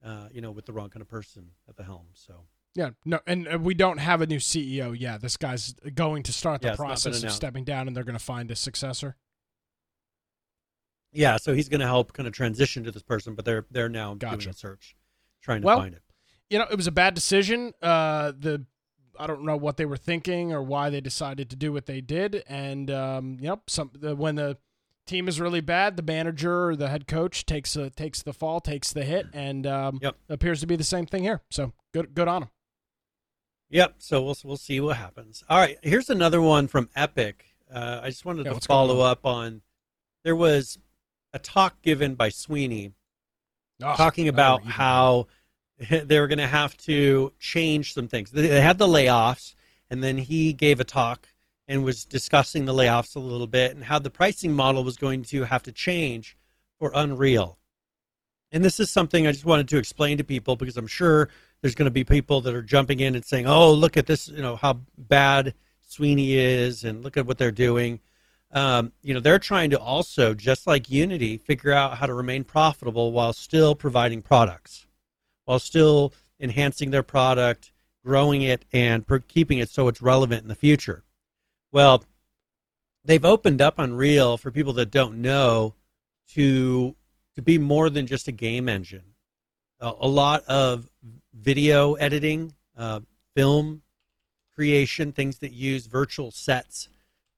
uh, 0.06 0.28
you 0.32 0.40
know, 0.42 0.52
with 0.52 0.66
the 0.66 0.72
wrong 0.74 0.90
kind 0.90 1.02
of 1.02 1.08
person 1.10 1.50
at 1.68 1.76
the 1.76 1.84
helm. 1.84 2.06
So 2.14 2.46
Yeah, 2.76 2.92
no, 3.04 3.20
and 3.26 3.48
uh, 3.48 3.58
we 3.60 3.74
don't 3.74 3.98
have 3.98 4.22
a 4.22 4.28
new 4.28 4.38
CEO. 4.38 4.96
Yeah, 4.98 5.18
this 5.18 5.36
guy's 5.36 5.74
going 5.94 6.24
to 6.24 6.32
start 6.32 6.62
the 6.62 6.68
Yeah, 6.68 6.72
it's 6.74 6.80
not 6.80 6.86
been 6.86 6.90
process 6.90 7.24
of 7.24 7.32
stepping 7.32 7.64
down, 7.64 7.88
and 7.88 7.96
they're 7.98 8.04
going 8.04 8.18
to 8.18 8.24
find 8.24 8.52
a 8.52 8.56
successor. 8.56 9.16
yeah, 11.12 11.38
so 11.38 11.54
he's 11.54 11.70
going 11.70 11.80
to 11.80 11.88
help 11.88 12.14
kind 12.14 12.28
of 12.28 12.34
transition 12.34 12.84
to 12.84 12.92
this 12.92 13.04
person, 13.04 13.36
but 13.36 13.46
they're 13.46 13.66
they're 13.72 13.90
now 13.90 14.14
Gotcha. 14.14 14.38
doing 14.38 14.50
a 14.50 14.54
search, 14.54 14.96
trying 15.42 15.62
to 15.62 15.66
Well, 15.66 15.78
find 15.80 15.94
it. 15.96 16.02
You 16.50 16.60
know, 16.60 16.66
it 16.70 16.76
was 16.76 16.88
a 16.88 16.92
bad 16.92 17.14
decision. 17.14 17.74
Uh, 17.82 18.32
the 18.38 18.66
I 19.18 19.28
don't 19.28 19.46
know 19.46 19.56
what 19.56 19.78
they 19.78 19.86
were 19.86 19.98
thinking 19.98 20.52
or 20.52 20.62
why 20.62 20.90
they 20.90 21.00
decided 21.00 21.50
to 21.52 21.56
do 21.56 21.72
what 21.72 21.86
they 21.86 22.02
did, 22.02 22.44
and 22.48 22.92
um, 22.92 23.38
you 23.40 23.48
know, 23.48 23.62
some 23.68 23.92
the, 23.94 24.16
when 24.16 24.36
the 24.36 24.58
team 25.06 25.28
is 25.28 25.40
really 25.40 25.62
bad, 25.62 25.96
the 25.98 26.04
manager 26.04 26.70
or 26.70 26.76
the 26.76 26.90
head 26.90 27.08
coach 27.08 27.46
takes 27.46 27.76
a, 27.76 27.90
takes 27.90 28.22
the 28.22 28.34
fall, 28.34 28.60
takes 28.60 28.92
the 28.94 29.04
hit, 29.06 29.28
and 29.34 29.66
um, 29.68 30.00
Yep. 30.02 30.16
appears 30.30 30.60
to 30.62 30.68
be 30.68 30.76
the 30.76 30.84
same 30.84 31.06
thing 31.06 31.24
here. 31.24 31.42
So 31.50 31.74
good 31.94 32.14
good 32.14 32.28
on 32.28 32.44
him. 32.44 32.50
Yep. 33.70 33.96
So 34.00 34.22
we'll 34.22 34.38
we'll 34.44 34.58
see 34.58 34.80
what 34.80 34.98
happens. 34.98 35.44
All 35.50 35.58
right. 35.60 35.78
Here's 35.82 36.10
another 36.10 36.42
one 36.42 36.68
from 36.68 36.90
Epic. 36.96 37.46
Uh, 37.74 38.02
I 38.04 38.10
just 38.10 38.26
wanted 38.26 38.46
Yeah, 38.46 38.54
to 38.54 38.60
follow 38.62 39.02
on? 39.02 39.12
up 39.12 39.26
on. 39.26 39.62
There 40.24 40.36
was 40.36 40.78
a 41.34 41.40
talk 41.40 41.82
given 41.82 42.16
by 42.16 42.30
Sweeney 42.30 42.94
Oh, 43.84 43.96
talking 43.96 44.28
about 44.30 44.64
how 44.64 45.28
they 45.90 46.20
were 46.20 46.28
going 46.28 46.38
to 46.40 46.48
have 46.48 46.78
to 46.78 47.34
change 47.40 47.94
some 47.94 48.08
things. 48.08 48.32
They 48.32 48.48
they 48.48 48.62
had 48.62 48.78
the 48.78 48.88
layoffs, 48.88 49.56
and 49.90 50.04
then 50.04 50.18
he 50.18 50.54
gave 50.54 50.80
a 50.80 50.86
talk 50.86 51.28
and 51.68 51.84
was 51.84 52.06
discussing 52.06 52.66
the 52.66 52.74
layoffs 52.74 53.16
a 53.16 53.20
little 53.20 53.48
bit 53.48 53.76
and 53.76 53.84
how 53.84 54.00
the 54.00 54.10
pricing 54.10 54.54
model 54.54 54.84
was 54.84 54.98
going 54.98 55.24
to 55.24 55.44
have 55.44 55.64
to 55.64 55.72
change 55.72 56.38
for 56.78 56.92
Unreal. 56.94 57.58
And 58.52 58.64
this 58.64 58.80
is 58.80 58.90
something 58.90 59.26
I 59.26 59.32
just 59.32 59.46
wanted 59.46 59.68
to 59.70 59.78
explain 59.78 60.18
to 60.18 60.24
people 60.24 60.56
because 60.56 60.78
I'm 60.78 60.88
sure 60.88 61.30
there's 61.62 61.76
going 61.76 61.88
to 61.88 61.92
be 61.92 62.04
people 62.04 62.42
that 62.42 62.54
are 62.54 62.62
jumping 62.62 63.00
in 63.00 63.16
and 63.16 63.26
saying, 63.26 63.48
"Oh, 63.48 63.74
look 63.74 63.98
at 63.98 64.06
this! 64.06 64.28
You 64.28 64.42
know 64.42 64.56
how 64.56 64.82
bad 64.98 65.54
Sweeney 65.88 66.34
is, 66.34 66.84
and 66.84 67.04
look 67.04 67.18
at 67.18 67.26
what 67.26 67.38
they're 67.38 67.52
doing." 67.52 68.00
Um, 68.52 68.94
you 69.02 69.14
know, 69.14 69.20
they're 69.20 69.40
trying 69.40 69.72
to 69.72 69.80
also, 69.80 70.34
just 70.34 70.68
like 70.68 70.90
Unity, 70.90 71.38
figure 71.38 71.74
out 71.74 71.98
how 71.98 72.06
to 72.06 72.14
remain 72.14 72.44
profitable 72.44 73.12
while 73.12 73.34
still 73.34 73.76
providing 73.76 74.22
products, 74.22 74.86
while 75.46 75.60
still 75.60 76.14
enhancing 76.40 76.92
their 76.92 77.04
product, 77.04 77.72
growing 78.06 78.44
it, 78.44 78.64
and 78.72 79.06
per- 79.06 79.20
keeping 79.20 79.58
it 79.58 79.70
so 79.70 79.88
it's 79.88 80.02
relevant 80.02 80.44
in 80.44 80.48
the 80.48 80.56
future. 80.56 81.04
Well, 81.76 82.06
they've 83.04 83.26
opened 83.26 83.62
up 83.62 83.80
Unreal 83.80 84.38
for 84.38 84.50
people 84.50 84.72
that 84.74 84.92
don't 84.92 85.22
know 85.22 85.76
to 86.30 86.96
to 87.36 87.42
be 87.42 87.58
more 87.58 87.90
than 87.90 88.08
just 88.08 88.30
a 88.30 88.32
game 88.32 88.70
engine. 88.70 89.04
A, 89.82 89.92
a 90.00 90.08
lot 90.08 90.46
of 90.46 90.90
video 91.34 91.96
editing, 91.96 92.54
uh, 92.78 93.02
film 93.36 93.82
creation, 94.56 95.12
things 95.12 95.40
that 95.40 95.52
use 95.52 95.88
virtual 95.88 96.32
sets, 96.32 96.88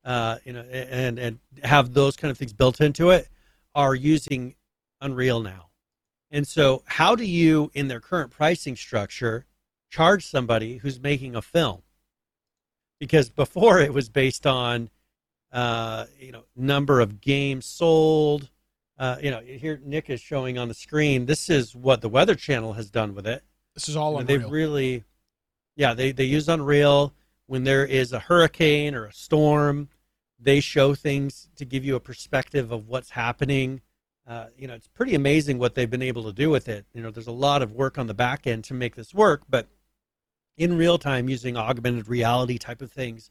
uh, 0.05 0.37
you 0.43 0.53
know, 0.53 0.61
and 0.61 1.17
and 1.17 1.39
have 1.63 1.95
those 1.95 2.15
kind 2.15 2.29
of 2.29 2.37
things 2.37 2.53
built 2.53 2.79
into 2.79 3.09
it, 3.09 3.29
are 3.73 3.95
using 3.95 4.53
Unreal 5.01 5.39
now. 5.39 5.69
And 6.29 6.47
so, 6.47 6.83
how 6.85 7.15
do 7.15 7.25
you, 7.25 7.71
in 7.73 7.87
their 7.87 7.99
current 7.99 8.29
pricing 8.29 8.75
structure, 8.75 9.47
charge 9.89 10.27
somebody 10.27 10.77
who's 10.77 10.99
making 10.99 11.35
a 11.35 11.41
film? 11.41 11.81
Because 12.99 13.29
before 13.29 13.79
it 13.79 13.93
was 13.93 14.09
based 14.09 14.47
on, 14.47 14.89
uh, 15.51 16.05
you 16.19 16.31
know, 16.31 16.43
number 16.55 16.99
of 16.99 17.21
games 17.21 17.65
sold. 17.65 18.49
Uh, 18.99 19.17
you 19.21 19.29
know, 19.29 19.39
here 19.39 19.79
Nick 19.85 20.09
is 20.09 20.19
showing 20.19 20.57
on 20.57 20.67
the 20.67 20.73
screen. 20.73 21.25
This 21.25 21.49
is 21.49 21.75
what 21.75 22.01
the 22.01 22.09
Weather 22.09 22.35
Channel 22.35 22.73
has 22.73 22.89
done 22.89 23.13
with 23.13 23.27
it. 23.27 23.43
This 23.75 23.87
is 23.87 23.95
all 23.95 24.13
You 24.13 24.15
know, 24.15 24.21
Unreal. 24.21 24.39
They've 24.39 24.51
really, 24.51 25.03
yeah, 25.75 25.93
they, 25.93 26.11
they 26.11 26.23
use 26.23 26.49
Unreal 26.49 27.13
when 27.45 27.63
there 27.63 27.85
is 27.85 28.11
a 28.11 28.19
hurricane 28.19 28.95
or 28.95 29.05
a 29.05 29.13
storm. 29.13 29.89
They 30.39 30.59
show 30.59 30.95
things 30.95 31.49
to 31.55 31.65
give 31.65 31.85
you 31.85 31.95
a 31.95 31.99
perspective 31.99 32.71
of 32.71 32.87
what's 32.87 33.11
happening. 33.11 33.81
Uh, 34.27 34.47
you 34.57 34.67
know, 34.67 34.73
it's 34.73 34.87
pretty 34.87 35.15
amazing 35.15 35.57
what 35.57 35.75
they've 35.75 35.89
been 35.89 36.01
able 36.01 36.23
to 36.23 36.33
do 36.33 36.49
with 36.49 36.67
it. 36.67 36.85
You 36.93 37.01
know, 37.01 37.11
there's 37.11 37.27
a 37.27 37.31
lot 37.31 37.61
of 37.61 37.71
work 37.71 37.97
on 37.97 38.07
the 38.07 38.13
back 38.13 38.45
end 38.47 38.63
to 38.65 38.73
make 38.73 38.95
this 38.95 39.13
work, 39.13 39.43
but 39.47 39.67
in 40.57 40.77
real 40.77 40.97
time, 40.97 41.29
using 41.29 41.55
augmented 41.55 42.07
reality 42.07 42.57
type 42.57 42.81
of 42.81 42.91
things, 42.91 43.29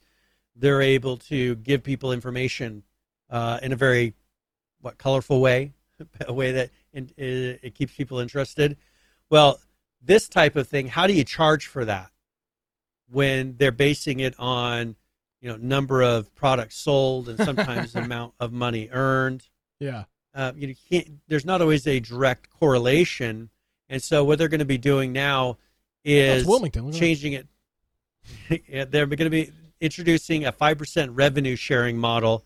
they're 0.55 0.81
able 0.81 1.17
to 1.17 1.57
give 1.57 1.83
people 1.83 2.13
information 2.13 2.85
uh, 3.29 3.59
in 3.63 3.73
a 3.73 3.77
very 3.77 4.15
what 4.81 4.97
colorful 4.99 5.41
way, 5.41 5.73
a 6.27 6.33
way 6.33 6.53
that 6.53 6.71
in, 6.93 7.11
it, 7.17 7.61
it 7.63 7.75
keeps 7.75 7.95
people 7.95 8.21
interested. 8.21 8.77
Well, 9.29 9.61
this 10.01 10.29
type 10.29 10.57
of 10.57 10.69
thing, 10.69 10.87
how 10.87 11.07
do 11.07 11.13
you 11.13 11.25
charge 11.25 11.67
for 11.67 11.85
that 11.85 12.11
when 13.11 13.57
they're 13.59 13.73
basing 13.73 14.21
it 14.21 14.35
on 14.39 14.97
you 15.41 15.49
know 15.49 15.57
number 15.57 16.03
of 16.03 16.35
products 16.35 16.77
sold 16.77 17.29
and 17.29 17.39
sometimes 17.39 17.93
the 17.93 18.01
amount 18.05 18.35
of 18.39 18.53
money 18.53 18.89
earned? 18.93 19.49
yeah. 19.81 20.05
uh, 20.35 20.53
you 20.57 20.69
know, 20.69 20.75
can't, 20.91 21.09
there's 21.29 21.45
not 21.45 21.61
always 21.61 21.87
a 21.87 22.01
direct 22.01 22.51
correlation. 22.51 23.51
And 23.89 24.03
so 24.03 24.25
what 24.25 24.39
they're 24.39 24.49
going 24.49 24.61
to 24.61 24.65
be 24.65 24.79
doing 24.79 25.13
now 25.13 25.59
is 26.07 26.47
Wilmington. 26.47 26.85
Look 26.85 26.95
at 26.95 27.01
that. 27.01 27.07
changing 27.07 27.33
it. 27.35 27.47
Yeah, 28.69 28.85
they're 28.85 29.07
going 29.07 29.19
to 29.19 29.31
be 29.31 29.53
introducing 29.81 30.47
a 30.47 30.53
5% 30.53 31.11
revenue 31.13 31.57
sharing 31.57 31.97
model. 31.97 32.45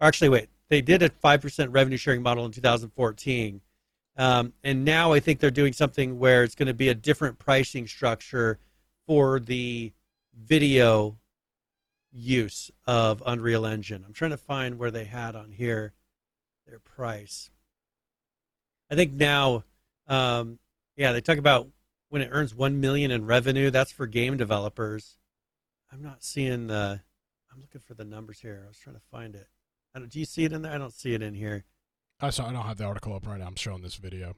Or 0.00 0.06
actually, 0.06 0.30
wait, 0.30 0.48
they 0.68 0.80
did 0.80 1.02
a 1.02 1.10
5% 1.10 1.68
revenue 1.70 1.96
sharing 1.96 2.22
model 2.22 2.44
in 2.46 2.52
2014. 2.52 3.60
Um, 4.16 4.52
and 4.64 4.84
now 4.84 5.12
I 5.12 5.20
think 5.20 5.40
they're 5.40 5.50
doing 5.50 5.72
something 5.72 6.18
where 6.18 6.42
it's 6.42 6.54
going 6.54 6.68
to 6.68 6.74
be 6.74 6.88
a 6.88 6.94
different 6.94 7.38
pricing 7.38 7.86
structure 7.86 8.58
for 9.06 9.40
the 9.40 9.92
video 10.38 11.18
use 12.12 12.70
of 12.86 13.22
Unreal 13.24 13.66
Engine. 13.66 14.04
I'm 14.06 14.12
trying 14.12 14.32
to 14.32 14.36
find 14.36 14.78
where 14.78 14.90
they 14.90 15.04
had 15.04 15.36
on 15.36 15.52
here 15.52 15.92
their 16.66 16.78
price. 16.78 17.50
I 18.90 18.94
think 18.94 19.12
now, 19.12 19.64
um, 20.08 20.58
yeah, 20.96 21.12
they 21.12 21.20
talk 21.20 21.38
about 21.38 21.68
when 22.10 22.20
it 22.20 22.28
earns 22.30 22.54
one 22.54 22.80
million 22.80 23.10
in 23.10 23.24
revenue. 23.24 23.70
That's 23.70 23.90
for 23.90 24.06
game 24.06 24.36
developers. 24.36 25.16
I'm 25.90 26.02
not 26.02 26.22
seeing 26.22 26.66
the. 26.66 27.00
I'm 27.52 27.60
looking 27.60 27.80
for 27.80 27.94
the 27.94 28.04
numbers 28.04 28.38
here. 28.40 28.62
I 28.64 28.68
was 28.68 28.78
trying 28.78 28.96
to 28.96 29.02
find 29.10 29.34
it. 29.34 29.48
I 29.94 29.98
don't, 29.98 30.10
do 30.10 30.20
you 30.20 30.24
see 30.24 30.44
it 30.44 30.52
in 30.52 30.62
there? 30.62 30.72
I 30.72 30.78
don't 30.78 30.92
see 30.92 31.14
it 31.14 31.22
in 31.22 31.34
here. 31.34 31.64
I 32.20 32.30
saw. 32.30 32.48
I 32.48 32.52
don't 32.52 32.66
have 32.66 32.76
the 32.76 32.84
article 32.84 33.14
up 33.14 33.26
right 33.26 33.38
now. 33.38 33.46
I'm 33.46 33.56
showing 33.56 33.82
this 33.82 33.96
video. 33.96 34.36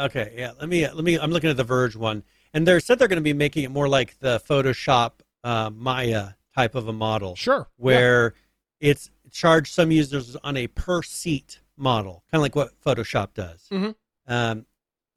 Okay, 0.00 0.34
yeah. 0.36 0.52
Let 0.58 0.68
me 0.68 0.88
let 0.88 1.04
me. 1.04 1.16
I'm 1.16 1.30
looking 1.30 1.50
at 1.50 1.56
the 1.56 1.64
Verge 1.64 1.96
one, 1.96 2.24
and 2.54 2.66
they 2.66 2.80
said 2.80 2.98
they're 2.98 3.08
going 3.08 3.18
to 3.18 3.22
be 3.22 3.32
making 3.32 3.64
it 3.64 3.70
more 3.70 3.88
like 3.88 4.18
the 4.20 4.40
Photoshop 4.40 5.12
uh, 5.44 5.70
Maya 5.70 6.30
type 6.54 6.74
of 6.74 6.88
a 6.88 6.92
model. 6.92 7.36
Sure. 7.36 7.68
Where 7.76 8.34
yeah. 8.80 8.90
it's 8.90 9.10
charged 9.30 9.72
some 9.72 9.90
users 9.90 10.36
on 10.42 10.56
a 10.56 10.66
per 10.68 11.02
seat 11.02 11.60
model, 11.76 12.24
kind 12.30 12.40
of 12.40 12.42
like 12.42 12.56
what 12.56 12.80
Photoshop 12.84 13.34
does. 13.34 13.66
Mm-hmm. 13.70 13.90
Um, 14.26 14.66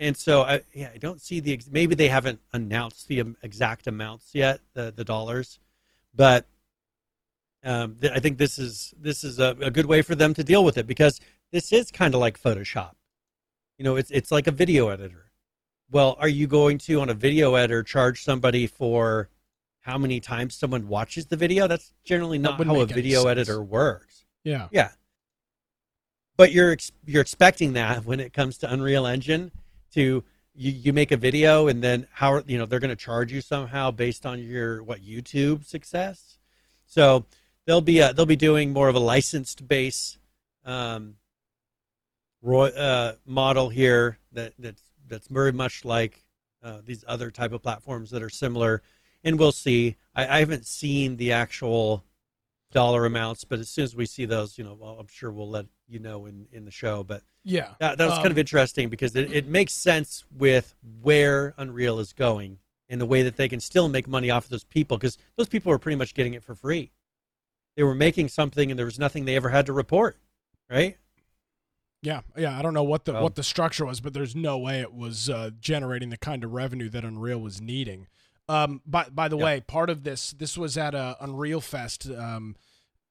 and 0.02 0.18
so, 0.18 0.42
I, 0.42 0.62
yeah, 0.74 0.90
I 0.92 0.98
don't 0.98 1.22
see 1.22 1.40
the 1.40 1.62
maybe 1.70 1.94
they 1.94 2.08
haven't 2.08 2.40
announced 2.54 3.08
the 3.08 3.24
exact 3.44 3.86
amounts 3.86 4.32
yet, 4.34 4.60
the 4.74 4.92
the 4.92 5.04
dollars, 5.06 5.60
but 6.16 6.48
um, 7.64 7.98
th- 8.02 8.12
I 8.12 8.20
think 8.20 8.40
this 8.40 8.58
is 8.58 8.96
this 9.00 9.24
is 9.24 9.38
a, 9.40 9.56
a, 9.62 9.70
good 9.70 9.86
way 9.86 10.02
for 10.02 10.16
them 10.16 10.34
to 10.34 10.44
deal 10.44 10.66
with 10.66 10.80
it 10.80 10.88
because 10.88 11.22
this 11.52 11.72
is 11.72 11.92
kind 11.92 12.16
of 12.16 12.20
like 12.20 12.42
Photoshop. 12.42 12.94
You 13.78 13.86
know, 13.86 13.96
it's 13.96 14.10
it's 14.10 14.32
like 14.32 14.48
a 14.48 14.52
video 14.52 14.90
editor. 14.90 15.32
Well, 15.92 16.16
are 16.20 16.28
you 16.28 16.48
going 16.48 16.80
to 16.80 17.00
on 17.00 17.10
a 17.10 17.14
video 17.14 17.54
editor 17.54 17.84
charge 17.84 18.24
somebody 18.24 18.66
for 18.66 19.30
how 19.82 20.00
many 20.00 20.20
times 20.20 20.56
someone 20.56 20.88
watches 20.88 21.28
the 21.28 21.38
video? 21.38 21.68
That's 21.68 21.94
generally 22.04 22.40
not 22.40 22.64
how 22.66 22.80
a 22.80 22.88
video 22.88 23.28
editor 23.28 23.62
works. 23.62 24.26
Yeah, 24.44 24.68
yeah. 24.72 24.90
But 26.38 26.52
you're 26.54 26.76
you're 27.06 27.22
expecting 27.22 27.74
that 27.74 28.04
when 28.04 28.20
it 28.20 28.34
comes 28.34 28.58
to 28.60 28.74
Unreal 28.74 29.06
Engine 29.06 29.52
to 29.94 30.24
you, 30.54 30.72
you 30.72 30.94
make 30.94 31.12
a 31.12 31.18
video 31.18 31.68
and 31.68 31.84
then 31.84 32.08
how 32.12 32.44
you 32.46 32.58
know 32.58 32.66
they're 32.66 32.80
going 32.80 32.90
to 32.90 32.96
charge 32.96 33.32
you 33.32 33.42
somehow 33.42 33.92
based 33.92 34.26
on 34.26 34.40
your 34.40 34.84
what 34.84 35.02
YouTube 35.02 35.66
success. 35.66 36.38
So 36.86 37.26
they'll 37.66 37.82
be 37.82 38.02
uh, 38.02 38.14
they'll 38.14 38.26
be 38.26 38.36
doing 38.36 38.74
more 38.74 38.90
of 38.90 38.96
a 38.96 39.00
licensed 39.00 39.68
base 39.68 40.18
um, 40.66 41.16
roy, 42.42 42.70
uh, 42.70 43.16
model 43.26 43.70
here 43.70 44.18
that 44.34 44.54
that's 44.60 44.82
that's 45.08 45.28
very 45.28 45.52
much 45.52 45.86
like 45.86 46.24
uh, 46.64 46.80
these 46.86 47.04
other 47.08 47.32
type 47.32 47.54
of 47.54 47.62
platforms 47.62 48.12
that 48.12 48.24
are 48.24 48.30
similar. 48.30 48.82
And 49.24 49.38
we'll 49.38 49.52
see. 49.52 49.98
I, 50.16 50.38
I 50.38 50.40
haven't 50.40 50.66
seen 50.66 51.18
the 51.18 51.32
actual 51.32 52.04
dollar 52.72 53.06
amounts, 53.06 53.44
but 53.44 53.60
as 53.60 53.70
soon 53.70 53.84
as 53.84 53.96
we 53.96 54.06
see 54.06 54.26
those, 54.26 54.58
you 54.58 54.64
know, 54.64 54.78
well, 54.80 54.98
I'm 55.00 55.08
sure 55.08 55.32
we'll 55.32 55.50
let 55.50 55.66
you 55.88 56.00
know 56.00 56.26
in, 56.26 56.48
in 56.52 56.66
the 56.66 56.72
show. 56.72 57.04
But 57.04 57.22
yeah, 57.44 57.70
that, 57.80 57.98
that 57.98 58.06
was 58.06 58.14
um, 58.14 58.24
kind 58.24 58.32
of 58.32 58.38
um, 58.38 58.40
interesting 58.40 58.90
because 58.90 59.16
it, 59.16 59.32
it 59.32 59.48
makes 59.48 59.74
sense 59.74 60.26
with 60.36 60.74
where 61.02 61.54
Unreal 61.58 62.00
is 62.00 62.14
going 62.14 62.60
and 62.90 63.00
the 63.00 63.06
way 63.06 63.24
that 63.24 63.38
they 63.38 63.48
can 63.48 63.60
still 63.60 63.88
make 63.88 64.08
money 64.08 64.30
off 64.30 64.46
of 64.46 64.50
those 64.50 64.64
people 64.64 64.98
because 64.98 65.18
those 65.38 65.48
people 65.48 65.72
are 65.72 65.78
pretty 65.78 65.96
much 65.98 66.14
getting 66.14 66.34
it 66.34 66.44
for 66.44 66.56
free. 66.56 66.92
They 67.76 67.84
were 67.84 67.96
making 67.96 68.28
something 68.30 68.70
and 68.70 68.78
there 68.78 68.86
was 68.86 69.00
nothing 69.00 69.26
they 69.26 69.36
ever 69.36 69.50
had 69.50 69.66
to 69.68 69.74
report, 69.74 70.18
right? 70.70 70.98
Yeah, 72.02 72.22
yeah. 72.36 72.58
I 72.58 72.62
don't 72.62 72.74
know 72.74 72.84
what 72.84 73.06
the 73.06 73.14
what 73.14 73.36
the 73.36 73.44
structure 73.44 73.86
was, 73.86 74.02
but 74.02 74.14
there's 74.14 74.36
no 74.36 74.58
way 74.58 74.82
it 74.82 74.94
was 74.94 75.30
uh, 75.30 75.52
generating 75.60 76.10
the 76.10 76.18
kind 76.18 76.44
of 76.44 76.52
revenue 76.52 76.90
that 76.90 77.06
Unreal 77.06 77.40
was 77.40 77.62
needing. 77.62 78.08
Um, 78.52 78.82
by 78.86 79.06
by 79.10 79.30
the 79.30 79.38
way, 79.38 79.62
part 79.62 79.90
of 79.90 80.04
this 80.04 80.32
this 80.32 80.58
was 80.58 80.78
at 80.78 80.94
a 80.94 81.16
Unreal 81.22 81.62
Fest 81.62 82.10
um, 82.10 82.58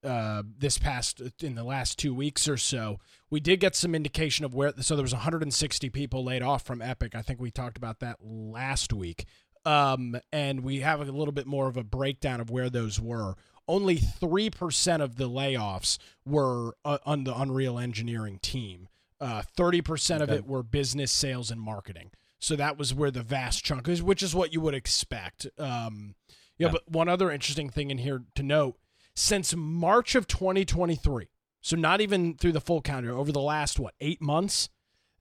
uh, 0.05 0.43
this 0.59 0.77
past 0.77 1.23
in 1.43 1.55
the 1.55 1.65
last 1.65 1.99
two 1.99 2.15
weeks 2.15 2.47
or 2.47 2.59
so. 2.59 2.99
We 3.31 3.41
did 3.41 3.59
get 3.59 3.75
some 3.75 3.95
indication 3.95 4.45
of 4.45 4.55
where. 4.55 4.75
So 4.81 4.97
there 4.97 5.03
was 5.03 5.15
160 5.15 5.89
people 5.89 6.25
laid 6.25 6.43
off 6.43 6.63
from 6.67 6.83
Epic. 6.83 7.15
I 7.15 7.23
think 7.23 7.41
we 7.41 7.51
talked 7.51 7.79
about 7.79 8.01
that 8.01 8.19
last 8.21 8.93
week. 8.93 9.25
Um, 9.65 10.19
and 10.31 10.63
we 10.63 10.81
have 10.81 11.01
a 11.01 11.11
little 11.11 11.33
bit 11.33 11.47
more 11.47 11.69
of 11.69 11.77
a 11.79 11.85
breakdown 11.85 12.41
of 12.41 12.51
where 12.51 12.69
those 12.69 13.01
were. 13.01 13.35
Only 13.67 13.97
three 13.97 14.51
percent 14.51 15.03
of 15.03 15.17
the 15.17 15.29
layoffs 15.29 15.97
were 16.27 16.77
uh, 16.85 16.99
on 17.07 17.25
the 17.25 17.35
Unreal 17.35 17.79
Engineering 17.79 18.41
team. 18.43 18.89
Uh, 19.19 19.41
thirty 19.57 19.81
percent 19.81 20.23
okay. 20.23 20.33
of 20.33 20.39
it 20.39 20.47
were 20.47 20.63
business, 20.63 21.11
sales, 21.11 21.51
and 21.51 21.63
marketing. 21.63 22.11
So 22.41 22.57
that 22.57 22.79
was 22.79 22.95
where 22.95 23.11
the 23.11 23.23
vast 23.23 23.65
chunk 23.65 23.87
is, 23.89 24.03
which 24.03 24.23
is 24.23 24.35
what 24.35 24.53
you 24.53 24.61
would 24.63 24.75
expect. 24.75 25.47
Um, 25.59 26.15
yeah, 26.59 26.67
yeah, 26.67 26.73
but 26.73 26.91
one 26.91 27.09
other 27.09 27.31
interesting 27.31 27.71
thing 27.71 27.91
in 27.91 27.99
here 27.99 28.25
to 28.35 28.43
note 28.43 28.77
since 29.15 29.55
March 29.55 30.15
of 30.15 30.27
2023, 30.27 31.29
so 31.61 31.77
not 31.77 32.01
even 32.01 32.35
through 32.37 32.53
the 32.53 32.61
full 32.61 32.81
calendar, 32.81 33.13
over 33.13 33.31
the 33.33 33.41
last, 33.41 33.79
what, 33.79 33.95
eight 34.01 34.23
months, 34.23 34.69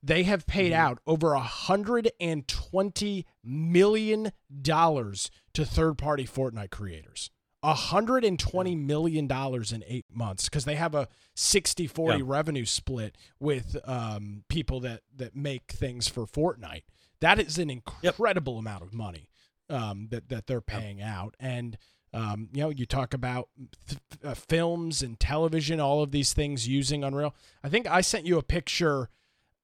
they 0.02 0.22
have 0.22 0.46
paid 0.46 0.72
mm-hmm. 0.72 0.80
out 0.80 0.98
over 1.06 1.30
$120 1.30 3.24
million 3.44 4.32
to 4.62 5.64
third 5.64 5.98
party 5.98 6.26
Fortnite 6.26 6.70
creators. 6.70 7.30
$120 7.62 8.78
million 8.78 9.30
in 9.30 9.84
eight 9.86 10.06
months 10.10 10.48
because 10.48 10.64
they 10.64 10.76
have 10.76 10.94
a 10.94 11.08
60 11.34 11.86
40 11.86 12.18
yeah. 12.18 12.24
revenue 12.26 12.64
split 12.64 13.16
with 13.38 13.76
um, 13.84 14.44
people 14.48 14.80
that, 14.80 15.02
that 15.14 15.36
make 15.36 15.70
things 15.70 16.08
for 16.08 16.24
Fortnite. 16.24 16.84
That 17.20 17.38
is 17.38 17.58
an 17.58 17.70
incredible 17.70 18.54
yep. 18.54 18.60
amount 18.60 18.82
of 18.82 18.94
money 18.94 19.28
um, 19.68 20.08
that 20.10 20.28
that 20.28 20.46
they're 20.46 20.60
paying 20.60 20.98
yep. 20.98 21.08
out, 21.08 21.36
and 21.38 21.76
um, 22.12 22.48
you 22.52 22.62
know, 22.62 22.70
you 22.70 22.86
talk 22.86 23.14
about 23.14 23.48
th- 23.88 24.00
uh, 24.24 24.34
films 24.34 25.02
and 25.02 25.18
television, 25.20 25.80
all 25.80 26.02
of 26.02 26.10
these 26.10 26.32
things 26.32 26.66
using 26.66 27.04
Unreal. 27.04 27.34
I 27.62 27.68
think 27.68 27.86
I 27.86 28.00
sent 28.00 28.26
you 28.26 28.38
a 28.38 28.42
picture 28.42 29.10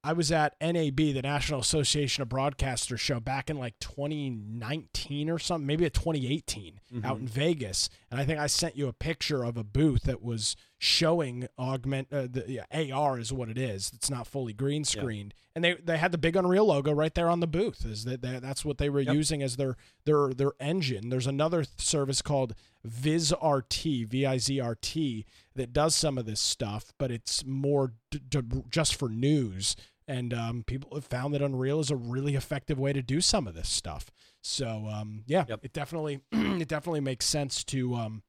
I 0.06 0.12
was 0.12 0.30
at 0.30 0.54
NAB, 0.60 0.96
the 0.96 1.20
National 1.20 1.58
Association 1.58 2.22
of 2.22 2.28
Broadcasters 2.28 3.00
show 3.00 3.18
back 3.18 3.50
in 3.50 3.58
like 3.58 3.76
2019 3.80 5.28
or 5.28 5.40
something, 5.40 5.66
maybe 5.66 5.84
a 5.84 5.90
2018 5.90 6.78
mm-hmm. 6.94 7.04
out 7.04 7.18
in 7.18 7.26
Vegas. 7.26 7.90
And 8.08 8.20
I 8.20 8.24
think 8.24 8.38
I 8.38 8.46
sent 8.46 8.76
you 8.76 8.86
a 8.86 8.92
picture 8.92 9.42
of 9.42 9.56
a 9.56 9.64
booth 9.64 10.04
that 10.04 10.22
was 10.22 10.54
showing 10.78 11.48
augment 11.58 12.12
uh, 12.12 12.28
the 12.30 12.44
yeah, 12.46 12.94
AR 12.94 13.18
is 13.18 13.32
what 13.32 13.48
it 13.48 13.58
is. 13.58 13.90
It's 13.96 14.08
not 14.08 14.28
fully 14.28 14.52
green 14.52 14.84
screened. 14.84 15.34
Yeah. 15.34 15.42
And 15.56 15.64
they, 15.64 15.74
they 15.74 15.98
had 15.98 16.12
the 16.12 16.18
big 16.18 16.36
Unreal 16.36 16.66
logo 16.66 16.92
right 16.92 17.12
there 17.12 17.28
on 17.28 17.40
the 17.40 17.48
booth. 17.48 17.84
Is 17.84 18.04
that 18.04 18.22
that's 18.22 18.64
what 18.64 18.78
they 18.78 18.88
were 18.88 19.00
yep. 19.00 19.12
using 19.12 19.42
as 19.42 19.56
their 19.56 19.76
their 20.04 20.28
their 20.28 20.52
engine. 20.60 21.08
There's 21.08 21.26
another 21.26 21.64
service 21.78 22.22
called 22.22 22.54
VizRT, 22.86 24.06
V 24.06 24.26
I 24.26 24.38
Z 24.38 24.60
R 24.60 24.76
T 24.76 25.26
that 25.56 25.72
does 25.72 25.96
some 25.96 26.16
of 26.16 26.26
this 26.26 26.40
stuff, 26.40 26.92
but 26.96 27.10
it's 27.10 27.44
more 27.44 27.94
d- 28.10 28.20
d- 28.28 28.42
just 28.70 28.94
for 28.94 29.08
news 29.08 29.74
and 30.08 30.32
um, 30.32 30.64
people 30.66 30.94
have 30.94 31.04
found 31.04 31.34
that 31.34 31.42
Unreal 31.42 31.80
is 31.80 31.90
a 31.90 31.96
really 31.96 32.34
effective 32.34 32.78
way 32.78 32.92
to 32.92 33.02
do 33.02 33.20
some 33.20 33.46
of 33.46 33.54
this 33.54 33.68
stuff. 33.68 34.10
So 34.42 34.88
um, 34.90 35.22
yeah, 35.26 35.44
yep. 35.48 35.60
it 35.62 35.72
definitely 35.72 36.20
it 36.32 36.68
definitely 36.68 37.00
makes 37.00 37.26
sense 37.26 37.64
to 37.64 37.94
um, 37.94 38.22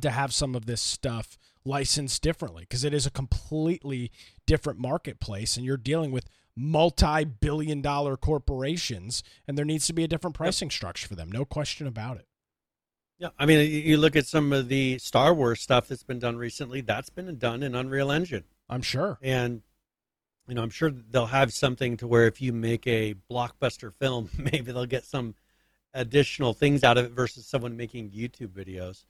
to 0.00 0.10
have 0.10 0.32
some 0.32 0.54
of 0.54 0.66
this 0.66 0.80
stuff 0.80 1.38
licensed 1.64 2.22
differently 2.22 2.62
because 2.62 2.84
it 2.84 2.94
is 2.94 3.06
a 3.06 3.10
completely 3.10 4.10
different 4.46 4.78
marketplace, 4.78 5.56
and 5.56 5.64
you're 5.64 5.76
dealing 5.76 6.10
with 6.10 6.28
multi-billion-dollar 6.54 8.16
corporations, 8.18 9.22
and 9.48 9.56
there 9.56 9.64
needs 9.64 9.86
to 9.86 9.94
be 9.94 10.04
a 10.04 10.08
different 10.08 10.36
pricing 10.36 10.66
yep. 10.66 10.72
structure 10.72 11.08
for 11.08 11.14
them. 11.14 11.32
No 11.32 11.46
question 11.46 11.86
about 11.86 12.18
it. 12.18 12.26
Yeah, 13.18 13.28
I 13.38 13.46
mean, 13.46 13.70
you 13.70 13.96
look 13.96 14.16
at 14.16 14.26
some 14.26 14.52
of 14.52 14.68
the 14.68 14.98
Star 14.98 15.32
Wars 15.32 15.60
stuff 15.62 15.88
that's 15.88 16.02
been 16.02 16.18
done 16.18 16.36
recently. 16.36 16.80
That's 16.80 17.08
been 17.08 17.38
done 17.38 17.62
in 17.62 17.74
Unreal 17.74 18.10
Engine. 18.10 18.44
I'm 18.68 18.82
sure. 18.82 19.18
And 19.22 19.62
you 20.48 20.54
know, 20.54 20.62
I'm 20.62 20.70
sure 20.70 20.90
they'll 20.90 21.26
have 21.26 21.52
something 21.52 21.96
to 21.98 22.06
where 22.06 22.26
if 22.26 22.40
you 22.40 22.52
make 22.52 22.86
a 22.86 23.14
blockbuster 23.30 23.92
film, 23.94 24.28
maybe 24.38 24.72
they'll 24.72 24.86
get 24.86 25.04
some 25.04 25.34
additional 25.94 26.52
things 26.52 26.84
out 26.84 26.98
of 26.98 27.06
it 27.06 27.12
versus 27.12 27.46
someone 27.46 27.76
making 27.76 28.10
YouTube 28.10 28.48
videos. 28.48 29.04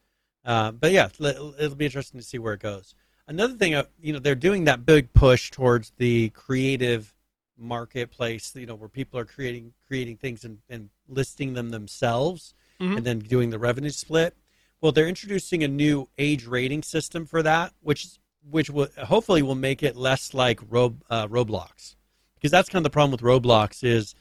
Uh, 0.44 0.72
but 0.72 0.92
yeah, 0.92 1.08
it'll 1.20 1.74
be 1.76 1.84
interesting 1.84 2.18
to 2.20 2.26
see 2.26 2.38
where 2.38 2.54
it 2.54 2.60
goes. 2.60 2.94
Another 3.28 3.54
thing, 3.54 3.74
uh, 3.74 3.84
you 4.00 4.12
know, 4.12 4.18
they're 4.18 4.34
doing 4.34 4.64
that 4.64 4.84
big 4.84 5.12
push 5.12 5.50
towards 5.50 5.92
the 5.96 6.30
creative 6.30 7.14
marketplace, 7.56 8.52
you 8.56 8.66
know, 8.66 8.74
where 8.74 8.88
people 8.88 9.18
are 9.18 9.24
creating 9.24 9.72
creating 9.86 10.16
things 10.16 10.44
and, 10.44 10.58
and 10.68 10.90
listing 11.08 11.54
them 11.54 11.70
themselves, 11.70 12.54
mm-hmm. 12.80 12.96
and 12.96 13.06
then 13.06 13.20
doing 13.20 13.50
the 13.50 13.58
revenue 13.58 13.90
split. 13.90 14.36
Well, 14.80 14.90
they're 14.90 15.06
introducing 15.06 15.62
a 15.62 15.68
new 15.68 16.08
age 16.18 16.44
rating 16.44 16.82
system 16.82 17.24
for 17.24 17.42
that, 17.44 17.72
which 17.80 18.18
which 18.48 18.70
will 18.70 18.88
hopefully 19.04 19.42
will 19.42 19.54
make 19.54 19.82
it 19.82 19.96
less 19.96 20.34
like 20.34 20.60
Rob, 20.68 21.02
uh, 21.10 21.28
Roblox, 21.28 21.96
because 22.34 22.50
that's 22.50 22.68
kind 22.68 22.84
of 22.84 22.90
the 22.90 22.94
problem 22.94 23.12
with 23.12 23.20
Roblox 23.20 23.84
is 23.84 24.14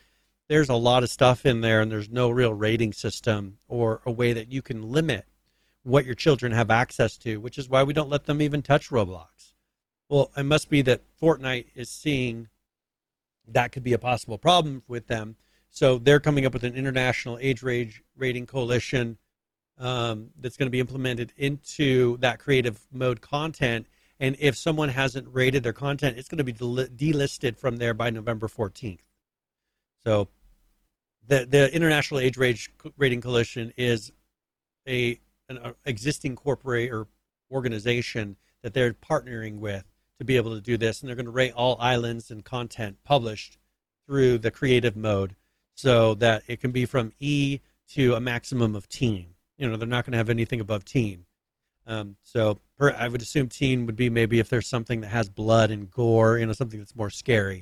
there's 0.48 0.70
a 0.70 0.76
lot 0.76 1.04
of 1.04 1.10
stuff 1.10 1.46
in 1.46 1.62
there 1.62 1.82
and 1.82 1.92
there's 1.92 2.10
no 2.10 2.30
real 2.30 2.54
rating 2.54 2.94
system 2.94 3.58
or 3.68 4.02
a 4.06 4.12
way 4.12 4.34
that 4.34 4.52
you 4.52 4.62
can 4.62 4.92
limit 4.92 5.26
what 5.84 6.06
your 6.06 6.14
children 6.14 6.52
have 6.52 6.70
access 6.70 7.18
to, 7.18 7.38
which 7.38 7.58
is 7.58 7.70
why 7.70 7.84
we 7.84 7.94
don't 7.94 8.10
let 8.10 8.26
them 8.26 8.42
even 8.42 8.62
touch 8.62 8.90
Roblox. 8.90 9.54
Well, 10.10 10.30
it 10.36 10.44
must 10.44 10.70
be 10.70 10.82
that 10.84 11.02
Fortnite 11.20 11.68
is 11.74 11.90
seeing 11.90 12.50
that 13.48 13.72
could 13.72 13.84
be 13.84 13.94
a 13.94 13.98
possible 13.98 14.38
problem 14.38 14.84
with 14.88 15.08
them. 15.08 15.36
So 15.70 15.98
they're 15.98 16.20
coming 16.20 16.46
up 16.46 16.54
with 16.54 16.64
an 16.64 16.76
international 16.76 17.38
age 17.42 17.64
range 17.64 18.04
rating 18.18 18.46
coalition 18.46 19.18
um, 19.80 20.30
that's 20.40 20.58
going 20.58 20.68
to 20.68 20.72
be 20.72 20.80
implemented 20.80 21.34
into 21.38 22.18
that 22.18 22.40
creative 22.40 22.80
mode 22.92 23.22
content 23.22 23.88
And 24.22 24.38
if 24.40 24.56
someone 24.56 24.90
hasn't 24.90 25.28
rated 25.34 25.64
their 25.64 25.74
content, 25.74 26.18
it's 26.20 26.30
going 26.30 26.38
to 26.38 26.44
be 26.44 26.52
del- 26.52 26.86
delisted 26.86 27.58
from 27.58 27.78
there 27.78 27.96
by 27.96 28.12
November 28.12 28.48
14th. 28.48 29.00
So 30.06 30.30
the 31.28 31.46
the 31.46 31.74
International 31.76 32.20
Age 32.20 32.38
Rating 32.38 33.22
Coalition 33.22 33.74
is 33.78 34.12
a 34.88 35.20
an 35.50 35.58
a 35.58 35.74
existing 35.86 36.36
corporate 36.36 36.92
or 36.92 37.08
organization 37.52 38.38
that 38.62 38.74
they're 38.74 38.94
partnering 38.94 39.58
with 39.58 39.86
to 40.20 40.26
be 40.26 40.38
able 40.38 40.54
to 40.54 40.62
do 40.62 40.78
this, 40.78 41.02
and 41.02 41.10
they're 41.10 41.16
going 41.16 41.26
to 41.26 41.32
rate 41.32 41.54
all 41.54 41.76
islands 41.80 42.30
and 42.30 42.46
content 42.46 42.98
published 43.04 43.58
through 44.06 44.38
the 44.38 44.52
creative 44.52 44.96
mode, 44.96 45.36
so 45.74 46.14
that 46.16 46.44
it 46.48 46.62
can 46.62 46.72
be 46.72 46.86
from 46.86 47.12
E 47.20 47.60
to 47.90 48.14
a 48.14 48.20
maximum 48.20 48.76
of 48.76 48.88
teen. 48.88 49.34
You 49.58 49.68
know, 49.68 49.78
they're 49.78 49.88
not 49.88 50.06
going 50.06 50.12
to 50.12 50.18
have 50.18 50.30
anything 50.30 50.60
above 50.60 50.86
teen. 50.86 51.26
Um, 51.88 52.18
so 52.24 52.60
per, 52.82 52.96
I 52.98 53.08
would 53.08 53.22
assume 53.22 53.48
teen 53.48 53.86
would 53.86 53.96
be 53.96 54.10
maybe 54.10 54.40
if 54.40 54.50
there's 54.50 54.68
something 54.68 55.02
that 55.02 55.10
has 55.10 55.30
blood 55.30 55.70
and 55.70 55.90
gore, 55.92 56.40
you 56.40 56.46
know, 56.48 56.54
something 56.54 56.80
that's 56.80 56.96
more 56.96 57.12
scary. 57.12 57.62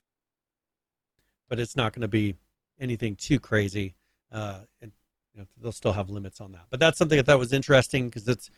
But 1.50 1.60
it's 1.60 1.76
not 1.76 1.92
going 1.92 2.04
to 2.04 2.08
be 2.08 2.36
anything 2.80 3.18
too 3.18 3.38
crazy. 3.38 3.96
Uh, 4.32 4.60
and 4.82 4.94
you 5.34 5.42
know, 5.42 5.48
they'll 5.62 5.72
still 5.74 5.92
have 5.92 6.10
limits 6.10 6.40
on 6.40 6.54
that. 6.54 6.68
But 6.70 6.80
that's 6.80 6.98
something 6.98 7.18
that 7.18 7.26
thought 7.26 7.38
was 7.38 7.52
interesting 7.52 8.08
because 8.08 8.30
it's 8.30 8.50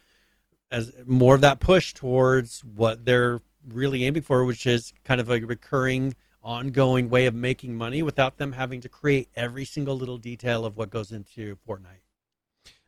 as 0.70 0.94
more 1.08 1.34
of 1.34 1.42
that 1.42 1.60
push 1.60 1.96
towards 1.96 2.64
what 2.64 3.06
they're 3.06 3.42
really 3.68 4.06
aiming 4.06 4.22
for, 4.22 4.46
which 4.46 4.68
is 4.68 4.94
kind 5.04 5.20
of 5.20 5.32
a 5.32 5.40
recurring, 5.40 6.16
ongoing 6.44 7.10
way 7.10 7.26
of 7.26 7.34
making 7.34 7.76
money 7.76 8.04
without 8.04 8.38
them 8.38 8.52
having 8.52 8.82
to 8.82 8.90
create 8.90 9.30
every 9.36 9.66
single 9.66 9.96
little 9.96 10.20
detail 10.20 10.64
of 10.64 10.78
what 10.78 10.92
goes 10.92 11.12
into 11.12 11.58
Fortnite. 11.68 12.01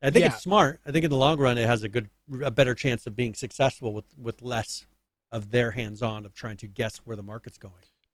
I 0.03 0.09
think 0.09 0.25
yeah. 0.25 0.33
it's 0.33 0.43
smart. 0.43 0.81
I 0.85 0.91
think 0.91 1.05
in 1.05 1.09
the 1.09 1.17
long 1.17 1.39
run, 1.39 1.57
it 1.57 1.65
has 1.65 1.83
a 1.83 1.89
good, 1.89 2.09
a 2.43 2.51
better 2.51 2.75
chance 2.75 3.07
of 3.07 3.15
being 3.15 3.33
successful 3.33 3.93
with 3.93 4.05
with 4.17 4.41
less 4.41 4.85
of 5.31 5.51
their 5.51 5.71
hands 5.71 6.01
on 6.01 6.25
of 6.25 6.33
trying 6.33 6.57
to 6.57 6.67
guess 6.67 6.97
where 6.97 7.15
the 7.15 7.23
market's 7.23 7.57
going. 7.57 7.73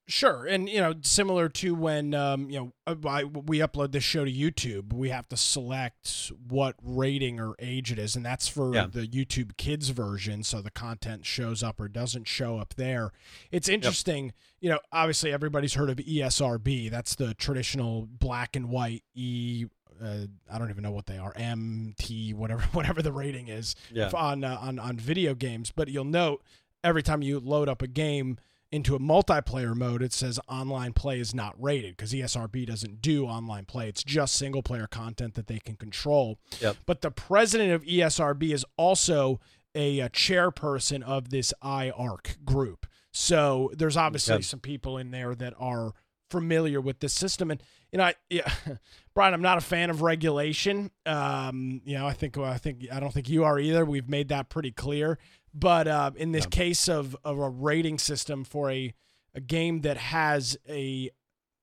Sure, 0.10 0.48
and 0.48 0.68
you 0.68 0.80
know, 0.80 0.96
similar 1.04 1.50
to 1.50 1.76
when 1.76 2.16
um, 2.16 2.50
you 2.50 2.60
know 2.60 2.74
uh, 2.88 2.96
I, 3.08 3.26
we 3.26 3.60
upload 3.60 3.92
this 3.92 4.04
show 4.04 4.26
to 4.26 4.32
YouTube, 4.32 4.92
we 4.92 5.10
have 5.10 5.30
to 5.30 5.38
select 5.38 6.32
what 6.48 6.76
rating 6.82 7.40
or 7.40 7.54
age 7.60 7.92
it 7.92 8.00
is, 8.00 8.16
and 8.16 8.26
that's 8.26 8.48
for 8.48 8.74
yeah. 8.74 8.88
the 8.92 9.08
YouTube 9.08 9.56
Kids 9.58 9.90
version, 9.90 10.42
so 10.42 10.64
the 10.64 10.72
content 10.72 11.28
shows 11.28 11.62
up 11.62 11.80
or 11.80 11.88
doesn't 11.88 12.28
show 12.28 12.58
up 12.58 12.74
there. 12.74 13.12
It's 13.52 13.70
interesting, 13.70 14.26
yep. 14.26 14.34
you 14.62 14.70
know. 14.72 14.80
Obviously, 14.92 15.32
everybody's 15.32 15.76
heard 15.76 15.92
of 15.92 15.98
ESRB. 15.98 16.90
That's 16.90 17.14
the 17.14 17.36
traditional 17.36 18.08
black 18.12 18.56
and 18.56 18.70
white 18.70 19.04
E. 19.14 19.66
Uh, 20.02 20.26
I 20.52 20.58
don't 20.58 20.70
even 20.70 20.84
know 20.84 20.92
what 20.92 21.06
they 21.06 21.18
are. 21.18 21.34
M 21.36 21.94
T 21.98 22.34
whatever 22.34 22.62
whatever 22.74 23.02
the 23.02 23.12
rating 23.12 23.48
is 23.48 23.76
yeah. 23.92 24.10
on 24.14 24.44
uh, 24.44 24.58
on 24.62 24.80
on 24.80 24.98
video 24.98 25.36
games. 25.36 25.72
But 25.76 25.90
you'll 25.90 26.06
note 26.06 26.44
every 26.84 27.04
time 27.04 27.22
you 27.22 27.40
load 27.40 27.70
up 27.70 27.82
a 27.82 27.88
game 27.88 28.38
into 28.72 28.96
a 28.96 29.00
multiplayer 29.00 29.76
mode, 29.76 30.04
it 30.04 30.14
says 30.14 30.40
online 30.48 30.94
play 30.94 31.20
is 31.20 31.34
not 31.34 31.56
rated 31.62 31.98
because 31.98 32.14
ESRB 32.14 32.68
doesn't 32.68 33.02
do 33.02 33.26
online 33.26 33.66
play. 33.66 33.90
It's 33.90 34.04
just 34.04 34.36
single 34.36 34.62
player 34.62 34.88
content 34.88 35.34
that 35.36 35.48
they 35.48 35.60
can 35.60 35.76
control. 35.76 36.38
Yep. 36.62 36.78
But 36.86 37.02
the 37.02 37.12
president 37.12 37.72
of 37.72 37.84
ESRB 37.84 38.54
is 38.54 38.66
also 38.78 39.40
a, 39.74 40.00
a 40.00 40.10
chairperson 40.10 41.02
of 41.02 41.30
this 41.30 41.54
IARC 41.64 42.44
group. 42.46 42.86
So 43.12 43.72
there's 43.76 43.98
obviously 43.98 44.36
yep. 44.36 44.44
some 44.44 44.60
people 44.60 44.98
in 44.98 45.12
there 45.12 45.34
that 45.36 45.54
are 45.60 45.94
familiar 46.30 46.82
with 46.82 47.00
this 47.00 47.14
system. 47.14 47.52
And 47.52 47.62
you 47.92 47.98
know, 47.98 48.06
I, 48.06 48.16
yeah, 48.30 48.52
Brian, 49.14 49.34
I'm 49.34 49.42
not 49.42 49.58
a 49.58 49.62
fan 49.62 49.90
of 49.90 50.02
regulation. 50.02 50.92
Um, 51.06 51.82
you 51.84 51.98
know, 51.98 52.08
I 52.08 52.14
think 52.14 52.38
I 52.38 52.58
think 52.58 52.88
I 52.92 53.00
don't 53.00 53.14
think 53.14 53.30
you 53.30 53.44
are 53.44 53.60
either. 53.60 53.86
We've 53.86 54.10
made 54.10 54.30
that 54.30 54.50
pretty 54.50 54.72
clear. 54.72 55.18
But 55.54 55.88
uh, 55.88 56.12
in 56.16 56.32
this 56.32 56.46
yeah. 56.46 56.50
case 56.50 56.88
of, 56.88 57.16
of 57.24 57.40
a 57.40 57.50
rating 57.50 57.98
system 57.98 58.44
for 58.44 58.70
a, 58.70 58.94
a 59.34 59.42
game 59.42 59.82
that 59.82 59.98
has 59.98 60.58
a, 60.68 61.10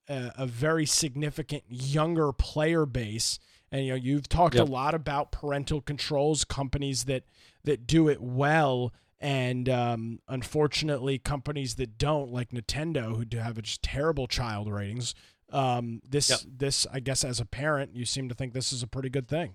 a, 0.09 0.33
a 0.39 0.47
very 0.47 0.87
significant 0.87 1.63
younger 1.69 2.33
player 2.33 2.85
base, 2.85 3.39
and 3.71 3.85
you 3.85 3.91
know 3.91 3.97
you've 3.97 4.29
talked 4.29 4.57
yep. 4.57 4.69
a 4.69 4.71
lot 4.71 4.95
about 4.95 5.33
parental 5.33 5.81
controls, 5.81 6.45
companies 6.45 7.05
that 7.05 7.25
that 7.65 7.87
do 7.87 8.09
it 8.09 8.21
well, 8.21 8.93
and 9.21 9.69
um, 9.69 10.21
unfortunately 10.29 11.19
companies 11.19 11.77
that 11.77 11.99
don't, 11.99 12.31
like 12.31 12.51
Nintendo, 12.51 13.17
who 13.17 13.25
do 13.25 13.39
have 13.39 13.61
just 13.63 13.83
terrible 13.83 14.27
child 14.27 14.71
ratings. 14.71 15.15
Um, 15.51 16.01
this 16.09 16.29
yep. 16.29 16.41
this 16.45 16.87
I 16.93 17.01
guess 17.01 17.25
as 17.25 17.41
a 17.41 17.45
parent, 17.45 17.95
you 17.95 18.05
seem 18.05 18.29
to 18.29 18.35
think 18.35 18.53
this 18.53 18.73
is 18.73 18.83
a 18.83 18.87
pretty 18.87 19.09
good 19.09 19.29
thing. 19.29 19.55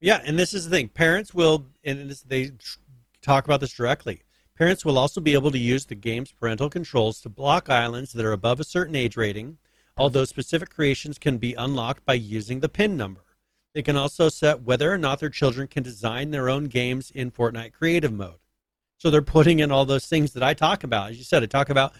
Yeah, 0.00 0.20
and 0.24 0.38
this 0.38 0.52
is 0.52 0.64
the 0.64 0.70
thing. 0.70 0.88
Parents 0.88 1.32
will, 1.32 1.66
and 1.82 2.10
they 2.26 2.50
talk 3.22 3.46
about 3.46 3.60
this 3.60 3.72
directly. 3.72 4.22
Parents 4.56 4.84
will 4.84 4.98
also 4.98 5.20
be 5.20 5.34
able 5.34 5.50
to 5.50 5.58
use 5.58 5.86
the 5.86 5.94
game's 5.94 6.32
parental 6.32 6.70
controls 6.70 7.20
to 7.20 7.28
block 7.28 7.68
islands 7.68 8.12
that 8.12 8.24
are 8.24 8.32
above 8.32 8.60
a 8.60 8.64
certain 8.64 8.94
age 8.94 9.16
rating, 9.16 9.58
although 9.96 10.24
specific 10.24 10.70
creations 10.70 11.18
can 11.18 11.38
be 11.38 11.54
unlocked 11.54 12.04
by 12.04 12.14
using 12.14 12.60
the 12.60 12.68
PIN 12.68 12.96
number. 12.96 13.25
They 13.76 13.82
can 13.82 13.98
also 13.98 14.30
set 14.30 14.62
whether 14.62 14.90
or 14.90 14.96
not 14.96 15.20
their 15.20 15.28
children 15.28 15.68
can 15.68 15.82
design 15.82 16.30
their 16.30 16.48
own 16.48 16.64
games 16.64 17.10
in 17.10 17.30
Fortnite 17.30 17.74
creative 17.74 18.10
mode. 18.10 18.38
So 18.96 19.10
they're 19.10 19.20
putting 19.20 19.58
in 19.58 19.70
all 19.70 19.84
those 19.84 20.06
things 20.06 20.32
that 20.32 20.42
I 20.42 20.54
talk 20.54 20.82
about. 20.82 21.10
As 21.10 21.18
you 21.18 21.24
said, 21.24 21.42
I 21.42 21.46
talk 21.46 21.68
about 21.68 21.92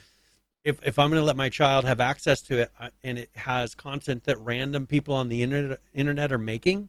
if, 0.64 0.79
if 0.83 0.99
I'm 0.99 1.11
going 1.11 1.20
to 1.20 1.27
let 1.27 1.37
my 1.37 1.51
child 1.51 1.85
have 1.85 2.01
access 2.01 2.41
to 2.45 2.62
it 2.62 2.70
uh, 2.81 2.89
and 3.05 3.18
it 3.18 3.29
has 3.35 3.74
content 3.74 4.24
that 4.24 4.41
random 4.41 4.87
people 4.87 5.12
on 5.12 5.29
the 5.29 5.43
internet, 5.43 5.81
internet 5.93 6.33
are 6.33 6.39
making, 6.39 6.89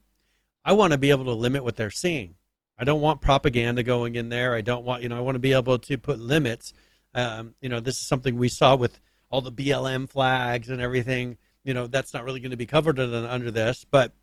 I 0.63 0.71
want 0.71 0.93
to 0.93 0.97
be 0.97 1.09
able 1.09 1.25
to 1.25 1.33
limit 1.33 1.65
what 1.65 1.75
they're 1.75 1.91
seeing. 1.91 2.35
I 2.77 2.85
don't 2.85 3.01
want 3.01 3.19
propaganda 3.19 3.83
going 3.83 4.15
in 4.15 4.29
there. 4.29 4.55
I 4.55 4.61
don't 4.61 4.85
want, 4.85 5.03
you 5.03 5.09
know, 5.09 5.17
I 5.17 5.19
want 5.19 5.35
to 5.35 5.39
be 5.39 5.51
able 5.51 5.79
to 5.79 5.97
put 5.97 6.17
limits. 6.17 6.71
Um, 7.13 7.55
you 7.59 7.67
know, 7.67 7.81
this 7.81 7.97
is 7.97 8.07
something 8.07 8.37
we 8.37 8.47
saw 8.47 8.77
with 8.77 9.01
all 9.29 9.41
the 9.41 9.51
BLM 9.51 10.07
flags 10.07 10.69
and 10.69 10.79
everything. 10.79 11.37
You 11.65 11.73
know, 11.73 11.87
that's 11.87 12.13
not 12.13 12.23
really 12.23 12.39
going 12.39 12.51
to 12.51 12.55
be 12.55 12.65
covered 12.65 13.01
under 13.01 13.51
this, 13.51 13.85
but 13.91 14.13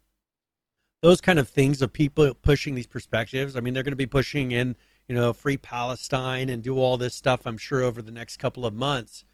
those 1.05 1.21
kind 1.21 1.39
of 1.39 1.49
things 1.49 1.83
of 1.83 1.93
people 1.93 2.33
pushing 2.35 2.75
these 2.75 2.87
perspectives. 2.87 3.57
I 3.57 3.61
mean, 3.61 3.75
they're 3.75 3.83
going 3.83 3.93
to 3.93 3.97
be 3.97 4.07
pushing 4.07 4.53
in, 4.53 4.75
you 5.07 5.15
know, 5.15 5.33
free 5.33 5.57
Palestine 5.57 6.49
and 6.49 6.63
do 6.63 6.79
all 6.79 6.97
this 6.97 7.15
stuff. 7.15 7.47
I'm 7.47 7.59
sure 7.59 7.83
over 7.83 8.01
the 8.01 8.11
next 8.11 8.39
couple 8.39 8.65
of 8.65 8.73
months. 8.73 9.25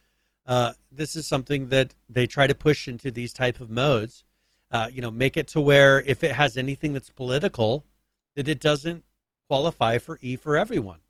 Uh, 0.47 0.73
this 0.91 1.15
is 1.15 1.27
something 1.27 1.69
that 1.69 1.95
they 2.09 2.27
try 2.27 2.47
to 2.47 2.55
push 2.55 2.89
into 2.89 3.11
these 3.11 3.33
type 3.33 3.61
of 3.61 3.71
modes 3.71 4.25
uh, 4.71 4.89
you 4.93 5.03
know, 5.03 5.11
make 5.11 5.37
it 5.37 5.49
to 5.49 5.61
where 5.61 6.01
if 6.03 6.23
it 6.23 6.33
has 6.33 6.57
anything 6.57 6.93
that's 6.93 7.11
political, 7.11 7.85
that 8.37 8.49
it 8.49 8.61
doesn't 8.61 9.05
qualify 9.49 9.99
for 9.99 10.19
E 10.23 10.37
for 10.37 10.57
everyone. 10.57 11.01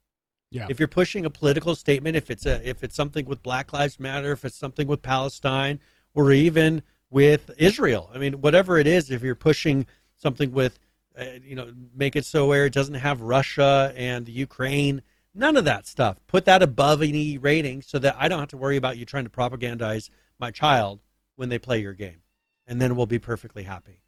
Yeah. 0.50 0.66
If 0.68 0.78
you're 0.80 0.88
pushing 0.88 1.24
a 1.24 1.30
political 1.30 1.74
statement, 1.74 2.16
if 2.16 2.30
it's 2.30 2.46
a 2.46 2.66
if 2.68 2.82
it's 2.82 2.96
something 2.96 3.26
with 3.26 3.42
Black 3.42 3.72
Lives 3.72 4.00
Matter, 4.00 4.32
if 4.32 4.44
it's 4.44 4.56
something 4.56 4.88
with 4.88 5.02
Palestine, 5.02 5.78
or 6.14 6.32
even 6.32 6.82
with 7.10 7.50
Israel, 7.58 8.10
I 8.12 8.18
mean, 8.18 8.40
whatever 8.40 8.78
it 8.78 8.86
is, 8.86 9.10
if 9.10 9.22
you're 9.22 9.34
pushing 9.34 9.86
something 10.20 10.52
with, 10.52 10.78
uh, 11.18 11.24
you 11.42 11.54
know, 11.54 11.72
make 11.94 12.16
it 12.16 12.24
so 12.24 12.46
where 12.46 12.66
it 12.66 12.72
doesn't 12.72 12.94
have 12.94 13.20
Russia 13.20 13.92
and 13.96 14.28
Ukraine, 14.28 15.02
none 15.34 15.56
of 15.56 15.64
that 15.64 15.86
stuff. 15.86 16.18
Put 16.26 16.44
that 16.44 16.62
above 16.62 17.02
an 17.02 17.14
E 17.14 17.38
rating 17.38 17.82
so 17.82 17.98
that 17.98 18.16
I 18.18 18.28
don't 18.28 18.38
have 18.38 18.48
to 18.48 18.56
worry 18.56 18.76
about 18.76 18.96
you 18.96 19.04
trying 19.04 19.24
to 19.24 19.30
propagandize 19.30 20.10
my 20.38 20.50
child 20.50 21.00
when 21.36 21.48
they 21.48 21.58
play 21.58 21.80
your 21.80 21.94
game 21.94 22.22
and 22.70 22.80
then 22.80 22.96
we'll 22.96 23.06
be 23.06 23.18
perfectly 23.18 23.64
happy. 23.64 24.00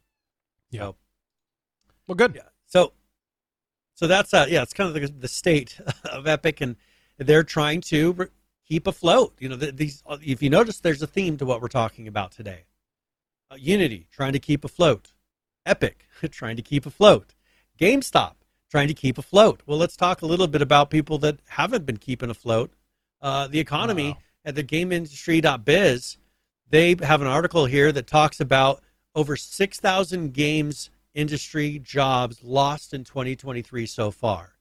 Yeah. 0.71 0.79
So, 0.79 0.95
well, 2.07 2.15
good. 2.15 2.33
Yeah. 2.35 2.43
So, 2.65 2.93
so 3.93 4.07
that's 4.07 4.33
uh, 4.33 4.47
yeah, 4.49 4.63
it's 4.63 4.73
kind 4.73 4.87
of 4.87 4.99
the, 4.99 5.07
the 5.07 5.27
state 5.27 5.79
of 6.05 6.25
Epic, 6.25 6.61
and 6.61 6.77
they're 7.17 7.43
trying 7.43 7.81
to 7.81 8.29
keep 8.67 8.87
afloat. 8.87 9.35
You 9.39 9.49
know, 9.49 9.55
these. 9.57 10.01
If 10.21 10.41
you 10.41 10.49
notice, 10.49 10.79
there's 10.79 11.01
a 11.01 11.07
theme 11.07 11.37
to 11.37 11.45
what 11.45 11.61
we're 11.61 11.67
talking 11.67 12.07
about 12.07 12.31
today. 12.31 12.63
Uh, 13.51 13.55
Unity 13.59 14.07
trying 14.11 14.33
to 14.33 14.39
keep 14.39 14.63
afloat. 14.63 15.12
Epic 15.65 16.05
trying 16.31 16.55
to 16.55 16.61
keep 16.61 16.85
afloat. 16.85 17.33
GameStop 17.79 18.35
trying 18.69 18.87
to 18.87 18.93
keep 18.93 19.17
afloat. 19.17 19.61
Well, 19.65 19.77
let's 19.77 19.95
talk 19.95 20.21
a 20.21 20.25
little 20.25 20.47
bit 20.47 20.61
about 20.61 20.89
people 20.89 21.17
that 21.19 21.39
haven't 21.47 21.85
been 21.85 21.97
keeping 21.97 22.29
afloat. 22.29 22.73
Uh, 23.21 23.47
the 23.47 23.59
economy 23.59 24.09
wow. 24.09 24.17
at 24.45 24.55
the 24.55 24.63
GameIndustry.biz 24.63 26.17
they 26.73 26.95
have 27.03 27.21
an 27.21 27.27
article 27.27 27.65
here 27.65 27.91
that 27.91 28.07
talks 28.07 28.39
about 28.39 28.81
over 29.13 29.35
6,000 29.35 30.33
games 30.33 30.89
industry 31.13 31.77
jobs 31.77 32.43
lost 32.43 32.95
in 32.95 33.03
2023 33.03 33.85
so 33.85 34.09
far. 34.09 34.53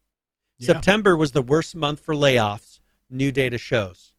Yeah. 0.58 0.66
September 0.66 1.16
was 1.16 1.32
the 1.32 1.40
worst 1.40 1.74
month 1.74 2.00
for 2.00 2.14
layoffs, 2.14 2.80
new 3.08 3.32
data 3.32 3.56
shows. 3.56 4.12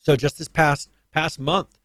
So 0.00 0.16
just 0.16 0.38
this 0.38 0.48
past 0.48 0.90
past 1.12 1.38
month 1.38 1.77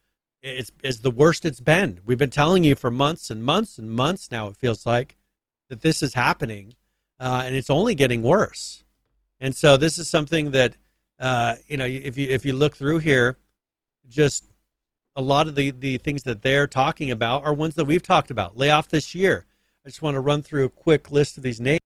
it's 0.43 0.71
is 0.83 0.99
the 0.99 1.11
worst 1.11 1.45
it's 1.45 1.61
been. 1.61 2.01
We've 2.05 2.17
been 2.17 2.29
telling 2.29 2.63
you 2.63 2.75
for 2.75 2.91
months 2.91 3.31
and 3.31 3.43
months 3.43 3.79
and 3.79 3.89
months 3.89 4.29
now 4.29 4.47
it 4.47 4.57
feels 4.57 4.85
like 4.85 5.15
that 5.69 5.81
this 5.81 6.03
is 6.03 6.13
happening 6.13 6.75
uh, 7.19 7.43
and 7.45 7.55
it's 7.55 7.69
only 7.69 7.95
getting 7.95 8.21
worse. 8.21 8.83
And 9.39 9.55
so 9.55 9.77
this 9.77 9.97
is 9.97 10.09
something 10.09 10.51
that 10.51 10.75
uh, 11.19 11.55
you 11.67 11.77
know 11.77 11.85
if 11.85 12.17
you 12.17 12.27
if 12.29 12.45
you 12.45 12.53
look 12.53 12.75
through 12.75 12.99
here 12.99 13.37
just 14.09 14.45
a 15.15 15.21
lot 15.21 15.47
of 15.47 15.55
the, 15.55 15.71
the 15.71 15.97
things 15.97 16.23
that 16.23 16.41
they're 16.41 16.67
talking 16.67 17.11
about 17.11 17.43
are 17.43 17.53
ones 17.53 17.75
that 17.75 17.85
we've 17.85 18.03
talked 18.03 18.31
about. 18.31 18.57
Layoff 18.57 18.89
this 18.89 19.13
year. 19.13 19.45
I 19.85 19.89
just 19.89 20.01
want 20.01 20.15
to 20.15 20.21
run 20.21 20.41
through 20.41 20.65
a 20.65 20.69
quick 20.69 21.11
list 21.11 21.37
of 21.37 21.43
these 21.43 21.61
names. 21.61 21.79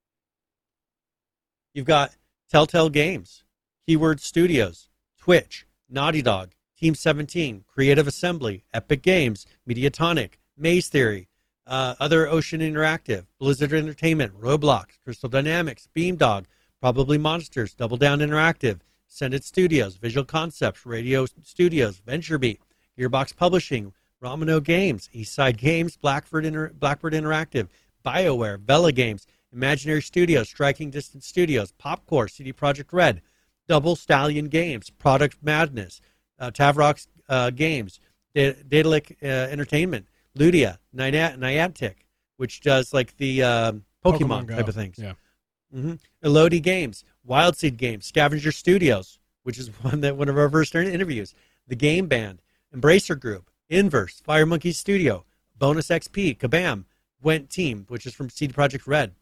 You've 1.74 1.86
got 1.86 2.16
Telltale 2.50 2.90
Games, 2.90 3.44
Keyword 3.86 4.22
Studios, 4.22 4.90
Twitch, 5.20 5.68
Naughty 5.90 6.22
Dog, 6.22 6.52
Team 6.78 6.94
17, 6.94 7.64
Creative 7.68 8.08
Assembly, 8.08 8.64
Epic 8.74 9.02
Games, 9.02 9.48
Mediatonic, 9.68 10.34
Maze 10.56 10.90
Theory, 10.90 11.28
uh, 11.66 11.96
other 12.00 12.28
Ocean 12.28 12.62
Interactive, 12.62 13.26
Blizzard 13.40 13.74
Entertainment, 13.74 14.40
Roblox, 14.40 15.00
Crystal 15.04 15.28
Dynamics, 15.28 15.88
Beamdog, 15.96 16.46
Probably 16.80 17.18
Monsters, 17.18 17.74
Double 17.74 17.98
Down 17.98 18.20
Interactive, 18.20 18.80
Sendit 19.10 19.44
Studios, 19.44 19.96
Visual 19.96 20.26
Concepts, 20.26 20.86
Radio 20.86 21.26
Studios, 21.44 22.00
VentureBeat, 22.08 22.60
Gearbox 22.98 23.36
Publishing, 23.36 23.92
Romano 24.22 24.60
Games, 24.60 25.10
Eastside 25.16 25.58
Games, 25.58 25.98
Blackbird, 25.98 26.46
Inter- 26.46 26.74
Blackbird 26.74 27.14
Interactive, 27.14 27.68
BioWare, 28.06 28.60
Vela 28.60 28.92
Games, 28.92 29.26
Imaginary 29.52 30.02
Studios, 30.02 30.50
Striking 30.50 30.92
Distance 30.92 31.26
Studios, 31.26 31.74
Popcore, 31.84 32.30
CD 32.30 32.54
Projekt 32.54 32.94
Red, 32.94 33.22
Double 33.68 33.96
Stallion 33.96 34.46
Games, 34.48 34.90
Product 34.90 35.38
Madness, 35.42 36.02
uh, 36.40 36.52
Tavrox 36.52 37.08
uh, 37.30 37.50
Games, 37.50 38.00
Daedalic 38.36 39.18
uh, 39.24 39.26
Entertainment, 39.26 40.08
Ludia, 40.38 40.78
Niantic, 40.96 41.96
which 42.38 42.62
does 42.62 42.94
like 42.94 43.16
the 43.18 43.44
uh, 43.44 43.72
Pokemon, 44.06 44.46
Pokemon 44.46 44.56
type 44.56 44.68
of 44.68 44.76
things. 44.76 44.98
Yeah. 45.00 45.14
Mm-hmm. 45.76 45.94
Elodie 46.24 46.60
Games, 46.60 47.04
Wildseed 47.28 47.78
Games, 47.78 48.06
Scavenger 48.06 48.52
Studios, 48.52 49.20
which 49.44 49.58
is 49.58 49.68
one 49.82 50.02
that 50.02 50.18
one 50.18 50.30
of 50.30 50.38
our 50.38 50.50
first 50.50 50.74
interviews, 50.76 51.34
The 51.68 51.76
Game 51.76 52.08
Band, 52.08 52.42
Embracer 52.76 53.20
Group, 53.20 53.50
Inverse, 53.70 54.22
Fire 54.22 54.46
Monkey 54.46 54.72
Studio, 54.72 55.26
Bonus 55.58 55.88
XP, 55.88 56.38
Kabam, 56.38 56.86
Went 57.22 57.50
Team, 57.50 57.86
which 57.90 58.06
is 58.06 58.14
from 58.14 58.30
CD 58.30 58.54
Projekt 58.54 58.88
Red, 58.88 59.14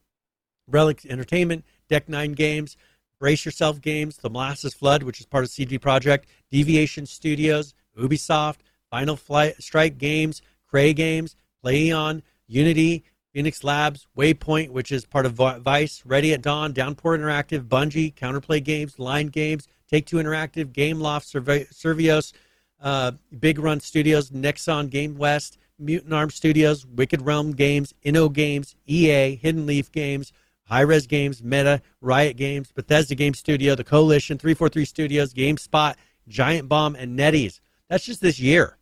Relic 0.68 1.06
Entertainment, 1.06 1.64
Deck 1.90 2.10
Nine 2.10 2.34
Games, 2.34 2.78
Brace 3.20 3.46
Yourself 3.46 3.82
Games, 3.82 4.18
The 4.18 4.30
Molasses 4.30 4.74
Flood, 4.74 5.04
which 5.04 5.20
is 5.20 5.26
part 5.26 5.44
of 5.44 5.50
CD 5.50 5.80
Projekt, 5.80 6.24
Deviation 6.52 7.06
Studios, 7.06 7.74
Ubisoft, 7.98 8.58
Final 8.90 9.16
Flight 9.16 9.62
Strike 9.62 9.98
Games, 9.98 10.42
Cray 10.68 10.94
Games, 10.94 11.36
PlayOn, 11.64 12.22
Unity, 12.48 13.04
Phoenix 13.34 13.64
Labs, 13.64 14.08
Waypoint, 14.18 14.70
which 14.70 14.92
is 14.92 15.06
part 15.06 15.26
of 15.26 15.34
Vice, 15.34 16.04
Ready 16.06 16.34
at 16.34 16.42
Dawn, 16.42 16.72
Downpour 16.72 17.18
Interactive, 17.18 17.68
Bungie, 17.68 18.14
Counterplay 18.14 18.64
Games, 18.64 18.98
Line 18.98 19.28
Games, 19.28 19.68
Take 19.90 20.06
Two 20.06 20.18
Interactive, 20.18 20.72
Gameloft, 20.72 21.26
Survios, 21.74 22.34
uh, 22.82 23.12
Big 23.40 23.60
Run 23.60 23.80
Studios, 23.80 24.32
Nexon 24.32 24.90
Game 24.90 25.18
West, 25.18 25.58
Mutant 25.78 26.14
Arm 26.14 26.30
Studios, 26.30 26.86
Wicked 26.86 27.22
Realm 27.22 27.52
Games, 27.52 27.94
Inno 28.06 28.32
Games, 28.32 28.76
EA, 28.88 29.36
Hidden 29.36 29.66
Leaf 29.66 29.92
Games, 29.92 30.32
Hi-Rez 30.68 31.08
Games, 31.08 31.44
Meta, 31.44 31.82
Riot 32.02 32.38
Games, 32.38 32.72
Bethesda 32.72 33.16
Game 33.16 33.34
Studio, 33.34 33.76
The 33.76 33.84
Coalition, 33.84 34.38
343 34.38 34.86
Studios, 34.86 35.34
GameSpot, 35.34 35.96
Giant 36.28 36.68
Bomb, 36.68 36.96
and 36.96 37.18
NetEase. 37.18 37.60
That's 37.90 38.06
just 38.06 38.22
this 38.22 38.40
year. 38.40 38.78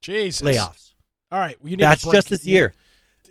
Jesus. 0.00 0.46
Layoffs. 0.46 0.94
All 1.30 1.38
right. 1.38 1.56
You 1.62 1.76
need 1.76 1.80
That's 1.80 2.02
just 2.02 2.28
this 2.28 2.44
year. 2.44 2.74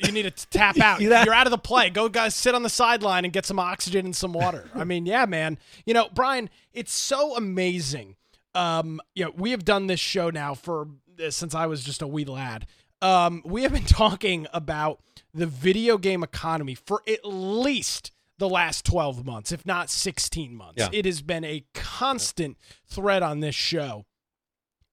You 0.04 0.12
need 0.12 0.24
to 0.24 0.48
tap 0.48 0.80
out. 0.80 1.02
You're 1.02 1.34
out 1.34 1.48
of 1.48 1.52
the 1.52 1.58
play. 1.58 1.90
Go, 1.90 2.10
guys, 2.10 2.34
sit 2.34 2.56
on 2.56 2.64
the 2.64 2.70
sideline 2.70 3.26
and 3.26 3.34
get 3.34 3.46
some 3.46 3.60
oxygen 3.60 4.06
and 4.06 4.16
some 4.16 4.34
water. 4.34 4.70
I 4.74 4.84
mean, 4.84 5.06
yeah, 5.06 5.26
man. 5.26 5.58
You 5.86 5.94
know, 5.94 6.10
Brian, 6.14 6.50
it's 6.74 6.94
so 6.94 7.36
amazing. 7.36 8.16
Um, 8.56 9.00
you 9.14 9.26
know, 9.26 9.32
we 9.36 9.52
have 9.52 9.64
done 9.64 9.88
this 9.88 10.00
show 10.00 10.30
now 10.30 10.56
for 10.56 10.88
uh, 11.24 11.30
since 11.30 11.54
I 11.54 11.68
was 11.68 11.84
just 11.84 12.02
a 12.02 12.08
wee 12.08 12.26
lad. 12.26 12.66
Um, 13.02 13.42
we 13.46 13.64
have 13.64 13.74
been 13.74 13.86
talking 13.86 14.48
about 14.54 15.02
the 15.34 15.48
video 15.48 15.98
game 15.98 16.24
economy 16.24 16.76
for 16.76 17.02
at 17.08 17.20
least 17.24 18.12
the 18.38 18.50
last 18.50 18.86
12 18.86 19.26
months, 19.26 19.52
if 19.52 19.66
not 19.66 19.90
16 19.90 20.56
months. 20.56 20.76
Yeah. 20.78 20.90
It 20.92 21.06
has 21.06 21.22
been 21.22 21.44
a 21.44 21.64
constant 21.74 22.58
thread 22.88 23.22
on 23.22 23.40
this 23.40 23.56
show. 23.56 24.06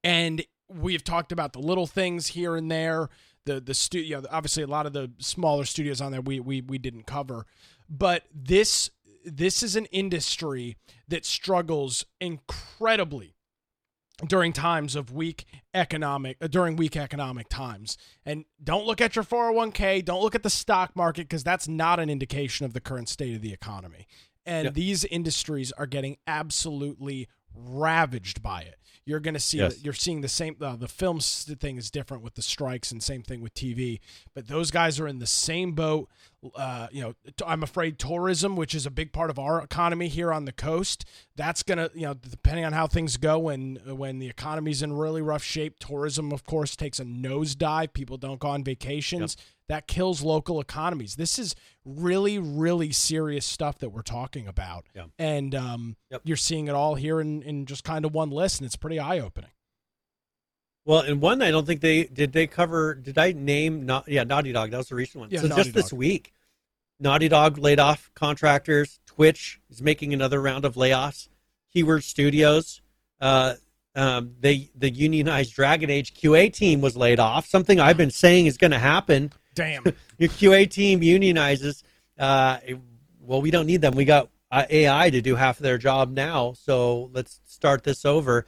And 0.05 0.45
we've 0.69 1.03
talked 1.03 1.33
about 1.33 1.53
the 1.55 1.59
little 1.59 1.87
things 1.87 2.29
here 2.29 2.57
and 2.57 2.71
there. 2.71 3.09
The 3.47 3.61
the 3.61 3.75
studio, 3.75 4.23
obviously, 4.31 4.63
a 4.63 4.67
lot 4.67 4.85
of 4.85 4.93
the 4.93 5.11
smaller 5.19 5.65
studios 5.65 6.01
on 6.01 6.13
there 6.13 6.21
we 6.21 6.39
we 6.41 6.61
we 6.61 6.77
didn't 6.77 7.07
cover, 7.07 7.47
but 7.89 8.25
this 8.35 8.91
this 9.25 9.63
is 9.63 9.75
an 9.75 9.87
industry 9.87 10.77
that 11.09 11.25
struggles 11.25 12.05
incredibly 12.21 13.35
during 14.27 14.53
times 14.53 14.97
of 14.97 15.13
weak 15.13 15.45
economic 15.75 16.37
uh, 16.41 16.49
during 16.49 16.77
weak 16.77 16.97
economic 16.97 17.49
times. 17.49 17.97
And 18.25 18.45
don't 18.63 18.87
look 18.87 19.01
at 19.01 19.15
your 19.15 19.25
401k 19.25 20.05
don't 20.05 20.23
look 20.23 20.35
at 20.35 20.43
the 20.43 20.51
stock 20.51 20.97
market 20.97 21.29
because 21.29 21.45
that's 21.45 21.69
not 21.69 22.01
an 22.01 22.11
indication 22.11 22.67
of 22.67 22.73
the 22.73 22.81
current 22.81 23.09
state 23.09 23.35
of 23.35 23.43
the 23.43 23.53
economy. 23.53 24.07
And 24.45 24.75
these 24.75 25.05
industries 25.05 25.73
are 25.73 25.87
getting 25.87 26.17
absolutely 26.27 27.29
ravaged 27.55 28.43
by 28.43 28.63
it. 28.63 28.77
You're 29.05 29.21
going 29.21 29.35
to 29.35 29.41
see 29.41 29.59
yes. 29.59 29.83
you're 29.83 29.95
seeing 29.95 30.21
the 30.21 30.29
same 30.29 30.57
uh, 30.61 30.77
the 30.77 30.89
film 30.89 31.21
thing 31.21 31.77
is 31.77 31.91
different 31.91 32.23
with 32.23 32.35
the 32.35 32.43
strikes 32.43 32.93
and 32.93 33.03
same 33.03 33.23
thing 33.23 33.41
with 33.41 33.55
TV 33.55 34.01
but 34.35 34.49
those 34.49 34.71
guys 34.71 35.01
are 35.01 35.09
in 35.09 35.19
the 35.19 35.27
same 35.27 35.73
boat 35.73 36.11
uh, 36.55 36.89
you 36.93 37.03
know 37.03 37.15
I'm 37.47 37.63
afraid 37.63 37.99
tourism 37.99 38.57
which 38.57 38.75
is 38.75 38.87
a 38.87 38.91
big 38.91 39.13
part 39.13 39.31
of 39.31 39.39
our 39.39 39.63
economy 39.63 40.09
here 40.09 40.33
on 40.33 40.45
the 40.45 40.53
coast 40.53 41.05
that's 41.37 41.63
going 41.63 41.79
to 41.79 41.91
you 41.95 42.07
know 42.07 42.15
depending 42.15 42.65
on 42.65 42.73
how 42.73 42.87
things 42.87 43.17
go 43.17 43.39
when 43.39 43.77
when 43.87 44.19
the 44.19 44.29
economy's 44.29 44.83
in 44.83 44.93
really 44.93 45.23
rough 45.23 45.43
shape 45.43 45.79
tourism 45.79 46.33
of 46.33 46.45
course 46.45 46.77
takes 46.77 47.01
a 47.01 47.05
nosedive 47.05 47.93
people 47.93 48.17
don't 48.17 48.41
go 48.41 48.49
on 48.49 48.63
vacations 48.63 49.37
yep 49.39 49.47
that 49.69 49.87
kills 49.87 50.23
local 50.23 50.61
economies. 50.61 51.17
This 51.17 51.39
is 51.39 51.55
really, 51.85 52.39
really 52.39 52.91
serious 52.91 53.45
stuff 53.45 53.79
that 53.79 53.91
we're 53.91 54.03
talking 54.03 54.49
about. 54.49 54.87
Yeah. 54.95 55.05
And 55.19 55.55
um, 55.55 55.97
yep. 56.11 56.23
you're 56.25 56.37
seeing 56.37 56.69
it 56.69 56.75
all 56.75 56.95
here 56.95 57.21
in, 57.21 57.43
in 57.43 57.67
just 57.67 57.85
kind 57.85 58.05
of 58.05 58.15
one 58.15 58.31
list, 58.31 58.61
and 58.61 58.67
it's 58.67 58.77
pretty 58.77 58.99
eye 58.99 59.19
opening. 59.19 59.51
Well, 60.89 61.01
and 61.01 61.21
one 61.21 61.43
I 61.43 61.51
don't 61.51 61.67
think 61.67 61.83
they 61.83 62.05
did 62.05 62.33
they 62.33 62.47
cover. 62.47 62.95
Did 62.95 63.19
I 63.19 63.33
name? 63.33 63.85
Not 63.85 64.09
yeah, 64.09 64.25
Naughty 64.25 64.53
Dog. 64.53 64.71
That 64.71 64.79
was 64.79 64.89
the 64.89 64.95
recent 64.95 65.21
one. 65.21 65.29
Yeah, 65.31 65.43
so 65.43 65.49
Naughty 65.49 65.63
just 65.65 65.75
Dog. 65.75 65.83
this 65.85 65.93
week, 65.93 66.33
Naughty 66.99 67.29
Dog 67.29 67.59
laid 67.59 67.79
off 67.79 68.11
contractors. 68.15 68.99
Twitch 69.07 69.61
is 69.69 69.83
making 69.83 70.15
another 70.15 70.41
round 70.41 70.65
of 70.65 70.77
layoffs. 70.77 71.29
Keyword 71.75 72.05
Studios, 72.05 72.81
uh, 73.21 73.55
um, 73.95 74.33
the 74.41 74.71
the 74.75 74.91
unionized 74.91 75.55
Dragon 75.55 75.91
Age 75.91 76.15
QA 76.15 76.51
team 76.51 76.81
was 76.81 76.97
laid 76.97 77.21
off. 77.21 77.47
Something 77.47 77.79
I've 77.79 77.99
been 77.99 78.11
saying 78.11 78.47
is 78.47 78.57
going 78.57 78.71
to 78.71 78.79
happen 78.79 79.31
Damn. 79.59 79.85
Your 80.19 80.29
QA 80.31 80.71
team 80.71 81.01
unionizes. 81.01 81.83
Uh, 82.19 82.59
well, 83.21 83.43
we 83.43 83.51
don't 83.51 83.67
need 83.67 83.81
them. 83.81 83.95
We 83.95 84.05
got 84.05 84.31
uh, 84.53 84.65
AI 84.71 85.11
to 85.11 85.21
do 85.21 85.35
half 85.35 85.59
of 85.59 85.65
their 85.65 85.79
job 85.79 86.13
now. 86.13 86.53
So 86.53 87.11
let's 87.13 87.41
start 87.45 87.83
this 87.83 88.05
over. 88.05 88.47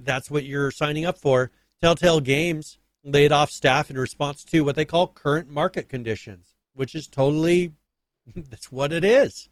That's 0.00 0.30
what 0.30 0.44
you're 0.44 0.70
signing 0.70 1.04
up 1.04 1.18
for. 1.18 1.50
Telltale 1.80 2.20
Games 2.20 2.78
laid 3.04 3.32
off 3.32 3.50
staff 3.50 3.90
in 3.90 3.98
response 3.98 4.44
to 4.44 4.60
what 4.60 4.76
they 4.76 4.84
call 4.84 5.08
current 5.08 5.48
market 5.48 5.88
conditions, 5.88 6.54
which 6.74 6.94
is 6.94 7.08
totally 7.08 7.72
that's 8.36 8.70
what 8.70 8.92
it 8.92 9.04
is. 9.04 9.48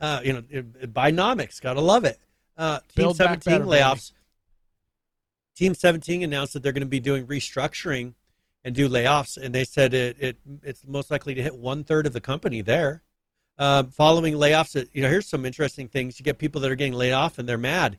Uh, 0.00 0.20
you 0.24 0.32
know, 0.32 0.42
Bidenomics, 0.42 1.60
gotta 1.60 1.80
love 1.80 2.04
it. 2.04 2.18
Uh, 2.56 2.80
Team 2.94 3.12
17 3.12 3.52
better, 3.52 3.64
layoffs. 3.64 4.12
Baby. 4.12 4.20
Team 5.56 5.74
17 5.74 6.22
announced 6.22 6.52
that 6.52 6.62
they're 6.62 6.72
going 6.72 6.80
to 6.82 6.86
be 6.86 7.00
doing 7.00 7.26
restructuring 7.26 8.14
and 8.62 8.74
do 8.74 8.88
layoffs, 8.88 9.38
and 9.38 9.54
they 9.54 9.64
said 9.64 9.94
it, 9.94 10.16
it 10.18 10.36
it's 10.62 10.86
most 10.86 11.10
likely 11.10 11.34
to 11.34 11.42
hit 11.42 11.56
one 11.56 11.84
third 11.84 12.06
of 12.06 12.12
the 12.12 12.20
company 12.20 12.60
there. 12.60 13.02
Uh, 13.58 13.84
following 13.84 14.34
layoffs, 14.34 14.86
you 14.92 15.02
know, 15.02 15.08
here's 15.08 15.28
some 15.28 15.46
interesting 15.46 15.88
things. 15.88 16.18
You 16.18 16.24
get 16.24 16.38
people 16.38 16.60
that 16.60 16.70
are 16.70 16.74
getting 16.74 16.92
laid 16.92 17.12
off 17.12 17.38
and 17.38 17.48
they're 17.48 17.56
mad. 17.56 17.96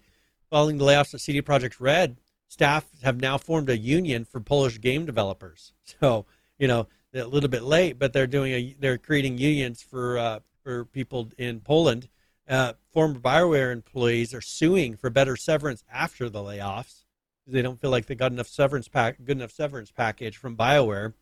Following 0.50 0.78
the 0.78 0.86
layoffs 0.86 1.14
at 1.14 1.22
CD 1.22 1.42
Projekt 1.42 1.78
Red, 1.80 2.18
staff 2.48 2.86
have 3.04 3.20
now 3.20 3.38
formed 3.38 3.70
a 3.70 3.78
union 3.78 4.26
for 4.26 4.40
Polish 4.40 4.80
game 4.80 5.06
developers. 5.06 5.74
So 6.00 6.26
you 6.60 6.68
know, 6.68 6.88
a 7.14 7.24
little 7.24 7.50
bit 7.50 7.64
late, 7.64 8.00
but 8.00 8.14
they're 8.14 8.28
doing 8.28 8.52
a 8.52 8.76
they're 8.80 8.98
creating 8.98 9.38
unions 9.38 9.82
for 9.82 10.18
uh, 10.18 10.40
for 10.64 10.86
people 10.86 11.30
in 11.38 11.60
Poland. 11.60 12.10
Uh, 12.48 12.74
former 12.92 13.20
Bioware 13.20 13.74
employees 13.74 14.34
are 14.34 14.42
suing 14.42 14.96
for 14.96 15.10
better 15.10 15.36
severance 15.36 15.84
after 15.92 16.30
the 16.30 16.40
layoffs 16.40 17.04
they 17.48 17.62
don't 17.62 17.80
feel 17.80 17.90
like 17.90 18.06
they 18.06 18.16
got 18.16 18.32
enough 18.32 18.48
severance 18.48 18.88
pack, 18.88 19.18
good 19.24 19.38
enough 19.38 19.52
severance 19.52 19.92
package 19.92 20.38
from 20.38 20.58
BioWare. 20.58 21.14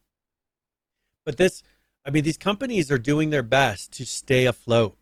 But 1.23 1.37
this, 1.37 1.61
I 2.05 2.09
mean, 2.09 2.23
these 2.23 2.37
companies 2.37 2.91
are 2.91 2.97
doing 2.97 3.29
their 3.29 3.43
best 3.43 3.93
to 3.93 4.05
stay 4.05 4.45
afloat. 4.45 4.97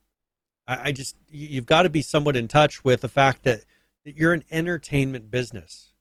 I, 0.67 0.89
I 0.89 0.91
just, 0.91 1.15
you've 1.29 1.65
got 1.65 1.83
to 1.83 1.89
be 1.89 2.01
somewhat 2.01 2.35
in 2.35 2.47
touch 2.47 2.83
with 2.83 3.01
the 3.01 3.09
fact 3.09 3.43
that, 3.43 3.63
that 4.05 4.15
you're 4.15 4.33
an 4.33 4.43
entertainment 4.51 5.31
business, 5.31 5.93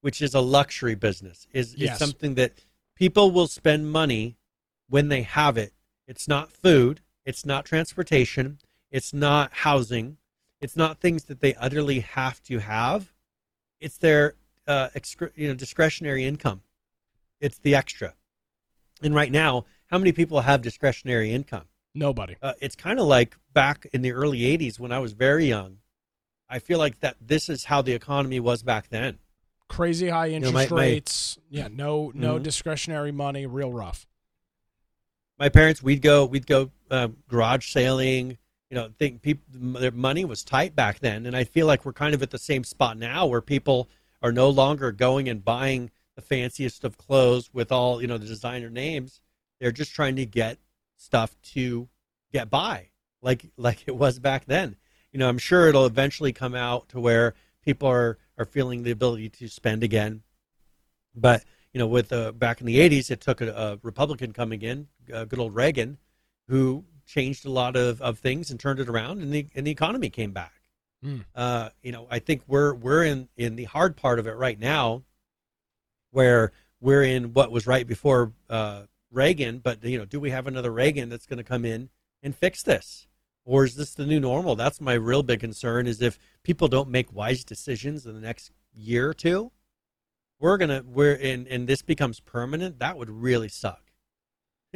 which 0.00 0.22
is 0.22 0.34
a 0.34 0.40
luxury 0.40 0.94
business, 0.94 1.46
is, 1.52 1.74
yes. 1.74 1.92
is 1.92 1.98
something 1.98 2.34
that 2.34 2.52
people 2.94 3.30
will 3.30 3.46
spend 3.46 3.90
money 3.90 4.36
when 4.88 5.08
they 5.08 5.22
have 5.22 5.56
it. 5.56 5.72
It's 6.06 6.28
not 6.28 6.52
food, 6.52 7.00
it's 7.24 7.44
not 7.44 7.64
transportation, 7.64 8.58
it's 8.90 9.12
not 9.12 9.52
housing, 9.52 10.16
it's 10.60 10.76
not 10.76 11.00
things 11.00 11.24
that 11.24 11.40
they 11.40 11.54
utterly 11.54 12.00
have 12.00 12.42
to 12.44 12.58
have. 12.58 13.12
It's 13.80 13.98
their 13.98 14.34
uh, 14.66 14.88
excre- 14.96 15.32
you 15.36 15.48
know 15.48 15.54
discretionary 15.54 16.24
income. 16.24 16.62
It's 17.40 17.58
the 17.58 17.74
extra. 17.74 18.14
And 19.02 19.14
right 19.14 19.30
now, 19.30 19.64
how 19.86 19.98
many 19.98 20.12
people 20.12 20.40
have 20.40 20.62
discretionary 20.62 21.32
income? 21.32 21.64
Nobody. 21.94 22.36
Uh, 22.42 22.54
it's 22.60 22.74
kind 22.74 22.98
of 22.98 23.06
like 23.06 23.36
back 23.52 23.86
in 23.92 24.02
the 24.02 24.12
early 24.12 24.40
'80s 24.40 24.80
when 24.80 24.90
I 24.90 24.98
was 24.98 25.12
very 25.12 25.46
young. 25.46 25.78
I 26.48 26.58
feel 26.58 26.78
like 26.78 27.00
that 27.00 27.16
this 27.20 27.48
is 27.48 27.64
how 27.64 27.82
the 27.82 27.92
economy 27.92 28.40
was 28.40 28.62
back 28.62 28.88
then. 28.88 29.18
Crazy 29.68 30.08
high 30.08 30.28
interest 30.30 30.54
my- 30.54 30.68
my- 30.68 30.80
rates. 30.80 31.38
yeah, 31.50 31.68
no 31.68 32.10
no 32.14 32.38
Mhm. 32.38 32.42
discretionary 32.42 33.12
money, 33.12 33.46
real 33.46 33.72
rough. 33.72 34.06
my 35.38 35.48
parents 35.48 35.80
we'd 35.82 36.02
go 36.02 36.24
we'd 36.26 36.46
go 36.48 36.70
uh, 36.90 37.06
garage 37.28 37.68
sailing 37.70 38.36
you 38.70 38.74
know 38.74 38.90
think 38.98 39.22
people 39.22 39.44
their 39.78 39.92
money 39.92 40.24
was 40.24 40.42
tight 40.42 40.74
back 40.74 40.98
then 40.98 41.26
and 41.26 41.36
i 41.36 41.44
feel 41.44 41.64
like 41.64 41.84
we're 41.84 41.92
kind 41.92 42.12
of 42.12 42.22
at 42.24 42.30
the 42.30 42.38
same 42.38 42.64
spot 42.64 42.96
now 42.98 43.24
where 43.24 43.40
people 43.40 43.88
are 44.20 44.32
no 44.32 44.50
longer 44.50 44.90
going 44.90 45.28
and 45.28 45.44
buying 45.44 45.92
the 46.16 46.22
fanciest 46.22 46.82
of 46.82 46.98
clothes 46.98 47.54
with 47.54 47.70
all 47.70 48.00
you 48.02 48.08
know 48.08 48.18
the 48.18 48.26
designer 48.26 48.68
names 48.68 49.20
they're 49.60 49.70
just 49.70 49.92
trying 49.94 50.16
to 50.16 50.26
get 50.26 50.58
stuff 50.96 51.40
to 51.40 51.88
get 52.32 52.50
by 52.50 52.88
like 53.22 53.44
like 53.56 53.84
it 53.86 53.94
was 53.96 54.18
back 54.18 54.44
then 54.46 54.74
you 55.12 55.18
know 55.18 55.28
i'm 55.28 55.38
sure 55.38 55.68
it'll 55.68 55.86
eventually 55.86 56.32
come 56.32 56.54
out 56.54 56.88
to 56.88 57.00
where 57.00 57.34
people 57.64 57.88
are 57.88 58.18
are 58.36 58.44
feeling 58.44 58.82
the 58.82 58.90
ability 58.90 59.28
to 59.28 59.48
spend 59.48 59.82
again 59.82 60.22
but 61.14 61.44
you 61.72 61.78
know, 61.78 61.86
with 61.86 62.12
uh, 62.12 62.32
back 62.32 62.60
in 62.60 62.66
the 62.66 62.78
'80s, 62.78 63.10
it 63.10 63.20
took 63.20 63.40
a, 63.40 63.52
a 63.52 63.78
Republican 63.82 64.32
coming 64.32 64.62
in, 64.62 64.88
uh, 65.12 65.24
good 65.24 65.38
old 65.38 65.54
Reagan, 65.54 65.98
who 66.48 66.84
changed 67.06 67.46
a 67.46 67.50
lot 67.50 67.76
of, 67.76 68.00
of 68.02 68.18
things 68.18 68.50
and 68.50 68.58
turned 68.58 68.80
it 68.80 68.88
around, 68.88 69.20
and 69.20 69.32
the 69.32 69.46
and 69.54 69.66
the 69.66 69.70
economy 69.70 70.10
came 70.10 70.32
back. 70.32 70.54
Mm. 71.04 71.24
Uh, 71.34 71.70
you 71.82 71.92
know, 71.92 72.06
I 72.10 72.18
think 72.18 72.42
we're 72.46 72.74
we're 72.74 73.04
in 73.04 73.28
in 73.36 73.56
the 73.56 73.64
hard 73.64 73.96
part 73.96 74.18
of 74.18 74.26
it 74.26 74.32
right 74.32 74.58
now, 74.58 75.04
where 76.10 76.52
we're 76.80 77.02
in 77.02 77.34
what 77.34 77.50
was 77.50 77.66
right 77.66 77.86
before 77.86 78.32
uh, 78.48 78.82
Reagan. 79.10 79.58
But 79.58 79.84
you 79.84 79.98
know, 79.98 80.04
do 80.04 80.20
we 80.20 80.30
have 80.30 80.46
another 80.46 80.70
Reagan 80.70 81.08
that's 81.08 81.26
going 81.26 81.38
to 81.38 81.44
come 81.44 81.64
in 81.64 81.90
and 82.22 82.34
fix 82.34 82.62
this? 82.62 83.07
Or 83.48 83.64
is 83.64 83.76
this 83.76 83.94
the 83.94 84.04
new 84.04 84.20
normal? 84.20 84.56
That's 84.56 84.78
my 84.78 84.92
real 84.92 85.22
big 85.22 85.40
concern. 85.40 85.86
Is 85.86 86.02
if 86.02 86.18
people 86.42 86.68
don't 86.68 86.90
make 86.90 87.12
wise 87.12 87.44
decisions 87.44 88.04
in 88.04 88.14
the 88.14 88.20
next 88.20 88.52
year 88.74 89.08
or 89.08 89.14
two, 89.14 89.52
we're 90.38 90.56
gonna 90.56 90.82
we're 90.86 91.14
in 91.14 91.46
and 91.48 91.66
this 91.66 91.82
becomes 91.82 92.20
permanent 92.20 92.78
that 92.78 92.96
would 92.96 93.10
really 93.10 93.48
suck 93.48 93.90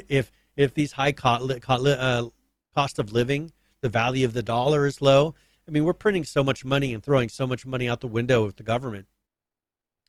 if 0.08 0.32
if 0.56 0.74
these 0.74 0.92
high 0.92 1.12
cost, 1.12 1.50
uh, 1.70 2.28
cost 2.74 2.98
of 2.98 3.12
living 3.12 3.52
the 3.80 3.88
value 3.88 4.24
of 4.24 4.32
the 4.32 4.42
dollar 4.42 4.86
is 4.86 5.00
low 5.00 5.34
i 5.68 5.70
mean 5.70 5.84
we're 5.84 5.92
printing 5.92 6.24
so 6.24 6.42
much 6.42 6.64
money 6.64 6.92
and 6.92 7.02
throwing 7.02 7.28
so 7.28 7.46
much 7.46 7.64
money 7.64 7.88
out 7.88 8.00
the 8.00 8.08
window 8.08 8.44
with 8.44 8.56
the 8.56 8.62
government 8.62 9.06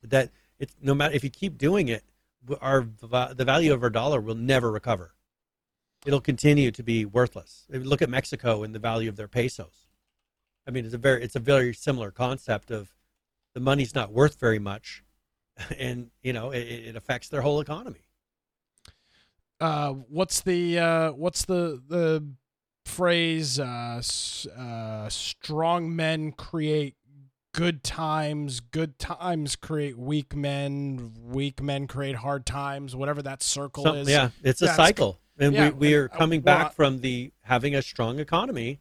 that 0.02 0.30
it's 0.58 0.74
no 0.80 0.94
matter 0.94 1.14
if 1.14 1.22
you 1.22 1.30
keep 1.30 1.58
doing 1.58 1.88
it 1.88 2.04
our 2.60 2.86
the 3.00 3.44
value 3.44 3.72
of 3.72 3.82
our 3.82 3.90
dollar 3.90 4.20
will 4.20 4.34
never 4.34 4.70
recover 4.70 5.13
it'll 6.04 6.20
continue 6.20 6.70
to 6.70 6.82
be 6.82 7.04
worthless 7.04 7.66
I 7.72 7.78
mean, 7.78 7.88
look 7.88 8.02
at 8.02 8.08
mexico 8.10 8.62
and 8.62 8.74
the 8.74 8.78
value 8.78 9.08
of 9.08 9.16
their 9.16 9.28
pesos 9.28 9.86
i 10.66 10.70
mean 10.70 10.84
it's 10.84 10.94
a 10.94 10.98
very 10.98 11.22
it's 11.22 11.36
a 11.36 11.40
very 11.40 11.72
similar 11.74 12.10
concept 12.10 12.70
of 12.70 12.94
the 13.54 13.60
money's 13.60 13.94
not 13.94 14.12
worth 14.12 14.38
very 14.40 14.58
much 14.58 15.02
and 15.78 16.10
you 16.22 16.32
know 16.32 16.50
it, 16.50 16.58
it 16.62 16.96
affects 16.96 17.28
their 17.28 17.40
whole 17.42 17.60
economy. 17.60 18.00
Uh, 19.60 19.90
what's 19.92 20.40
the 20.40 20.78
uh, 20.78 21.12
what's 21.12 21.44
the 21.44 21.80
the 21.86 22.26
phrase? 22.84 23.60
Uh, 23.60 23.94
s- 23.98 24.46
uh, 24.48 25.08
strong 25.08 25.94
men 25.94 26.32
create 26.32 26.96
good 27.54 27.84
times. 27.84 28.58
Good 28.58 28.98
times 28.98 29.54
create 29.54 29.96
weak 29.96 30.34
men. 30.34 31.14
Weak 31.22 31.62
men 31.62 31.86
create 31.86 32.16
hard 32.16 32.44
times. 32.46 32.96
Whatever 32.96 33.22
that 33.22 33.42
circle 33.42 33.86
is. 33.94 34.08
yeah, 34.08 34.30
it's 34.42 34.60
a 34.60 34.66
cycle, 34.74 35.20
and 35.38 35.54
yeah, 35.54 35.70
we 35.70 35.88
we 35.88 35.94
are 35.94 36.10
uh, 36.12 36.16
coming 36.16 36.42
well, 36.42 36.58
back 36.58 36.74
from 36.74 37.00
the 37.00 37.32
having 37.42 37.74
a 37.74 37.82
strong 37.82 38.18
economy, 38.18 38.80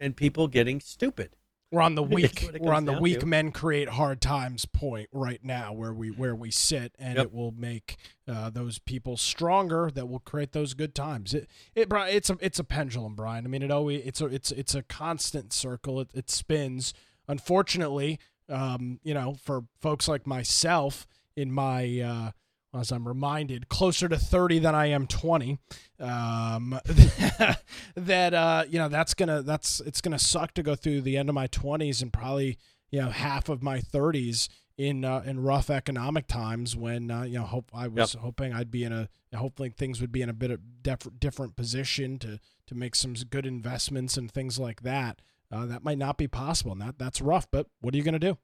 and 0.00 0.16
people 0.16 0.48
getting 0.48 0.80
stupid. 0.80 1.30
We're 1.70 1.82
on 1.82 1.94
the 1.94 2.02
weak. 2.14 2.50
We're 2.58 2.72
on 2.72 2.86
the 2.86 2.98
weak 3.00 3.20
to. 3.20 3.26
men 3.26 3.52
create 3.52 3.90
hard 3.90 4.20
times 4.20 4.64
point 4.64 5.08
right 5.12 5.42
now, 5.44 5.72
where 5.72 5.92
we 5.92 6.10
where 6.10 6.34
we 6.34 6.50
sit, 6.50 6.94
and 6.98 7.16
Yep. 7.16 7.26
it 7.26 7.34
will 7.34 7.52
make 7.52 7.96
uh, 8.26 8.50
those 8.50 8.78
people 8.78 9.16
stronger. 9.16 9.90
That 9.92 10.08
will 10.08 10.20
create 10.20 10.52
those 10.52 10.74
good 10.74 10.94
times. 10.94 11.34
It 11.34 11.48
it 11.74 11.88
Brian, 11.88 12.14
it's 12.14 12.30
a 12.30 12.38
it's 12.40 12.58
a 12.58 12.64
pendulum, 12.64 13.14
Brian. 13.14 13.44
I 13.44 13.48
mean, 13.48 13.62
it 13.62 13.70
always 13.70 14.02
it's 14.04 14.20
a 14.20 14.26
it's 14.26 14.50
it's 14.50 14.74
a 14.74 14.82
constant 14.82 15.52
circle. 15.52 16.00
It 16.00 16.10
it 16.14 16.30
spins. 16.30 16.94
Unfortunately, 17.30 18.18
um, 18.48 19.00
you 19.02 19.12
know, 19.12 19.34
for 19.34 19.64
folks 19.80 20.08
like 20.08 20.26
myself, 20.26 21.06
in 21.36 21.52
my 21.52 22.00
uh, 22.00 22.30
as 22.74 22.92
I'm 22.92 23.08
reminded, 23.08 23.68
closer 23.68 24.08
to 24.08 24.16
30 24.16 24.58
than 24.60 24.74
I 24.74 24.86
am 24.86 25.06
20. 25.06 25.58
Um, 26.00 26.78
that 27.96 28.34
uh, 28.34 28.64
you 28.68 28.78
know, 28.78 28.88
that's 28.88 29.14
gonna 29.14 29.42
that's 29.42 29.80
it's 29.80 30.00
gonna 30.00 30.18
suck 30.18 30.54
to 30.54 30.62
go 30.62 30.74
through 30.74 31.02
the 31.02 31.16
end 31.16 31.28
of 31.28 31.34
my 31.34 31.48
20s 31.48 32.02
and 32.02 32.12
probably 32.12 32.58
you 32.90 33.00
know 33.00 33.10
half 33.10 33.48
of 33.48 33.62
my 33.62 33.80
30s 33.80 34.48
in 34.76 35.04
uh, 35.04 35.22
in 35.26 35.40
rough 35.40 35.70
economic 35.70 36.26
times 36.28 36.76
when 36.76 37.10
uh, 37.10 37.22
you 37.22 37.38
know 37.38 37.44
hope 37.44 37.70
I 37.74 37.88
was 37.88 38.14
hoping 38.14 38.52
I'd 38.52 38.70
be 38.70 38.84
in 38.84 38.92
a 38.92 39.08
hopefully 39.34 39.70
things 39.70 40.00
would 40.00 40.12
be 40.12 40.22
in 40.22 40.28
a 40.28 40.34
bit 40.34 40.50
of 40.50 40.60
def- 40.82 41.08
different 41.18 41.56
position 41.56 42.18
to 42.20 42.38
to 42.68 42.74
make 42.74 42.94
some 42.94 43.14
good 43.14 43.46
investments 43.46 44.16
and 44.16 44.30
things 44.30 44.58
like 44.58 44.82
that. 44.82 45.20
Uh, 45.50 45.64
that 45.64 45.82
might 45.82 45.98
not 45.98 46.18
be 46.18 46.28
possible, 46.28 46.72
and 46.72 46.80
that 46.82 46.98
that's 46.98 47.20
rough. 47.20 47.50
But 47.50 47.66
what 47.80 47.94
are 47.94 47.96
you 47.96 48.04
gonna 48.04 48.18
do? 48.18 48.38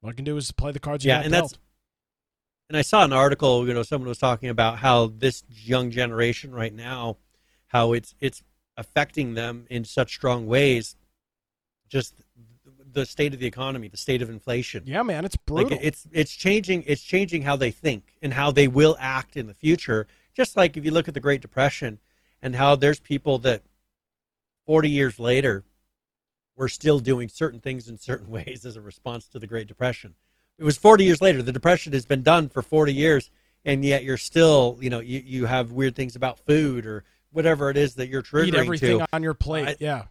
What 0.00 0.10
I 0.10 0.12
can 0.14 0.24
do 0.24 0.36
is 0.36 0.50
play 0.50 0.72
the 0.72 0.80
cards 0.80 1.04
you 1.04 1.10
Yeah, 1.10 1.18
got 1.18 1.24
and 1.26 1.34
that's 1.34 1.52
dealt. 1.52 1.58
And 2.68 2.76
I 2.76 2.82
saw 2.82 3.04
an 3.04 3.12
article, 3.12 3.66
you 3.66 3.74
know, 3.74 3.82
someone 3.82 4.08
was 4.08 4.18
talking 4.18 4.48
about 4.48 4.78
how 4.78 5.06
this 5.06 5.44
young 5.48 5.90
generation 5.90 6.52
right 6.54 6.72
now, 6.74 7.18
how 7.68 7.92
it's 7.92 8.14
it's 8.20 8.42
affecting 8.76 9.34
them 9.34 9.66
in 9.70 9.84
such 9.84 10.14
strong 10.14 10.46
ways, 10.46 10.96
just 11.88 12.14
the 12.92 13.06
state 13.06 13.34
of 13.34 13.40
the 13.40 13.46
economy, 13.46 13.88
the 13.88 13.96
state 13.96 14.22
of 14.22 14.30
inflation. 14.30 14.82
Yeah, 14.86 15.02
man, 15.02 15.24
it's 15.24 15.36
Like 15.48 15.68
brutal. 15.68 15.78
it's 15.86 16.06
it's 16.12 16.32
changing 16.34 16.84
it's 16.86 17.02
changing 17.02 17.42
how 17.42 17.56
they 17.56 17.70
think 17.70 18.14
and 18.22 18.32
how 18.32 18.50
they 18.50 18.68
will 18.68 18.96
act 18.98 19.36
in 19.36 19.46
the 19.46 19.54
future. 19.54 20.06
Just 20.34 20.56
like 20.56 20.76
if 20.76 20.84
you 20.84 20.90
look 20.90 21.08
at 21.08 21.14
the 21.14 21.20
Great 21.20 21.40
Depression 21.40 21.98
and 22.42 22.56
how 22.56 22.76
there's 22.76 23.00
people 23.00 23.38
that 23.38 23.62
40 24.66 24.90
years 24.90 25.18
later 25.18 25.64
we're 26.56 26.68
still 26.68 26.98
doing 27.00 27.28
certain 27.28 27.60
things 27.60 27.88
in 27.88 27.98
certain 27.98 28.28
ways 28.30 28.64
as 28.66 28.76
a 28.76 28.80
response 28.80 29.28
to 29.28 29.38
the 29.38 29.46
Great 29.46 29.68
Depression. 29.68 30.14
It 30.58 30.64
was 30.64 30.76
40 30.78 31.04
years 31.04 31.20
later. 31.20 31.42
The 31.42 31.52
Depression 31.52 31.92
has 31.92 32.06
been 32.06 32.22
done 32.22 32.48
for 32.48 32.62
40 32.62 32.92
years, 32.92 33.30
and 33.64 33.84
yet 33.84 34.04
you're 34.04 34.16
still, 34.16 34.78
you 34.80 34.90
know, 34.90 35.00
you, 35.00 35.22
you 35.24 35.46
have 35.46 35.72
weird 35.72 35.94
things 35.94 36.16
about 36.16 36.38
food 36.40 36.86
or 36.86 37.04
whatever 37.30 37.68
it 37.70 37.76
is 37.76 37.94
that 37.96 38.08
you're 38.08 38.22
triggering 38.22 38.48
Eat 38.48 38.54
everything 38.54 38.98
to. 39.00 39.06
on 39.12 39.22
your 39.22 39.34
plate. 39.34 39.68
I- 39.68 39.76
yeah. 39.80 40.04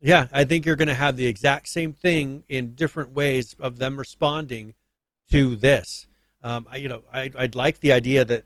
Yeah, 0.00 0.28
I 0.32 0.44
think 0.44 0.64
you're 0.64 0.76
going 0.76 0.86
to 0.86 0.94
have 0.94 1.16
the 1.16 1.26
exact 1.26 1.68
same 1.68 1.92
thing 1.92 2.44
in 2.48 2.76
different 2.76 3.10
ways 3.10 3.56
of 3.58 3.78
them 3.78 3.96
responding 3.98 4.74
to 5.32 5.56
this. 5.56 6.06
Um, 6.40 6.68
I, 6.70 6.76
you 6.76 6.88
know, 6.88 7.02
I, 7.12 7.32
I'd 7.36 7.56
like 7.56 7.80
the 7.80 7.90
idea 7.92 8.24
that 8.24 8.44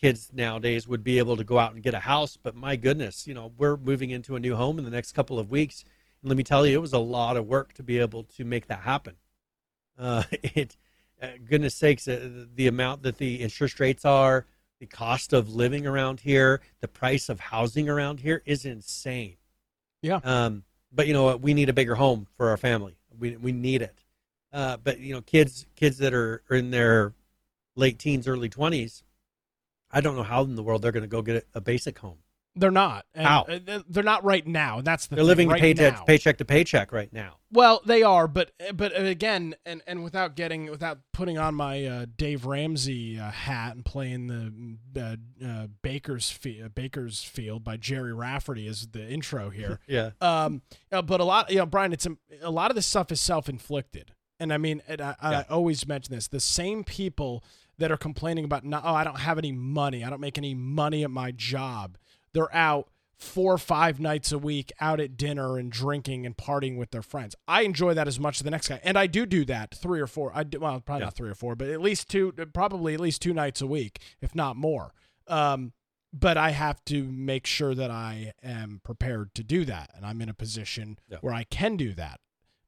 kids 0.00 0.30
nowadays 0.32 0.88
would 0.88 1.04
be 1.04 1.18
able 1.18 1.36
to 1.36 1.44
go 1.44 1.58
out 1.58 1.74
and 1.74 1.82
get 1.82 1.92
a 1.92 2.00
house, 2.00 2.38
but 2.42 2.56
my 2.56 2.76
goodness, 2.76 3.26
you 3.26 3.34
know, 3.34 3.52
we're 3.58 3.76
moving 3.76 4.08
into 4.08 4.34
a 4.34 4.40
new 4.40 4.56
home 4.56 4.78
in 4.78 4.84
the 4.86 4.90
next 4.90 5.12
couple 5.12 5.38
of 5.38 5.50
weeks, 5.50 5.84
and 6.22 6.30
let 6.30 6.38
me 6.38 6.42
tell 6.42 6.66
you, 6.66 6.74
it 6.74 6.80
was 6.80 6.94
a 6.94 6.98
lot 6.98 7.36
of 7.36 7.46
work 7.46 7.74
to 7.74 7.82
be 7.82 7.98
able 7.98 8.24
to 8.24 8.44
make 8.44 8.66
that 8.68 8.80
happen. 8.80 9.16
Uh, 9.98 10.22
it, 10.32 10.76
uh, 11.20 11.28
goodness 11.48 11.74
sakes, 11.74 12.08
uh, 12.08 12.46
the 12.54 12.66
amount 12.66 13.02
that 13.02 13.18
the 13.18 13.36
interest 13.36 13.80
rates 13.80 14.04
are, 14.04 14.46
the 14.80 14.86
cost 14.86 15.32
of 15.32 15.54
living 15.54 15.86
around 15.86 16.20
here, 16.20 16.60
the 16.80 16.88
price 16.88 17.28
of 17.28 17.38
housing 17.38 17.88
around 17.88 18.20
here 18.20 18.42
is 18.44 18.64
insane. 18.64 19.36
Yeah. 20.02 20.18
Um, 20.24 20.64
but 20.90 21.06
you 21.06 21.12
know 21.12 21.22
what? 21.22 21.40
We 21.40 21.54
need 21.54 21.68
a 21.68 21.72
bigger 21.72 21.94
home 21.94 22.26
for 22.36 22.50
our 22.50 22.56
family. 22.56 22.96
We 23.18 23.36
we 23.36 23.52
need 23.52 23.82
it. 23.82 24.02
Uh, 24.52 24.76
but 24.76 24.98
you 24.98 25.14
know, 25.14 25.22
kids 25.22 25.66
kids 25.76 25.98
that 25.98 26.12
are, 26.12 26.42
are 26.50 26.56
in 26.56 26.70
their 26.70 27.14
late 27.76 27.98
teens, 27.98 28.26
early 28.26 28.48
twenties, 28.48 29.04
I 29.90 30.00
don't 30.00 30.16
know 30.16 30.22
how 30.22 30.42
in 30.42 30.56
the 30.56 30.62
world 30.62 30.82
they're 30.82 30.92
going 30.92 31.04
to 31.04 31.08
go 31.08 31.22
get 31.22 31.36
a, 31.36 31.58
a 31.58 31.60
basic 31.60 31.98
home. 31.98 32.18
They're 32.54 32.70
not. 32.70 33.06
And 33.14 33.26
How? 33.26 33.42
uh, 33.44 33.80
They're 33.88 34.02
not 34.02 34.24
right 34.24 34.46
now. 34.46 34.82
That's 34.82 35.06
the 35.06 35.16
They're 35.16 35.22
thing, 35.22 35.28
living 35.28 35.48
right 35.48 35.60
paycheck 35.60 35.94
now. 35.94 36.02
paycheck 36.04 36.36
to 36.38 36.44
paycheck 36.44 36.92
right 36.92 37.10
now. 37.12 37.36
Well, 37.50 37.80
they 37.86 38.02
are, 38.02 38.28
but 38.28 38.50
but 38.74 38.92
again, 38.94 39.54
and 39.64 39.80
and 39.86 40.04
without 40.04 40.36
getting 40.36 40.70
without 40.70 40.98
putting 41.14 41.38
on 41.38 41.54
my 41.54 41.84
uh, 41.86 42.06
Dave 42.16 42.44
Ramsey 42.44 43.18
uh, 43.18 43.30
hat 43.30 43.74
and 43.74 43.84
playing 43.84 44.26
the 44.92 45.00
uh, 45.00 45.46
uh, 45.46 45.66
Baker's 45.82 46.30
Fe- 46.30 46.62
uh, 46.62 46.68
Bakersfield 46.68 47.64
by 47.64 47.76
Gerry 47.78 48.12
Rafferty 48.12 48.66
as 48.66 48.88
the 48.88 49.06
intro 49.08 49.48
here. 49.50 49.80
Yeah. 49.88 50.10
um, 50.20 50.60
but 50.90 51.20
a 51.20 51.24
lot, 51.24 51.50
you 51.50 51.56
know, 51.58 51.66
Brian, 51.66 51.92
it's 51.92 52.06
a, 52.06 52.16
a 52.42 52.50
lot 52.50 52.70
of 52.70 52.74
this 52.74 52.86
stuff 52.86 53.10
is 53.12 53.20
self 53.20 53.48
inflicted, 53.48 54.12
and 54.38 54.52
I 54.52 54.58
mean, 54.58 54.82
and 54.88 55.00
I, 55.00 55.14
Yeah. 55.22 55.38
I 55.48 55.52
always 55.52 55.86
mention 55.86 56.14
this: 56.14 56.28
the 56.28 56.40
same 56.40 56.84
people 56.84 57.42
that 57.78 57.90
are 57.90 57.96
complaining 57.96 58.44
about, 58.44 58.64
no, 58.64 58.80
oh, 58.84 58.94
I 58.94 59.02
don't 59.04 59.18
have 59.20 59.38
any 59.38 59.50
money, 59.52 60.04
I 60.04 60.10
don't 60.10 60.20
make 60.20 60.36
any 60.38 60.54
money 60.54 61.02
at 61.04 61.10
my 61.10 61.32
job. 61.32 61.96
They're 62.34 62.54
out 62.54 62.88
four 63.16 63.52
or 63.54 63.58
five 63.58 64.00
nights 64.00 64.32
a 64.32 64.38
week 64.38 64.72
out 64.80 64.98
at 64.98 65.16
dinner 65.16 65.56
and 65.56 65.70
drinking 65.70 66.26
and 66.26 66.36
partying 66.36 66.76
with 66.76 66.90
their 66.90 67.02
friends. 67.02 67.36
I 67.46 67.62
enjoy 67.62 67.94
that 67.94 68.08
as 68.08 68.18
much 68.18 68.38
as 68.40 68.42
the 68.42 68.50
next 68.50 68.68
guy, 68.68 68.80
and 68.82 68.98
I 68.98 69.06
do 69.06 69.26
do 69.26 69.44
that 69.44 69.74
three 69.74 70.00
or 70.00 70.08
four. 70.08 70.32
I 70.34 70.42
do 70.42 70.58
well, 70.58 70.80
probably 70.80 71.02
Yeah. 71.02 71.06
not 71.06 71.14
three 71.14 71.30
or 71.30 71.34
four, 71.36 71.54
but 71.54 71.68
at 71.68 71.80
least 71.80 72.08
two, 72.08 72.32
probably 72.52 72.94
at 72.94 73.00
least 73.00 73.22
two 73.22 73.32
nights 73.32 73.60
a 73.60 73.66
week, 73.66 74.00
if 74.20 74.34
not 74.34 74.56
more. 74.56 74.92
Um, 75.28 75.72
but 76.12 76.36
I 76.36 76.50
have 76.50 76.84
to 76.86 77.04
make 77.04 77.46
sure 77.46 77.74
that 77.76 77.90
I 77.92 78.32
am 78.42 78.80
prepared 78.82 79.34
to 79.36 79.44
do 79.44 79.64
that, 79.66 79.90
and 79.94 80.04
I'm 80.04 80.20
in 80.20 80.28
a 80.28 80.34
position 80.34 80.98
Yeah. 81.08 81.18
where 81.20 81.32
I 81.32 81.44
can 81.44 81.76
do 81.76 81.94
that. 81.94 82.20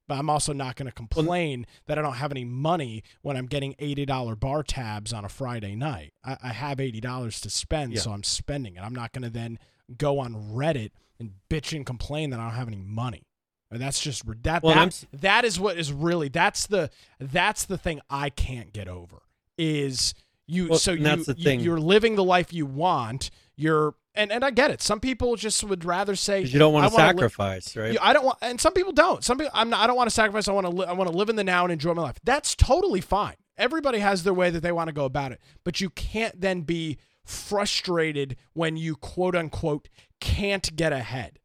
But 0.07 0.18
I'm 0.18 0.28
also 0.28 0.52
not 0.52 0.76
going 0.76 0.86
to 0.86 0.92
complain 0.92 1.66
that 1.86 1.98
I 1.98 2.02
don't 2.02 2.14
have 2.16 2.30
any 2.30 2.44
money 2.44 3.02
when 3.22 3.36
I'm 3.36 3.46
getting 3.46 3.74
eighty 3.78 4.05
dollar 4.05 4.36
bar 4.36 4.62
tabs 4.62 5.12
on 5.12 5.24
a 5.24 5.28
Friday 5.28 5.74
night. 5.74 6.12
I, 6.24 6.36
I 6.42 6.48
have 6.48 6.78
eighty 6.80 7.00
dollars 7.00 7.40
to 7.42 7.50
spend, 7.50 7.94
Yeah. 7.94 8.00
so 8.00 8.11
I'm 8.12 8.22
spending 8.22 8.76
it. 8.76 8.82
I'm 8.82 8.94
not 8.94 9.12
going 9.12 9.22
to 9.22 9.30
then 9.30 9.59
go 9.96 10.18
on 10.18 10.34
Reddit 10.34 10.90
and 11.18 11.30
bitch 11.48 11.74
and 11.74 11.86
complain 11.86 12.30
that 12.30 12.40
I 12.40 12.44
don't 12.44 12.55
have 12.57 12.68
any 12.68 12.76
money. 12.82 13.22
That's 13.70 14.00
just 14.00 14.24
that 14.44 14.62
Well, 14.62 14.74
that, 14.74 15.05
that 15.12 15.44
is 15.44 15.59
what 15.59 15.76
is 15.78 15.92
really 15.92 16.28
that's 16.28 16.66
the 16.66 16.90
that's 17.18 17.64
the 17.64 17.78
thing 17.78 18.00
I 18.11 18.28
can't 18.30 18.72
get 18.72 18.86
over 18.88 19.22
is 19.59 20.14
you 20.46 20.68
Well, 20.68 20.78
so 20.78 20.92
you, 20.92 21.02
that's 21.02 21.26
the 21.26 21.34
you 21.36 21.44
thing. 21.44 21.61
you're 21.61 21.80
living 21.80 22.14
the 22.16 22.24
life 22.24 22.52
you 22.52 22.66
want. 22.66 23.30
You're 23.57 23.94
and 24.14 24.30
and 24.32 24.44
I 24.44 24.50
get 24.50 24.70
it. 24.70 24.80
Some 24.82 25.00
people 25.00 25.36
just 25.36 25.62
would 25.64 25.84
rather 25.84 26.16
say 26.16 26.42
you 26.42 26.58
don't 26.58 26.72
want 26.72 26.88
to 26.88 26.94
wanna 26.94 27.08
li- 27.08 27.10
sacrifice, 27.10 27.76
right? 27.76 27.96
I 28.00 28.12
don't 28.12 28.24
want, 28.24 28.38
and 28.42 28.60
some 28.60 28.72
people 28.72 28.92
don't. 28.92 29.24
Some 29.24 29.38
people, 29.38 29.52
I'm 29.54 29.70
not. 29.70 29.80
I 29.80 29.86
don't 29.86 29.96
want 29.96 30.08
to 30.08 30.14
sacrifice. 30.14 30.48
I 30.48 30.52
want 30.52 30.66
to. 30.66 30.72
Li- 30.72 30.86
I 30.86 30.92
want 30.92 31.10
to 31.10 31.16
live 31.16 31.28
in 31.28 31.36
the 31.36 31.44
now 31.44 31.64
and 31.64 31.72
enjoy 31.72 31.94
my 31.94 32.02
life. 32.02 32.18
That's 32.24 32.54
totally 32.54 33.00
fine. 33.00 33.34
Everybody 33.56 33.98
has 33.98 34.24
their 34.24 34.34
way 34.34 34.50
that 34.50 34.60
they 34.60 34.72
want 34.72 34.88
to 34.88 34.92
go 34.92 35.04
about 35.04 35.32
it, 35.32 35.40
but 35.64 35.80
you 35.80 35.90
can't 35.90 36.40
then 36.40 36.62
be 36.62 36.98
frustrated 37.24 38.36
when 38.52 38.76
you 38.76 38.96
quote 38.96 39.34
unquote 39.34 39.88
can't 40.20 40.74
get 40.76 40.92
ahead. 40.92 41.38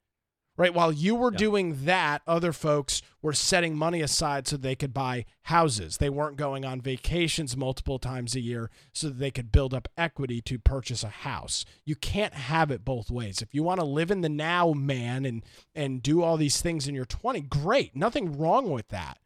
Right. 0.60 0.74
While 0.74 0.91
you 0.91 1.16
were 1.16 1.32
Yeah. 1.32 1.38
doing 1.38 1.86
that, 1.86 2.22
other 2.28 2.51
folks 2.51 3.01
were 3.22 3.32
setting 3.32 3.78
money 3.78 4.01
aside 4.01 4.45
so 4.45 4.57
they 4.57 4.76
could 4.76 4.93
buy 4.93 5.26
houses. 5.43 5.97
They 5.97 6.10
weren't 6.10 6.36
going 6.36 6.66
on 6.66 6.82
vacations 6.82 7.55
multiple 7.55 7.97
times 7.97 8.36
a 8.36 8.41
year 8.41 8.70
so 8.91 9.07
that 9.07 9.20
they 9.20 9.32
could 9.32 9.53
build 9.53 9.74
up 9.74 9.88
equity 9.97 10.41
to 10.41 10.60
purchase 10.60 11.01
a 11.01 11.10
house. 11.10 11.64
You 11.86 11.95
can't 11.95 12.34
have 12.34 12.72
it 12.72 12.84
both 12.84 13.10
ways. 13.10 13.41
If 13.41 13.55
you 13.55 13.64
want 13.64 13.80
to 13.80 13.86
live 13.86 14.12
in 14.12 14.20
the 14.20 14.28
now, 14.28 14.74
man, 14.74 15.24
and 15.26 15.45
and 15.74 16.03
do 16.03 16.22
all 16.22 16.36
these 16.36 16.62
things 16.62 16.89
in 16.89 16.93
your 16.93 17.05
20, 17.05 17.39
great. 17.39 17.95
Nothing 17.95 18.38
wrong 18.38 18.70
with 18.70 18.89
that. 18.89 19.18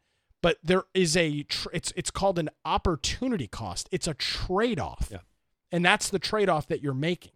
But 0.44 0.60
there 0.62 0.84
is 0.94 1.18
a 1.18 1.42
tr- 1.44 1.70
it's 1.74 1.92
it's 1.96 2.12
called 2.12 2.38
an 2.38 2.52
opportunity 2.64 3.48
cost. 3.48 3.90
It's 3.92 4.08
a 4.08 4.14
trade-off. 4.14 5.08
Yeah. 5.12 5.20
And 5.72 5.84
that's 5.84 6.10
the 6.12 6.20
trade-off 6.20 6.68
that 6.68 6.84
you're 6.84 6.94
making. 6.94 7.32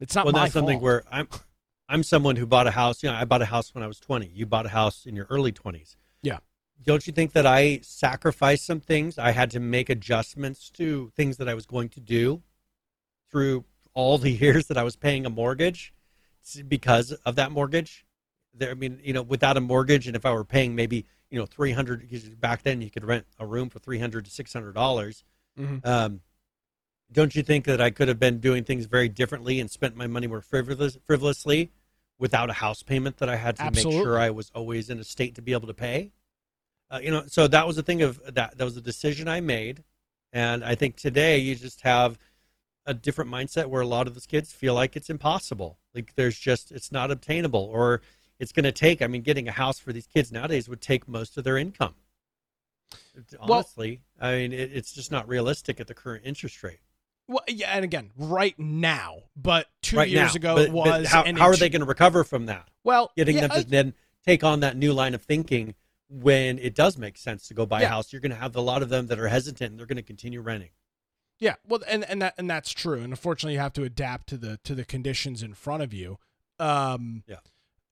It's 0.00 0.14
not 0.14 0.24
well, 0.24 0.32
that's 0.32 0.54
something 0.54 0.80
where 0.80 1.02
I'm 1.10 1.28
I'm 1.88 2.02
someone 2.02 2.36
who 2.36 2.46
bought 2.46 2.66
a 2.66 2.72
house. 2.72 3.02
You 3.02 3.10
know, 3.10 3.16
I 3.16 3.24
bought 3.24 3.42
a 3.42 3.46
house 3.46 3.74
when 3.74 3.84
I 3.84 3.86
was 3.86 4.00
20. 4.00 4.30
You 4.34 4.46
bought 4.46 4.66
a 4.66 4.70
house 4.70 5.06
in 5.06 5.14
your 5.14 5.26
early 5.30 5.52
20s. 5.52 5.96
Yeah. 6.22 6.38
Don't 6.84 7.06
you 7.06 7.12
think 7.12 7.32
that 7.32 7.46
I 7.46 7.80
sacrificed 7.82 8.66
some 8.66 8.80
things? 8.80 9.18
I 9.18 9.30
had 9.30 9.50
to 9.52 9.60
make 9.60 9.88
adjustments 9.88 10.70
to 10.70 11.10
things 11.16 11.36
that 11.38 11.48
I 11.48 11.54
was 11.54 11.66
going 11.66 11.88
to 11.90 12.00
do 12.00 12.42
through 13.30 13.64
all 13.94 14.18
the 14.18 14.30
years 14.42 14.66
that 14.66 14.76
I 14.76 14.82
was 14.82 14.96
paying 14.96 15.24
a 15.26 15.30
mortgage 15.30 15.94
because 16.68 17.12
of 17.12 17.36
that 17.36 17.50
mortgage. 17.52 18.04
There, 18.52 18.70
I 18.70 18.74
mean, 18.74 19.00
you 19.02 19.12
know, 19.12 19.22
without 19.22 19.56
a 19.56 19.60
mortgage, 19.60 20.06
and 20.06 20.16
if 20.16 20.24
I 20.24 20.32
were 20.32 20.44
paying 20.44 20.74
maybe 20.74 21.06
you 21.30 21.38
know 21.38 21.46
300 21.46 22.00
because 22.00 22.28
back 22.30 22.62
then 22.62 22.80
you 22.80 22.90
could 22.90 23.04
rent 23.04 23.26
a 23.38 23.46
room 23.46 23.68
for 23.68 23.78
300 23.78 24.24
to 24.24 24.30
600 24.30 24.74
dollars. 24.74 25.24
Mhm. 25.58 25.84
Um, 25.84 26.20
don't 27.12 27.34
you 27.34 27.42
think 27.42 27.64
that 27.66 27.80
I 27.80 27.90
could 27.90 28.08
have 28.08 28.18
been 28.18 28.40
doing 28.40 28.64
things 28.64 28.86
very 28.86 29.08
differently 29.08 29.60
and 29.60 29.70
spent 29.70 29.96
my 29.96 30.06
money 30.06 30.26
more 30.26 30.40
frivolous, 30.40 30.98
frivolously 31.06 31.70
without 32.18 32.50
a 32.50 32.54
house 32.54 32.82
payment 32.82 33.18
that 33.18 33.28
I 33.28 33.36
had 33.36 33.56
to 33.56 33.62
Absolutely. 33.62 33.98
make 33.98 34.04
sure 34.04 34.18
I 34.18 34.30
was 34.30 34.50
always 34.54 34.90
in 34.90 34.98
a 34.98 35.04
state 35.04 35.34
to 35.36 35.42
be 35.42 35.52
able 35.52 35.68
to 35.68 35.74
pay? 35.74 36.12
Uh, 36.90 37.00
you 37.02 37.10
know, 37.10 37.24
so 37.26 37.48
that 37.48 37.66
was 37.66 37.76
the 37.76 37.82
thing 37.82 38.02
of 38.02 38.20
that. 38.34 38.56
That 38.56 38.64
was 38.64 38.76
a 38.76 38.80
decision 38.80 39.28
I 39.28 39.40
made, 39.40 39.82
and 40.32 40.64
I 40.64 40.74
think 40.74 40.96
today 40.96 41.38
you 41.38 41.56
just 41.56 41.80
have 41.82 42.18
a 42.86 42.94
different 42.94 43.30
mindset 43.30 43.66
where 43.66 43.82
a 43.82 43.86
lot 43.86 44.06
of 44.06 44.14
those 44.14 44.26
kids 44.26 44.52
feel 44.52 44.74
like 44.74 44.96
it's 44.96 45.10
impossible. 45.10 45.78
Like 45.94 46.14
there's 46.14 46.38
just 46.38 46.70
it's 46.70 46.92
not 46.92 47.10
obtainable, 47.10 47.68
or 47.72 48.02
it's 48.38 48.52
going 48.52 48.64
to 48.64 48.72
take. 48.72 49.02
I 49.02 49.08
mean, 49.08 49.22
getting 49.22 49.48
a 49.48 49.52
house 49.52 49.80
for 49.80 49.92
these 49.92 50.06
kids 50.06 50.30
nowadays 50.30 50.68
would 50.68 50.80
take 50.80 51.08
most 51.08 51.36
of 51.36 51.44
their 51.44 51.56
income. 51.56 51.94
Well- 53.40 53.58
Honestly, 53.58 54.02
I 54.20 54.36
mean, 54.36 54.52
it, 54.52 54.70
it's 54.72 54.92
just 54.92 55.10
not 55.10 55.26
realistic 55.26 55.80
at 55.80 55.88
the 55.88 55.94
current 55.94 56.24
interest 56.24 56.62
rate. 56.62 56.78
Well, 57.28 57.42
yeah, 57.48 57.70
and 57.74 57.84
again, 57.84 58.10
right 58.16 58.56
now, 58.58 59.24
but 59.36 59.66
two 59.82 59.96
right 59.96 60.08
years 60.08 60.34
now. 60.34 60.36
ago 60.36 60.54
But- 60.56 60.62
it 60.66 60.68
but 60.68 60.74
was. 60.74 61.08
how, 61.08 61.24
how 61.24 61.46
are 61.48 61.56
they 61.56 61.68
going 61.68 61.80
to 61.80 61.86
recover 61.86 62.22
from 62.24 62.46
that? 62.46 62.68
Well, 62.84 63.10
Getting 63.16 63.36
yeah, 63.36 63.48
them 63.48 63.62
to 63.62 63.68
then 63.68 63.94
take 64.24 64.44
on 64.44 64.60
that 64.60 64.76
new 64.76 64.92
line 64.92 65.14
of 65.14 65.22
thinking 65.22 65.74
when 66.08 66.58
it 66.60 66.74
does 66.76 66.96
make 66.96 67.16
sense 67.18 67.48
to 67.48 67.54
go 67.54 67.66
buy 67.66 67.80
Yeah. 67.80 67.86
a 67.86 67.90
house. 67.90 68.12
You're 68.12 68.20
going 68.20 68.30
to 68.30 68.36
have 68.38 68.54
a 68.54 68.60
lot 68.60 68.82
of 68.82 68.90
them 68.90 69.08
that 69.08 69.18
are 69.18 69.26
hesitant 69.28 69.70
and 69.72 69.78
they're 69.78 69.86
going 69.86 69.96
to 69.96 70.02
continue 70.02 70.40
renting. 70.40 70.70
Yeah, 71.38 71.56
well, 71.66 71.80
and 71.86 72.02
and 72.08 72.22
that 72.22 72.34
and 72.38 72.48
that's 72.48 72.70
true. 72.72 72.94
And 73.02 73.12
unfortunately, 73.12 73.54
you 73.54 73.58
have 73.60 73.74
to 73.74 73.82
adapt 73.82 74.28
to 74.28 74.38
the 74.38 74.58
to 74.64 74.74
the 74.74 74.84
conditions 74.84 75.42
in 75.42 75.52
front 75.52 75.82
of 75.82 75.92
you. 75.92 76.18
Um, 76.58 77.24
Yeah. 77.26 77.36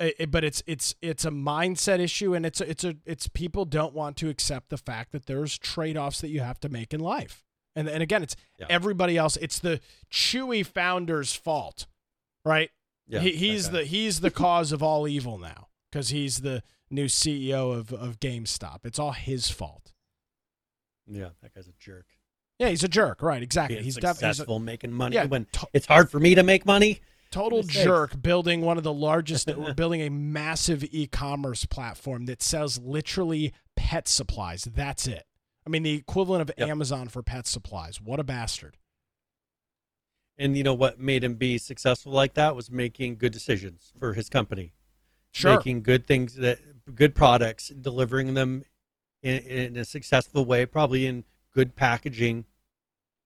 it- 0.01 0.30
but 0.30 0.45
it's 0.45 0.62
it's 0.66 0.95
it's 1.03 1.24
a 1.26 1.30
mindset 1.30 1.99
issue, 1.99 2.35
and 2.35 2.47
it's 2.47 2.62
a, 2.62 2.70
it's 2.70 2.85
a 2.85 2.97
it's 3.05 3.28
people 3.28 3.66
don't 3.66 3.93
want 3.95 4.16
to 4.18 4.30
accept 4.30 4.70
the 4.70 4.78
fact 4.78 5.12
that 5.12 5.26
there's 5.26 5.59
trade 5.59 5.97
offs 5.99 6.20
that 6.22 6.28
you 6.30 6.41
have 6.41 6.59
to 6.61 6.68
make 6.70 6.95
in 6.95 7.01
life. 7.01 7.44
And 7.77 7.89
and 7.89 8.03
again, 8.03 8.22
it's 8.22 8.37
Yeah. 8.59 8.66
everybody 8.70 9.16
else. 9.16 9.37
It's 9.39 9.59
the 9.59 9.81
Chewy 10.11 10.64
founder's 10.64 11.33
fault, 11.33 11.87
right? 12.45 12.70
Yeah, 13.07 13.20
he, 13.20 13.33
he's 13.33 13.68
okay. 13.68 13.79
the 13.79 13.85
he's 13.85 14.20
the 14.20 14.31
cause 14.31 14.72
of 14.72 14.83
all 14.83 15.07
evil 15.09 15.39
now 15.39 15.68
because 15.91 16.09
he's 16.11 16.39
the 16.43 16.62
new 16.91 17.07
CEO 17.07 17.72
of 17.77 17.93
of 17.93 18.20
GameStop. 18.20 18.81
It's 18.85 18.99
all 18.99 19.12
his 19.12 19.51
fault. 19.51 19.93
yeah, 21.07 21.31
that 21.43 21.55
guy's 21.55 21.68
a 21.68 21.72
jerk. 21.79 22.07
Yeah, 22.59 22.68
he's 22.68 22.85
a 22.85 22.89
jerk, 22.89 23.20
right? 23.20 23.43
Exactly. 23.43 23.77
Being 23.77 23.85
he's 23.85 23.97
def- 23.97 24.03
he's 24.05 24.11
a 24.11 24.14
successful, 24.35 24.59
making 24.61 24.93
money 24.93 25.16
Yeah, 25.16 25.25
when 25.27 25.47
to- 25.53 25.66
it's 25.72 25.87
hard 25.87 26.11
for 26.11 26.20
me 26.20 26.35
to 26.37 26.43
make 26.43 26.64
money. 26.64 27.01
total 27.33 27.64
jerk 27.64 28.22
building 28.22 28.61
one 28.61 28.79
of 28.79 28.85
the 28.85 28.93
largest 28.93 29.49
we're 29.57 29.75
building 29.83 30.01
a 30.03 30.09
massive 30.09 30.85
e-commerce 30.93 31.64
platform 31.66 32.27
that 32.27 32.41
sells 32.41 32.79
literally 32.79 33.53
pet 33.75 34.07
supplies 34.07 34.62
that's 34.72 35.09
it 35.09 35.27
i 35.67 35.71
mean 35.71 35.83
the 35.83 35.95
equivalent 35.95 36.43
of 36.43 36.51
Yep. 36.57 36.69
amazon 36.69 37.09
for 37.09 37.23
pet 37.23 37.47
supplies 37.47 38.01
what 38.01 38.21
a 38.21 38.25
bastard 38.25 38.77
And 40.37 40.57
you 40.57 40.62
know 40.65 40.75
what 40.75 40.99
made 40.99 41.23
him 41.25 41.35
be 41.35 41.59
successful 41.59 42.12
like 42.12 42.35
that 42.35 42.57
was 42.57 42.71
making 42.71 43.17
good 43.17 43.33
decisions 43.33 43.93
for 43.99 44.15
his 44.15 44.29
company. 44.29 44.73
sure 45.33 45.57
making 45.57 45.83
good 45.83 46.07
things 46.07 46.35
that 46.37 46.59
good 46.95 47.15
products, 47.15 47.69
delivering 47.69 48.35
them 48.35 48.65
in, 49.23 49.39
in 49.39 49.77
a 49.77 49.85
successful 49.85 50.45
way, 50.45 50.67
probably 50.67 51.07
in 51.07 51.25
good 51.55 51.75
packaging, 51.77 52.45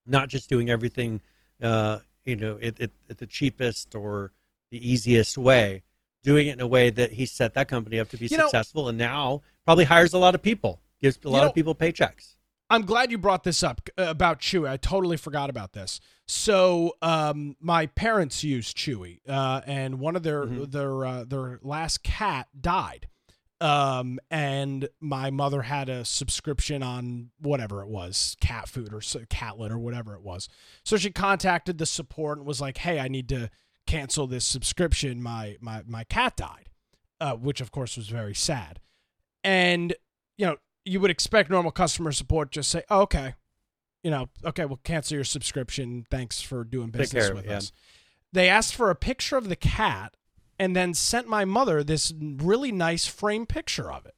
not 0.07 0.29
just 0.29 0.49
doing 0.49 0.71
everything, 0.71 1.21
uh, 1.63 1.99
you 2.25 2.37
know, 2.37 2.57
at, 2.63 2.79
at, 2.81 2.91
at 3.11 3.19
the 3.19 3.27
cheapest 3.27 3.95
or 3.97 4.31
the 4.71 4.79
easiest 4.91 5.37
way. 5.37 5.83
Doing 6.23 6.47
it 6.49 6.53
in 6.53 6.61
a 6.61 6.67
way 6.67 6.91
that 6.91 7.13
he 7.13 7.25
set 7.27 7.55
that 7.55 7.69
company 7.69 7.99
up 7.99 8.11
to 8.11 8.17
be 8.19 8.27
You 8.27 8.37
know- 8.37 8.45
successful, 8.45 8.89
and 8.89 8.97
now 8.99 9.43
probably 9.65 9.85
hires 9.85 10.13
a 10.13 10.19
lot 10.19 10.35
of 10.35 10.43
people, 10.43 10.79
gives 11.01 11.17
a 11.19 11.21
You 11.25 11.31
lot 11.31 11.41
know- 11.43 11.49
of 11.49 11.55
people 11.55 11.75
paychecks. 11.75 12.35
I'm 12.71 12.83
glad 12.85 13.11
you 13.11 13.17
brought 13.17 13.45
this 13.45 13.63
up 13.63 13.81
uh, 13.97 14.03
about 14.09 14.41
Chewy. 14.41 14.69
I 14.69 14.77
totally 14.77 15.17
forgot 15.17 15.49
about 15.49 15.73
this. 15.73 16.01
So, 16.27 16.97
um, 17.01 17.57
my 17.61 17.87
parents 17.87 18.45
used 18.45 18.77
Chewy, 18.77 19.21
uh, 19.27 19.63
and 19.67 19.99
one 19.99 20.17
of 20.17 20.23
their 20.23 20.45
Mhm. 20.45 20.71
their 20.71 21.05
uh, 21.07 21.25
their 21.25 21.59
last 21.63 22.03
cat 22.03 22.49
died. 22.61 23.09
Um, 23.61 24.21
and 24.31 24.89
my 25.01 25.31
mother 25.31 25.63
had 25.63 25.89
a 25.89 26.05
subscription 26.05 26.83
on 26.83 27.31
whatever 27.41 27.83
it 27.83 27.89
was, 27.89 28.37
cat 28.41 28.69
food 28.69 28.93
or 28.93 29.01
cat 29.31 29.59
litter, 29.59 29.75
or 29.77 29.79
whatever 29.79 30.15
it 30.15 30.21
was. 30.23 30.49
So 30.85 30.97
she 30.99 31.11
contacted 31.11 31.79
the 31.79 31.87
support 31.87 32.37
and 32.39 32.47
was 32.47 32.61
like, 32.61 32.77
"Hey, 32.79 33.01
I 33.01 33.09
need 33.09 33.31
to 33.31 33.51
cancel 33.87 34.27
this 34.27 34.45
subscription. 34.45 35.23
My 35.23 35.57
my 35.61 35.83
my 35.87 36.05
cat 36.05 36.37
died," 36.37 36.69
uh, 37.19 37.35
which 37.35 37.63
of 37.63 37.71
course 37.73 37.97
was 37.97 38.09
very 38.11 38.35
sad. 38.35 38.81
And 39.43 39.95
you 40.37 40.47
know, 40.47 40.57
you 40.89 41.01
would 41.01 41.11
expect 41.11 41.51
normal 41.51 41.71
customer 41.71 42.13
support 42.13 42.51
just 42.51 42.71
say, 42.71 42.83
oh, 42.91 43.03
"Okay, 43.03 43.35
you 44.03 44.11
know, 44.11 44.29
okay, 44.45 44.65
we'll 44.65 44.81
cancel 44.85 45.17
your 45.17 45.25
subscription. 45.25 46.07
Thanks 46.11 46.41
for 46.41 46.65
doing 46.65 46.91
business 46.91 47.31
with 47.31 47.45
it, 47.45 47.51
yeah. 47.51 47.57
us." 47.59 47.73
They 48.33 48.49
asked 48.49 48.75
for 48.75 48.91
a 48.91 48.95
picture 48.95 49.37
of 49.37 49.49
the 49.49 49.57
cat 49.57 50.15
and 50.59 50.75
then 50.75 50.95
sent 50.95 51.29
my 51.29 51.45
mother 51.45 51.83
this 51.83 52.13
really 52.19 52.73
nice 52.73 53.07
frame 53.07 53.47
picture 53.47 53.91
of 53.93 54.07
it. 54.07 54.15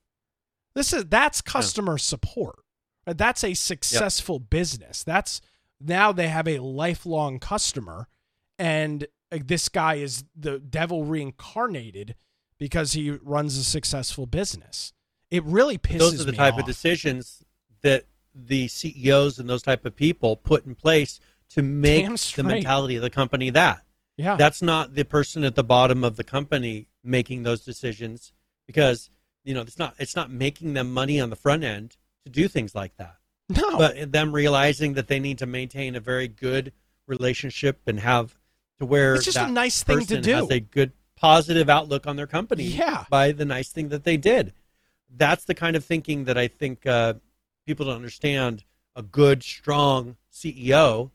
This 0.75 0.93
is 0.93 1.07
that's 1.07 1.41
customer 1.41 1.99
support. 1.99 2.61
Uh, 3.07 3.15
That's 3.15 3.43
a 3.43 3.55
successful 3.55 4.39
business. 4.39 5.03
That's 5.03 5.41
now 5.81 6.13
they 6.13 6.29
have 6.29 6.47
a 6.47 6.59
lifelong 6.59 7.39
customer, 7.39 8.09
and 8.59 9.07
uh, 9.33 9.39
this 9.45 9.69
guy 9.69 9.95
is 9.95 10.25
the 10.37 10.59
devil 10.59 11.05
reincarnated 11.05 12.15
because 12.59 12.93
he 12.93 13.11
runs 13.11 13.57
a 13.57 13.65
successful 13.65 14.27
business. 14.27 14.93
It 15.31 15.45
really 15.45 15.79
pisses 15.79 15.99
those 15.99 16.21
are 16.21 16.25
the 16.25 16.33
type 16.33 16.55
off. 16.55 16.61
of 16.61 16.67
decisions 16.67 17.45
that 17.83 18.05
the 18.35 18.69
CEOs 18.69 19.39
and 19.39 19.49
those 19.49 19.63
type 19.63 19.85
of 19.85 19.95
people 19.97 20.37
put 20.37 20.67
in 20.67 20.75
place 20.75 21.21
to 21.51 21.63
make 21.63 22.07
the 22.37 22.43
mentality 22.43 22.97
of 22.97 23.03
the 23.03 23.11
company 23.11 23.51
that. 23.51 23.83
Yeah, 24.17 24.37
That's 24.37 24.61
not 24.61 24.95
the 24.95 25.05
person 25.05 25.45
at 25.45 25.55
the 25.55 25.65
bottom 25.65 26.05
of 26.05 26.17
the 26.17 26.25
company 26.25 26.89
making 27.03 27.43
those 27.43 27.65
decisions 27.65 28.33
because 28.67 29.09
you 29.45 29.55
know 29.55 29.63
it's 29.63 29.79
not 29.79 29.95
it's 29.99 30.15
not 30.15 30.31
making 30.31 30.75
them 30.75 30.93
money 30.93 31.19
on 31.19 31.31
the 31.31 31.37
front 31.37 31.65
end 31.65 31.97
to 32.27 32.31
do 32.31 32.47
things 32.47 32.75
like 32.75 32.97
that. 32.99 33.17
no, 33.49 33.79
But 33.79 34.13
them 34.13 34.33
realizing 34.33 34.95
that 34.95 35.09
they 35.09 35.19
need 35.19 35.39
to 35.39 35.47
maintain 35.47 35.97
a 35.97 36.01
very 36.01 36.29
good 36.29 36.73
relationship 37.07 37.81
and 37.87 38.01
have 38.01 38.39
to 38.79 38.87
where 38.87 39.15
It's 39.15 39.25
just 39.25 39.39
a 39.39 39.47
nice 39.47 39.83
thing 39.83 40.05
to 40.07 40.21
do. 40.21 40.35
Has 40.35 40.51
a 40.51 40.61
good 40.61 40.93
positive 41.17 41.69
outlook 41.69 42.07
on 42.07 42.17
their 42.17 42.27
company. 42.27 42.65
Yeah. 42.65 43.05
By 43.11 43.33
the 43.33 43.45
nice 43.45 43.71
thing 43.71 43.89
that 43.89 44.05
they 44.05 44.17
did. 44.17 44.53
That's 45.17 45.45
the 45.45 45.55
kind 45.55 45.77
of 45.77 45.85
thinking 45.85 46.25
that 46.25 46.39
I 46.39 46.49
think 46.49 46.87
uh, 46.87 47.15
people 47.67 47.87
don't 47.87 47.97
understand. 47.97 48.65
A 48.97 49.03
good, 49.03 49.43
strong 49.43 50.17
CEO 50.33 51.11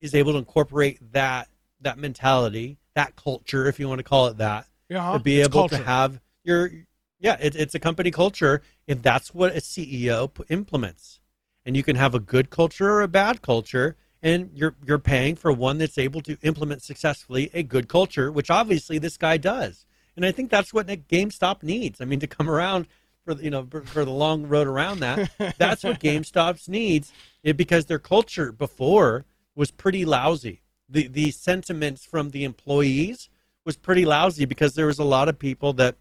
is 0.00 0.14
able 0.14 0.32
to 0.32 0.38
incorporate 0.38 0.98
that 1.12 1.48
that 1.80 1.98
mentality, 1.98 2.78
that 2.94 3.16
culture, 3.16 3.66
if 3.66 3.78
you 3.78 3.88
want 3.88 3.98
to 3.98 4.04
call 4.04 4.26
it 4.28 4.38
that, 4.38 4.66
Yeah, 4.88 5.12
to 5.12 5.18
be 5.18 5.40
able 5.40 5.68
culture. 5.68 5.76
to 5.78 5.84
have 5.84 6.20
your 6.44 6.70
yeah 7.18 7.36
it, 7.40 7.54
it's 7.56 7.74
a 7.74 7.78
company 7.78 8.10
culture 8.10 8.62
if 8.86 9.02
that's 9.02 9.34
what 9.34 9.52
a 9.54 9.58
ceo 9.60 10.32
p- 10.32 10.44
implements 10.48 11.20
and 11.64 11.76
you 11.76 11.82
can 11.82 11.96
have 11.96 12.14
a 12.14 12.20
good 12.20 12.50
culture 12.50 12.90
or 12.90 13.02
a 13.02 13.08
bad 13.08 13.42
culture 13.42 13.96
and 14.22 14.50
you're 14.54 14.74
you're 14.86 14.98
paying 14.98 15.34
for 15.34 15.52
one 15.52 15.78
that's 15.78 15.98
able 15.98 16.20
to 16.20 16.36
implement 16.42 16.82
successfully 16.82 17.50
a 17.52 17.62
good 17.62 17.88
culture 17.88 18.30
which 18.30 18.50
obviously 18.50 18.98
this 18.98 19.16
guy 19.16 19.36
does 19.36 19.86
and 20.14 20.24
i 20.24 20.30
think 20.30 20.50
that's 20.50 20.72
what 20.72 20.86
gamestop 20.86 21.62
needs 21.62 22.00
i 22.00 22.04
mean 22.04 22.20
to 22.20 22.26
come 22.26 22.48
around 22.48 22.86
for 23.26 23.34
you 23.34 23.50
know 23.50 23.66
for, 23.70 23.82
for 23.82 24.04
the 24.06 24.10
long 24.10 24.46
road 24.46 24.66
around 24.66 25.00
that 25.00 25.30
that's 25.58 25.84
what 25.84 26.00
gamestop's 26.00 26.68
needs 26.68 27.12
it, 27.42 27.58
because 27.58 27.84
their 27.84 27.98
culture 27.98 28.52
before 28.52 29.26
was 29.54 29.70
pretty 29.70 30.06
lousy 30.06 30.62
the 30.88 31.08
the 31.08 31.30
sentiments 31.30 32.04
from 32.04 32.30
the 32.30 32.44
employees 32.44 33.28
was 33.66 33.76
pretty 33.76 34.06
lousy 34.06 34.44
because 34.44 34.74
there 34.74 34.86
was 34.86 35.00
a 35.00 35.04
lot 35.04 35.28
of 35.28 35.38
people 35.38 35.72
that 35.74 35.96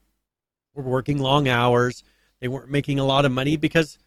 were 0.75 0.83
working 0.83 1.17
long 1.17 1.47
hours. 1.47 2.03
They 2.39 2.47
weren't 2.47 2.69
making 2.69 2.99
a 2.99 3.05
lot 3.05 3.25
of 3.25 3.31
money 3.31 3.57
because 3.57 3.97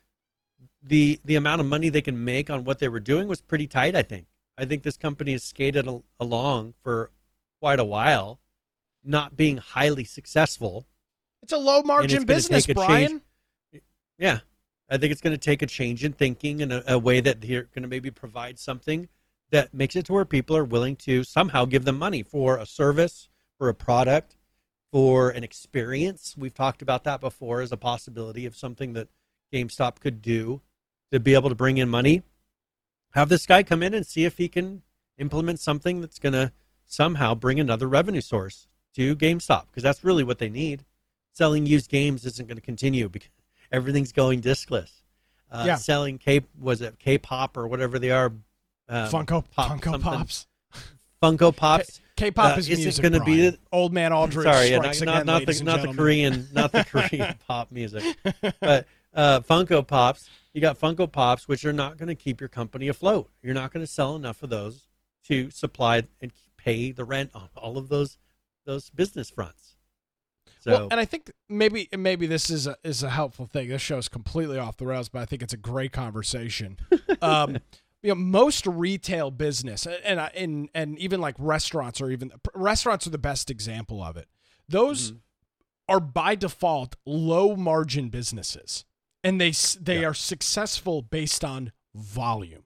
the 0.82 1.20
the 1.24 1.34
amount 1.34 1.60
of 1.60 1.66
money 1.66 1.88
they 1.88 2.00
can 2.00 2.24
make 2.24 2.48
on 2.48 2.64
what 2.64 2.78
they 2.78 2.88
were 2.88 3.00
doing 3.00 3.26
was 3.26 3.40
pretty 3.40 3.66
tight. 3.66 3.96
I 3.96 4.02
think. 4.02 4.26
I 4.56 4.64
think 4.64 4.82
this 4.82 4.96
company 4.96 5.32
has 5.32 5.42
skated 5.42 5.86
al- 5.86 6.04
along 6.18 6.74
for 6.82 7.10
quite 7.60 7.80
a 7.80 7.84
while, 7.84 8.40
not 9.04 9.36
being 9.36 9.56
highly 9.56 10.04
successful. 10.04 10.86
It's 11.42 11.52
a 11.52 11.58
low 11.58 11.82
margin 11.82 12.24
business, 12.24 12.66
Brian. 12.66 13.22
change. 13.72 13.82
Yeah, 14.18 14.40
I 14.90 14.98
think 14.98 15.12
it's 15.12 15.20
going 15.20 15.34
to 15.34 15.38
take 15.38 15.62
a 15.62 15.66
change 15.66 16.04
in 16.04 16.12
thinking 16.12 16.62
and 16.62 16.72
a, 16.72 16.94
a 16.94 16.98
way 16.98 17.20
that 17.20 17.40
they're 17.40 17.68
going 17.74 17.82
to 17.82 17.88
maybe 17.88 18.10
provide 18.10 18.58
something 18.58 19.08
that 19.50 19.72
makes 19.72 19.96
it 19.96 20.06
to 20.06 20.12
where 20.12 20.24
people 20.24 20.56
are 20.56 20.64
willing 20.64 20.96
to 20.96 21.24
somehow 21.24 21.64
give 21.64 21.84
them 21.84 21.98
money 21.98 22.22
for 22.22 22.58
a 22.58 22.66
service, 22.66 23.28
for 23.56 23.68
a 23.68 23.74
product, 23.74 24.36
for 24.92 25.30
an 25.30 25.44
experience. 25.44 26.34
We've 26.36 26.54
talked 26.54 26.82
about 26.82 27.04
that 27.04 27.20
before 27.20 27.60
as 27.60 27.72
a 27.72 27.76
possibility 27.76 28.46
of 28.46 28.56
something 28.56 28.92
that 28.94 29.08
GameStop 29.52 30.00
could 30.00 30.20
do 30.20 30.60
to 31.10 31.20
be 31.20 31.34
able 31.34 31.48
to 31.48 31.54
bring 31.54 31.78
in 31.78 31.88
money. 31.88 32.22
Have 33.12 33.28
this 33.28 33.46
guy 33.46 33.62
come 33.62 33.82
in 33.82 33.94
and 33.94 34.06
see 34.06 34.24
if 34.24 34.36
he 34.36 34.48
can 34.48 34.82
implement 35.16 35.60
something 35.60 36.00
that's 36.00 36.18
going 36.18 36.34
to 36.34 36.52
somehow 36.84 37.34
bring 37.34 37.58
another 37.58 37.88
revenue 37.88 38.20
source 38.20 38.68
to 38.94 39.16
GameStop 39.16 39.66
because 39.66 39.82
that's 39.82 40.04
really 40.04 40.24
what 40.24 40.38
they 40.38 40.48
need. 40.48 40.84
Selling 41.38 41.66
used 41.66 41.88
games 41.88 42.26
isn't 42.26 42.48
going 42.48 42.56
to 42.56 42.62
continue 42.62 43.08
because 43.08 43.30
everything's 43.70 44.10
going 44.10 44.40
discless. 44.42 44.90
Uh, 45.48 45.62
Yeah. 45.66 45.76
Selling 45.76 46.18
K 46.18 46.40
was 46.60 46.80
it 46.80 46.98
K-pop 46.98 47.56
or 47.56 47.68
whatever 47.68 48.00
they 48.00 48.10
are. 48.10 48.32
Um, 48.88 49.08
Funko 49.08 49.44
pop 49.48 49.70
Funko 49.70 49.84
something. 49.84 50.00
Pops. 50.00 50.46
Funko 51.22 51.54
Pops. 51.54 52.00
K-pop 52.16 52.56
Uh, 52.56 52.58
is 52.58 52.68
music. 52.68 53.00
gonna 53.02 53.20
be 53.24 53.36
Brian. 53.36 53.52
the- 53.52 53.58
Old 53.70 53.92
Man 53.92 54.12
Aldrich? 54.12 54.44
Sorry, 54.46 54.70
yeah, 54.70 54.78
not, 54.78 54.96
again, 54.96 55.04
not, 55.06 55.26
not 55.26 55.46
the 55.46 55.62
not 55.62 55.82
the. 55.82 55.92
Korean, 55.94 56.48
not 56.52 56.72
the 56.72 56.82
Korean 56.90 57.36
pop 57.46 57.70
music, 57.70 58.02
but 58.60 58.86
uh, 59.14 59.38
Funko 59.40 59.86
Pops. 59.86 60.28
You 60.52 60.60
got 60.60 60.80
Funko 60.80 61.10
Pops, 61.10 61.46
which 61.46 61.64
are 61.64 61.72
not 61.72 61.98
going 61.98 62.08
to 62.08 62.16
keep 62.16 62.40
your 62.40 62.48
company 62.48 62.88
afloat. 62.88 63.30
You're 63.44 63.54
not 63.54 63.72
going 63.72 63.86
to 63.86 63.90
sell 63.90 64.16
enough 64.16 64.42
of 64.42 64.50
those 64.50 64.88
to 65.26 65.50
supply 65.50 66.02
and 66.20 66.32
pay 66.56 66.90
the 66.90 67.04
rent 67.04 67.30
on 67.32 67.48
all 67.56 67.78
of 67.78 67.88
those 67.90 68.18
those 68.64 68.90
business 68.90 69.30
fronts. 69.30 69.76
So 70.60 70.70
Well, 70.72 70.88
and 70.90 70.98
I 70.98 71.04
think 71.04 71.30
maybe 71.48 71.88
maybe 71.96 72.26
this 72.26 72.50
is 72.50 72.66
a 72.66 72.76
is 72.82 73.02
a 73.02 73.10
helpful 73.10 73.46
thing. 73.46 73.68
This 73.68 73.82
show 73.82 73.98
is 73.98 74.08
completely 74.08 74.58
off 74.58 74.76
the 74.76 74.86
rails, 74.86 75.08
but 75.08 75.20
I 75.22 75.24
think 75.24 75.42
it's 75.42 75.52
a 75.54 75.58
great 75.58 75.92
conversation. 75.92 76.78
um, 77.22 77.58
you 78.02 78.08
know, 78.10 78.14
most 78.14 78.66
retail 78.66 79.30
business, 79.30 79.86
and 79.86 80.20
and 80.34 80.68
and 80.74 80.98
even 80.98 81.20
like 81.20 81.36
restaurants, 81.38 82.00
or 82.00 82.10
even 82.10 82.32
restaurants 82.54 83.06
are 83.06 83.10
the 83.10 83.18
best 83.18 83.50
example 83.50 84.02
of 84.02 84.16
it. 84.16 84.28
Those 84.68 85.12
Mhm. 85.12 85.18
are 85.88 86.00
by 86.00 86.34
default 86.34 86.96
low 87.06 87.56
margin 87.56 88.08
businesses, 88.08 88.84
and 89.24 89.40
they 89.40 89.52
they 89.80 90.00
Yeah. 90.00 90.08
are 90.08 90.14
successful 90.14 91.02
based 91.02 91.44
on 91.44 91.72
volume. 91.94 92.64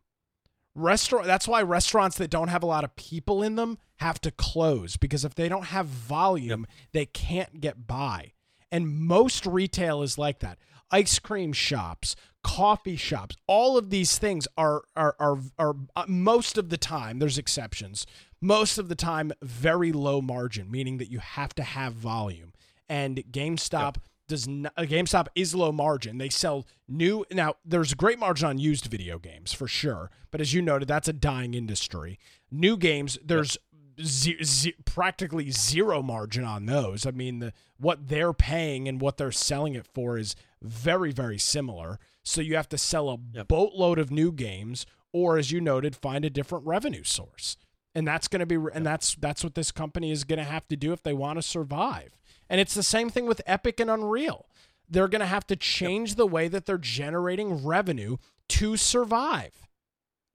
Restaurant. 0.74 1.26
That's 1.26 1.47
why 1.47 1.61
restaurants 1.62 2.16
that 2.16 2.30
don't 2.30 2.49
have 2.49 2.62
a 2.62 2.66
lot 2.66 2.84
of 2.84 2.97
people 2.97 3.43
in 3.43 3.57
them 3.57 3.78
have 4.03 4.20
to 4.22 4.30
close 4.30 4.96
because 4.96 5.24
if 5.24 5.34
they 5.34 5.48
don't 5.48 5.66
have 5.66 5.86
volume, 5.86 6.66
they 6.92 7.07
can't 7.07 7.61
get 7.61 7.86
by. 7.86 8.32
And 8.70 8.88
most 8.88 9.46
retail 9.46 10.03
is 10.03 10.18
like 10.18 10.40
that. 10.40 10.59
Ice 10.90 11.18
cream 11.18 11.53
shops, 11.53 12.16
coffee 12.42 12.96
shops, 12.96 13.36
all 13.46 13.78
of 13.78 13.90
these 13.90 14.18
things 14.18 14.46
are 14.59 14.82
are 14.96 15.14
are 15.18 15.38
are 15.59 15.74
uh, 15.96 16.05
most 16.09 16.59
of 16.59 16.68
the 16.68 16.76
time. 16.76 17.18
There's 17.18 17.38
exceptions. 17.38 18.07
Most 18.40 18.76
of 18.76 18.88
the 18.88 18.96
time, 18.96 19.32
very 19.40 19.92
low 19.92 20.20
margin, 20.20 20.70
meaning 20.70 20.98
that 20.98 21.11
you 21.11 21.20
have 21.20 21.55
to 21.55 21.62
have 21.62 21.92
volume. 21.92 22.53
And 22.88 23.22
GameStop 23.30 23.96
does 24.26 24.48
not. 24.48 24.72
uh, 24.76 24.82
GameStop 24.82 25.28
is 25.34 25.55
low 25.55 25.70
margin. 25.72 26.18
They 26.18 26.28
sell 26.28 26.66
new. 26.88 27.24
Now, 27.30 27.55
there's 27.64 27.94
great 27.94 28.18
margin 28.18 28.48
on 28.48 28.59
used 28.59 28.86
video 28.86 29.18
games 29.18 29.53
for 29.53 29.68
sure, 29.68 30.11
but 30.30 30.40
as 30.40 30.53
you 30.53 30.61
noted, 30.61 30.88
that's 30.88 31.09
a 31.09 31.12
dying 31.12 31.55
industry. 31.55 32.18
New 32.50 32.76
games, 32.76 33.18
there's 33.24 33.57
ze- 34.01 34.43
ze- 34.43 34.74
practically 34.84 35.51
zero 35.51 36.03
margin 36.03 36.45
on 36.45 36.66
those. 36.66 37.07
I 37.07 37.11
mean, 37.11 37.38
the, 37.40 37.53
what 37.78 38.09
they're 38.09 38.32
paying 38.32 38.88
and 38.88 39.01
what 39.01 39.16
they're 39.16 39.32
selling 39.32 39.74
it 39.74 39.86
for 39.93 40.16
is 40.18 40.34
very, 40.61 41.12
very 41.12 41.38
similar. 41.38 41.99
So 42.22 42.40
you 42.40 42.57
have 42.57 42.68
to 42.70 42.78
sell 42.78 43.09
a 43.11 43.18
Yep. 43.32 43.49
boatload 43.49 43.99
of 43.99 44.11
new 44.11 44.32
games, 44.32 44.86
or 45.12 45.36
as 45.38 45.51
you 45.51 45.61
noted, 45.61 45.97
find 45.97 46.24
a 46.24 46.30
different 46.30 46.66
revenue 46.66 47.03
source. 47.05 47.57
And 47.95 48.07
that's 48.09 48.28
going 48.28 48.40
to 48.40 48.47
be, 48.47 48.57
and 48.74 48.86
that's 48.86 49.14
that's 49.16 49.45
what 49.45 49.55
this 49.55 49.70
company 49.70 50.11
is 50.12 50.24
going 50.24 50.38
to 50.38 50.45
have 50.45 50.66
to 50.68 50.76
do 50.76 50.93
if 50.93 51.03
they 51.03 51.12
want 51.12 51.36
to 51.38 51.43
survive. 51.43 52.16
And 52.49 52.61
it's 52.61 52.74
the 52.74 52.82
same 52.82 53.11
thing 53.11 53.26
with 53.26 53.43
Epic 53.47 53.80
and 53.80 53.90
Unreal. 53.90 54.47
They're 54.88 55.09
going 55.09 55.20
to 55.20 55.26
have 55.26 55.47
to 55.49 55.57
change 55.57 56.14
the 56.14 56.26
way 56.26 56.49
that 56.49 56.64
they're 56.66 56.78
generating 56.78 57.64
revenue 57.64 58.16
to 58.51 58.76
survive. 58.76 59.53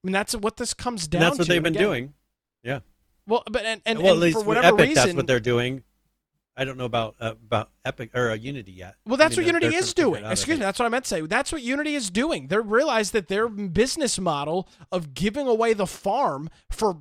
I 0.02 0.06
mean, 0.06 0.12
that's 0.12 0.34
what 0.36 0.56
this 0.56 0.72
comes 0.74 1.04
and 1.04 1.10
down 1.10 1.20
that's 1.22 1.38
what 1.38 1.44
to. 1.46 1.52
they've 1.52 1.62
been 1.62 1.74
Again, 1.74 1.82
doing. 1.84 2.14
Yeah. 2.62 2.80
Well, 3.28 3.44
but 3.50 3.64
and, 3.64 3.80
and, 3.86 3.98
well, 3.98 4.14
and 4.14 4.16
at 4.16 4.22
least 4.22 4.38
for 4.38 4.44
whatever 4.44 4.66
Epic, 4.68 4.88
reason, 4.88 4.94
that's 4.94 5.14
what 5.14 5.26
they're 5.28 5.38
doing. 5.38 5.84
I 6.56 6.64
don't 6.64 6.76
know 6.76 6.86
about 6.86 7.14
uh, 7.20 7.34
about 7.46 7.70
Epic 7.84 8.10
or 8.14 8.30
uh, 8.30 8.34
Unity 8.34 8.72
yet. 8.72 8.96
Well, 9.06 9.16
that's 9.16 9.36
I 9.38 9.42
mean, 9.42 9.52
what 9.54 9.62
Unity 9.62 9.66
is 9.66 9.72
trying 9.72 9.82
to 9.82 9.86
figure 9.86 10.04
doing. 10.10 10.24
out, 10.24 10.32
Excuse 10.32 10.58
me, 10.58 10.64
that's 10.64 10.78
what 10.80 10.86
I 10.86 10.88
meant 10.88 11.04
to 11.04 11.08
say. 11.08 11.20
That's 11.20 11.52
what 11.52 11.62
Unity 11.62 11.94
is 11.94 12.10
doing. 12.10 12.48
They 12.48 12.56
realize 12.58 13.12
that 13.12 13.28
their 13.28 13.46
business 13.48 14.18
model 14.18 14.68
of 14.90 15.14
giving 15.14 15.46
away 15.46 15.72
the 15.74 15.86
farm 15.86 16.50
for 16.70 16.96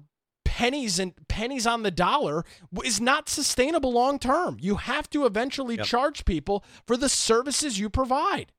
pennies 0.46 1.00
and 1.00 1.14
pennies 1.28 1.66
on 1.66 1.84
the 1.84 1.92
dollar 1.92 2.44
is 2.84 3.00
not 3.02 3.30
sustainable 3.30 3.92
long 3.94 4.20
term. 4.20 4.58
You 4.60 4.76
have 4.76 5.10
to 5.12 5.26
eventually 5.26 5.78
Yep. 5.78 5.86
charge 5.86 6.26
people 6.26 6.64
for 6.86 6.98
the 6.98 7.10
services 7.10 7.80
you 7.80 7.90
provide. 7.90 8.52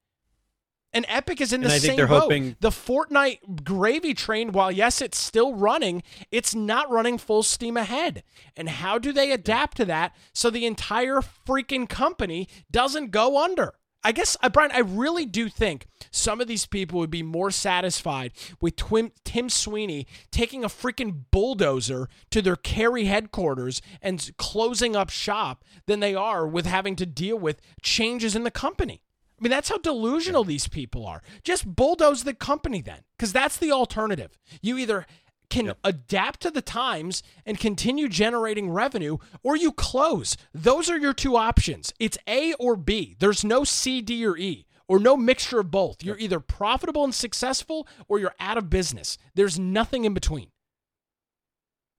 And 0.93 1.05
Epic 1.09 1.41
is 1.41 1.53
in 1.53 1.61
the 1.61 1.66
And 1.66 1.74
I 1.74 1.78
think 1.78 1.91
same 1.91 1.97
they're 1.99 2.07
boat. 2.07 2.22
hoping- 2.22 2.57
The 2.61 2.70
Fortnite 2.70 3.62
gravy 3.64 4.14
train, 4.14 4.53
while 4.53 4.72
yes, 4.72 5.03
it's 5.03 5.18
still 5.18 5.55
running, 5.55 6.03
it's 6.30 6.55
not 6.55 6.91
running 6.91 7.18
full 7.18 7.43
steam 7.43 7.76
ahead. 7.76 8.22
And 8.57 8.68
how 8.70 8.99
do 8.99 9.12
they 9.12 9.30
adapt 9.30 9.76
to 9.78 9.84
that 9.84 10.16
so 10.32 10.49
the 10.49 10.64
entire 10.64 11.20
freaking 11.20 11.89
company 11.89 12.49
doesn't 12.70 13.11
go 13.11 13.43
under? 13.43 13.74
I 14.05 14.12
guess, 14.12 14.36
uh, 14.43 14.49
Brian, 14.49 14.70
I 14.72 14.78
really 14.78 15.26
do 15.26 15.49
think 15.49 15.89
some 16.12 16.41
of 16.41 16.47
these 16.47 16.64
people 16.66 17.01
would 17.01 17.11
be 17.11 17.24
more 17.24 17.51
satisfied 17.51 18.32
with 18.61 18.76
Twim, 18.76 19.11
Tim 19.24 19.51
Sweeney 19.51 20.07
taking 20.30 20.64
a 20.64 20.68
freaking 20.68 21.24
bulldozer 21.32 22.09
to 22.30 22.41
their 22.41 22.57
Cary 22.57 23.07
headquarters 23.07 23.82
and 24.01 24.30
closing 24.39 24.95
up 24.95 25.11
shop 25.11 25.64
than 25.86 25.99
they 26.01 26.14
are 26.14 26.47
with 26.47 26.64
having 26.64 26.95
to 26.97 27.05
deal 27.07 27.36
with 27.36 27.61
changes 27.82 28.34
in 28.36 28.45
the 28.45 28.51
company. 28.53 29.03
I 29.39 29.43
mean, 29.43 29.51
that's 29.51 29.68
how 29.68 29.78
delusional 29.78 30.45
these 30.45 30.66
people 30.68 31.07
are. 31.07 31.22
Just 31.45 31.64
bulldoze 31.76 32.24
the 32.24 32.34
company 32.34 32.80
then, 32.82 33.01
because 33.16 33.32
that's 33.32 33.57
the 33.57 33.70
alternative. 33.70 34.36
You 34.61 34.76
either 34.78 35.07
can 35.51 35.66
Yep. 35.66 35.78
adapt 35.84 36.41
to 36.41 36.51
the 36.51 36.61
times 36.61 37.22
and 37.47 37.59
continue 37.59 38.09
generating 38.09 38.68
revenue, 38.70 39.16
or 39.43 39.57
you 39.57 39.72
close. 39.72 40.36
Those 40.53 40.91
are 40.91 40.99
your 40.99 41.14
two 41.14 41.36
options. 41.36 41.93
It's 41.99 42.18
A 42.26 42.53
or 42.55 42.76
B. 42.76 43.16
There's 43.18 43.45
no 43.45 43.64
C, 43.64 44.03
D, 44.03 44.26
or 44.26 44.36
E, 44.36 44.66
or 44.89 44.99
no 44.99 45.16
mixture 45.16 45.61
of 45.61 45.70
both. 45.70 46.03
You're 46.05 46.18
either 46.18 46.41
profitable 46.41 47.05
and 47.05 47.14
successful, 47.14 47.86
or 48.09 48.18
you're 48.18 48.34
out 48.41 48.59
of 48.59 48.68
business. 48.68 49.16
There's 49.34 49.59
nothing 49.59 50.05
in 50.05 50.12
between. 50.14 50.51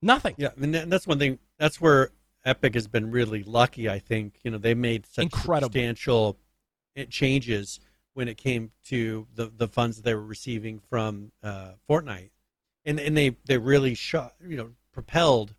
Nothing. 0.01 0.35
Yeah, 0.37 0.49
that- 0.57 0.89
that's 0.89 1.07
one 1.07 1.19
thing. 1.19 1.39
That's 1.57 1.81
where 1.81 2.11
Epic 2.45 2.73
has 2.75 2.87
been 2.87 3.11
really 3.11 3.43
lucky. 3.43 3.89
I 3.89 3.99
think 3.99 4.39
you 4.43 4.51
know 4.51 4.57
they 4.57 4.73
made 4.73 5.05
such 5.05 5.23
Incredible. 5.23 5.65
substantial 5.67 6.37
changes 7.05 7.79
when 8.13 8.27
it 8.27 8.37
came 8.37 8.71
to 8.85 9.27
the 9.35 9.51
the 9.55 9.67
funds 9.67 9.97
that 9.97 10.03
they 10.03 10.13
were 10.13 10.25
receiving 10.25 10.79
from 10.89 11.31
uh, 11.41 11.71
Fortnite, 11.89 12.31
and 12.85 12.99
and 12.99 13.15
they 13.15 13.35
they 13.45 13.57
really 13.57 13.95
shot 13.95 14.33
you 14.45 14.57
know 14.57 14.71
propelled 14.91 15.53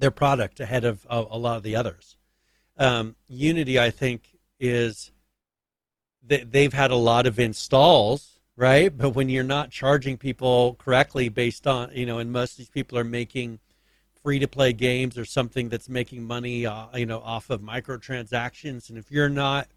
their 0.00 0.10
product 0.10 0.60
ahead 0.60 0.84
of 0.84 1.06
a, 1.08 1.20
lot 1.20 1.58
of 1.58 1.62
the 1.62 1.76
others. 1.76 2.16
Um, 2.78 3.16
Unity, 3.28 3.78
I 3.78 3.90
think, 3.90 4.38
is 4.58 5.12
they, 6.26 6.42
they've 6.42 6.72
had 6.72 6.90
a 6.90 6.96
lot 6.96 7.26
of 7.26 7.38
installs, 7.38 8.40
right? 8.56 8.96
But 8.96 9.10
when 9.10 9.28
you're 9.28 9.44
not 9.44 9.70
charging 9.70 10.16
people 10.16 10.74
correctly 10.74 11.28
based 11.28 11.66
on, 11.66 11.90
you 11.92 12.06
know, 12.06 12.18
and 12.18 12.32
most 12.32 12.52
of 12.52 12.56
these 12.58 12.70
people 12.70 12.98
are 12.98 13.04
making 13.04 13.60
free 14.22 14.38
to 14.38 14.48
play 14.48 14.72
games 14.72 15.16
or 15.16 15.24
something 15.24 15.68
that's 15.68 15.88
making 15.88 16.24
money, 16.24 16.66
uh, 16.66 16.86
you 16.94 17.06
know, 17.06 17.20
off 17.20 17.50
of 17.50 17.60
microtransactions, 17.60 18.88
and 18.88 18.98
if 18.98 19.10
you're 19.10 19.28
not 19.28 19.68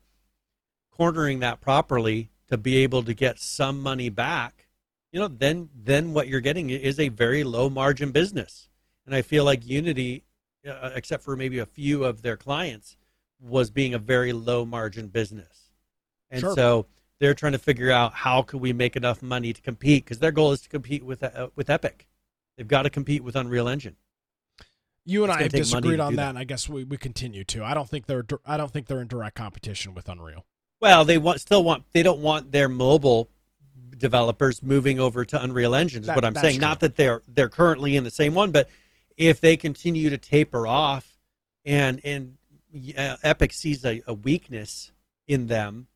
cornering 0.98 1.40
that 1.40 1.60
properly 1.60 2.30
to 2.50 2.58
be 2.58 2.78
able 2.78 3.04
to 3.04 3.14
get 3.14 3.40
some 3.40 3.82
money 3.82 4.10
back, 4.10 4.68
you 5.12 5.20
know, 5.20 5.28
then 5.28 5.70
then 5.76 6.14
what 6.14 6.28
you're 6.28 6.40
getting 6.40 6.70
is 6.70 7.00
a 7.00 7.10
very 7.10 7.44
low 7.44 7.70
margin 7.70 8.12
business. 8.12 8.70
And 9.06 9.16
I 9.16 9.22
feel 9.22 9.44
like 9.44 9.66
Unity, 9.68 10.24
uh, 10.68 10.92
except 10.96 11.24
for 11.24 11.36
maybe 11.36 11.60
a 11.60 11.66
few 11.66 12.04
of 12.04 12.22
their 12.22 12.38
clients, 12.38 12.96
was 13.40 13.70
being 13.70 13.94
a 13.94 14.00
very 14.00 14.34
low 14.34 14.66
margin 14.66 15.08
business. 15.08 15.72
And 16.30 16.42
Sure. 16.42 16.56
so 16.56 16.86
they're 17.20 17.34
trying 17.34 17.52
to 17.54 17.60
figure 17.60 17.92
out 17.92 18.14
how 18.14 18.42
can 18.42 18.60
we 18.60 18.72
make 18.74 18.96
enough 18.96 19.22
money 19.22 19.52
to 19.54 19.62
compete 19.62 20.06
because 20.06 20.20
their 20.20 20.32
goal 20.32 20.52
is 20.52 20.62
to 20.62 20.70
compete 20.70 21.04
with 21.04 21.24
uh, 21.24 21.50
with 21.56 21.70
Epic. 21.70 22.08
They've 22.58 22.68
got 22.68 22.84
to 22.84 22.90
compete 22.90 23.24
with 23.24 23.36
Unreal 23.36 23.68
Engine. 23.68 23.96
You 25.06 25.24
and 25.24 25.32
It's 25.32 25.40
I 25.40 25.44
have 25.44 25.52
disagreed 25.52 26.00
on 26.00 26.16
that, 26.16 26.24
that. 26.24 26.30
and 26.30 26.38
I 26.38 26.44
guess 26.44 26.70
we, 26.70 26.84
we 26.86 26.98
continue 26.98 27.44
to. 27.46 27.64
I 27.64 27.74
don't 27.74 27.90
think 27.90 28.06
they're 28.06 28.26
I 28.46 28.58
don't 28.58 28.72
think 28.72 28.88
they're 28.88 29.02
in 29.02 29.08
direct 29.08 29.36
competition 29.36 29.94
with 29.94 30.08
Unreal. 30.08 30.46
Well, 30.84 31.06
they 31.06 31.18
want 31.18 31.40
still 31.40 31.64
want 31.64 31.86
they 31.94 32.04
don't 32.04 32.20
want 32.20 32.52
their 32.52 32.68
mobile 32.68 33.30
developers 33.98 34.62
moving 34.62 35.00
over 35.00 35.24
to 35.24 35.42
Unreal 35.42 35.76
Engine. 35.76 36.02
Is 36.02 36.08
That- 36.08 36.18
what 36.18 36.26
I'm 36.26 36.36
saying. 36.36 36.60
Not 36.60 36.82
that 36.82 36.98
they're 36.98 37.22
they're 37.26 37.48
currently 37.48 37.96
in 37.96 38.04
the 38.04 38.12
same 38.12 38.34
one, 38.34 38.52
but 38.52 38.70
if 39.16 39.40
they 39.40 39.56
continue 39.56 40.10
to 40.10 40.18
taper 40.18 40.68
off, 40.68 41.18
and 41.64 42.02
and 42.04 42.38
uh, 42.98 43.16
Epic 43.24 43.54
sees 43.54 43.86
a, 43.86 44.02
a 44.08 44.14
weakness 44.14 44.92
in 45.26 45.48
them, 45.48 45.88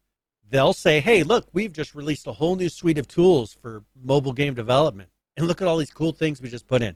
they'll 0.49 0.71
say, 0.71 1.01
"Hey, 1.01 1.23
look, 1.23 1.49
we've 1.51 1.73
just 1.73 1.93
released 1.93 2.25
a 2.25 2.31
whole 2.31 2.55
new 2.55 2.69
suite 2.69 2.97
of 2.97 3.09
tools 3.09 3.51
for 3.61 3.83
mobile 4.01 4.31
game 4.31 4.53
development, 4.53 5.09
and 5.35 5.49
look 5.49 5.61
at 5.61 5.67
all 5.67 5.75
these 5.75 5.91
cool 5.91 6.13
things 6.13 6.41
we 6.41 6.47
just 6.47 6.65
put 6.65 6.81
in." 6.81 6.95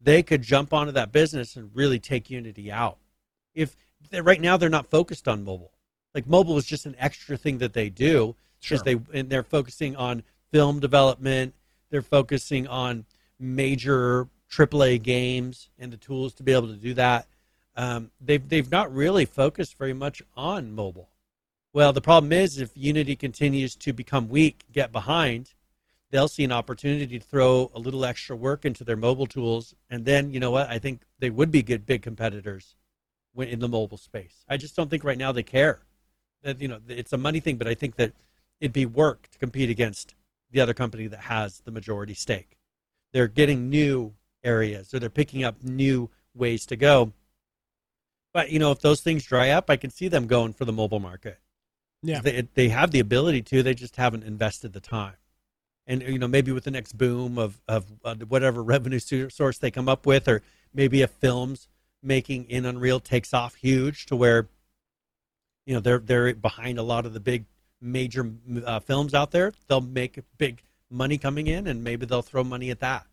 They 0.00 0.22
could 0.22 0.40
jump 0.40 0.72
onto 0.72 0.92
that 0.92 1.12
business 1.12 1.54
and 1.54 1.70
really 1.74 1.98
take 1.98 2.30
Unity 2.30 2.72
out. 2.72 2.96
If 3.52 3.76
right 4.10 4.40
now 4.40 4.56
they're 4.56 4.70
not 4.70 4.86
focused 4.86 5.28
on 5.28 5.44
mobile, 5.44 5.75
like 6.16 6.26
mobile 6.26 6.56
is 6.56 6.64
just 6.64 6.86
an 6.86 6.96
extra 6.98 7.36
thing 7.36 7.58
that 7.58 7.74
they 7.74 7.90
do 7.90 8.34
Sure. 8.60 8.78
because 8.78 8.82
they 8.82 9.18
and 9.18 9.28
they're 9.28 9.42
focusing 9.42 9.94
on 9.96 10.22
film 10.50 10.80
development. 10.80 11.54
They're 11.90 12.00
focusing 12.00 12.66
on 12.66 13.04
major 13.38 14.26
AAA 14.50 15.02
games 15.02 15.68
and 15.78 15.92
the 15.92 15.98
tools 15.98 16.32
to 16.34 16.42
be 16.42 16.52
able 16.52 16.68
to 16.68 16.76
do 16.76 16.94
that. 16.94 17.26
Um, 17.76 18.10
they've 18.18 18.48
they've 18.48 18.70
not 18.70 18.92
really 18.94 19.26
focused 19.26 19.76
very 19.76 19.92
much 19.92 20.22
on 20.34 20.74
mobile. 20.74 21.10
Well, 21.74 21.92
the 21.92 22.00
problem 22.00 22.32
is 22.32 22.58
if 22.58 22.70
Unity 22.74 23.14
continues 23.14 23.76
to 23.76 23.92
become 23.92 24.30
weak, 24.30 24.64
get 24.72 24.92
behind, 24.92 25.52
they'll 26.10 26.28
see 26.28 26.44
an 26.44 26.52
opportunity 26.52 27.18
to 27.18 27.24
throw 27.24 27.70
a 27.74 27.78
little 27.78 28.06
extra 28.06 28.34
work 28.34 28.64
into 28.64 28.84
their 28.84 28.96
mobile 28.96 29.26
tools, 29.26 29.74
and 29.90 30.06
then 30.06 30.32
you 30.32 30.40
know 30.40 30.50
what? 30.50 30.70
I 30.70 30.78
think 30.78 31.02
they 31.18 31.28
would 31.28 31.50
be 31.50 31.62
good 31.62 31.84
big 31.84 32.00
competitors 32.00 32.74
in 33.36 33.58
the 33.58 33.68
mobile 33.68 33.98
space. 33.98 34.46
I 34.48 34.56
just 34.56 34.74
don't 34.74 34.88
think 34.88 35.04
right 35.04 35.18
now 35.18 35.30
they 35.30 35.42
care. 35.42 35.80
That 36.46 36.60
you 36.60 36.68
know 36.68 36.78
it's 36.88 37.12
a 37.12 37.18
money 37.18 37.40
thing, 37.40 37.56
but 37.56 37.66
I 37.66 37.74
think 37.74 37.96
that 37.96 38.12
it'd 38.60 38.72
be 38.72 38.86
work 38.86 39.28
to 39.32 39.38
compete 39.38 39.68
against 39.68 40.14
the 40.52 40.60
other 40.60 40.74
company 40.74 41.08
that 41.08 41.20
has 41.20 41.60
the 41.64 41.72
majority 41.72 42.14
stake. 42.14 42.56
They're 43.12 43.26
getting 43.26 43.68
new 43.68 44.14
areas, 44.44 44.94
or 44.94 45.00
they're 45.00 45.10
picking 45.10 45.42
up 45.42 45.56
new 45.60 46.08
ways 46.34 46.64
to 46.66 46.76
go. 46.76 47.12
But 48.32 48.50
you 48.50 48.60
know, 48.60 48.70
if 48.70 48.80
those 48.80 49.00
things 49.00 49.24
dry 49.24 49.50
up, 49.50 49.68
I 49.68 49.76
can 49.76 49.90
see 49.90 50.06
them 50.06 50.28
going 50.28 50.52
for 50.52 50.64
the 50.64 50.72
mobile 50.72 51.00
market. 51.00 51.40
Yeah. 52.02 52.20
they, 52.20 52.46
they 52.54 52.68
have 52.68 52.92
the 52.92 53.00
ability 53.00 53.42
to. 53.42 53.64
They 53.64 53.74
just 53.74 53.96
haven't 53.96 54.22
invested 54.22 54.72
the 54.72 54.80
time. 54.80 55.16
And 55.86 56.02
you 56.02 56.18
know, 56.18 56.28
maybe 56.28 56.52
with 56.52 56.64
the 56.64 56.70
next 56.70 56.96
boom 56.96 57.38
of 57.38 57.60
of 57.66 57.86
uh, 58.04 58.14
whatever 58.28 58.62
revenue 58.74 59.00
source 59.00 59.58
they 59.58 59.72
come 59.72 59.88
up 59.88 60.06
with, 60.06 60.28
or 60.28 60.42
maybe 60.72 61.02
if 61.02 61.10
films 61.10 61.68
making 62.02 62.44
in 62.44 62.64
Unreal 62.64 63.00
takes 63.00 63.34
off 63.34 63.56
huge 63.56 64.06
to 64.06 64.14
where 64.14 64.48
you 65.66 65.74
know 65.74 65.80
they're 65.80 65.98
they're 65.98 66.34
behind 66.34 66.78
a 66.78 66.82
lot 66.82 67.04
of 67.04 67.12
the 67.12 67.20
big 67.20 67.44
major 67.80 68.32
uh, 68.64 68.80
films 68.80 69.12
out 69.12 69.32
there. 69.32 69.52
They'll 69.68 69.80
make 69.80 70.18
big 70.38 70.62
money 70.90 71.18
coming 71.18 71.46
in, 71.46 71.66
and 71.66 71.84
maybe 71.84 72.06
they'll 72.06 72.22
throw 72.22 72.44
money 72.44 72.70
at 72.70 72.80
that. 72.80 73.06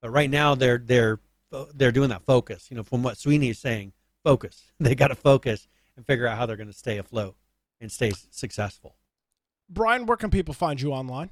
But 0.00 0.10
right 0.10 0.28
now, 0.28 0.54
they're 0.54 0.78
they're 0.78 1.20
they're 1.74 1.92
doing 1.92 2.10
that 2.10 2.22
focus. 2.22 2.70
You 2.70 2.76
know, 2.76 2.82
from 2.82 3.02
what 3.02 3.16
Sweeney 3.16 3.50
is 3.50 3.58
saying, 3.58 3.92
focus. 4.22 4.62
They 4.80 4.96
got 4.96 5.08
to 5.08 5.14
focus 5.14 5.68
and 5.96 6.04
figure 6.04 6.26
out 6.26 6.36
how 6.36 6.44
they're 6.44 6.56
going 6.56 6.66
to 6.66 6.72
stay 6.72 6.98
afloat 6.98 7.36
and 7.80 7.90
stay 7.92 8.12
successful. 8.30 8.96
Brian, 9.68 10.06
where 10.06 10.16
can 10.16 10.28
people 10.28 10.54
find 10.54 10.80
you 10.80 10.92
online? 10.92 11.30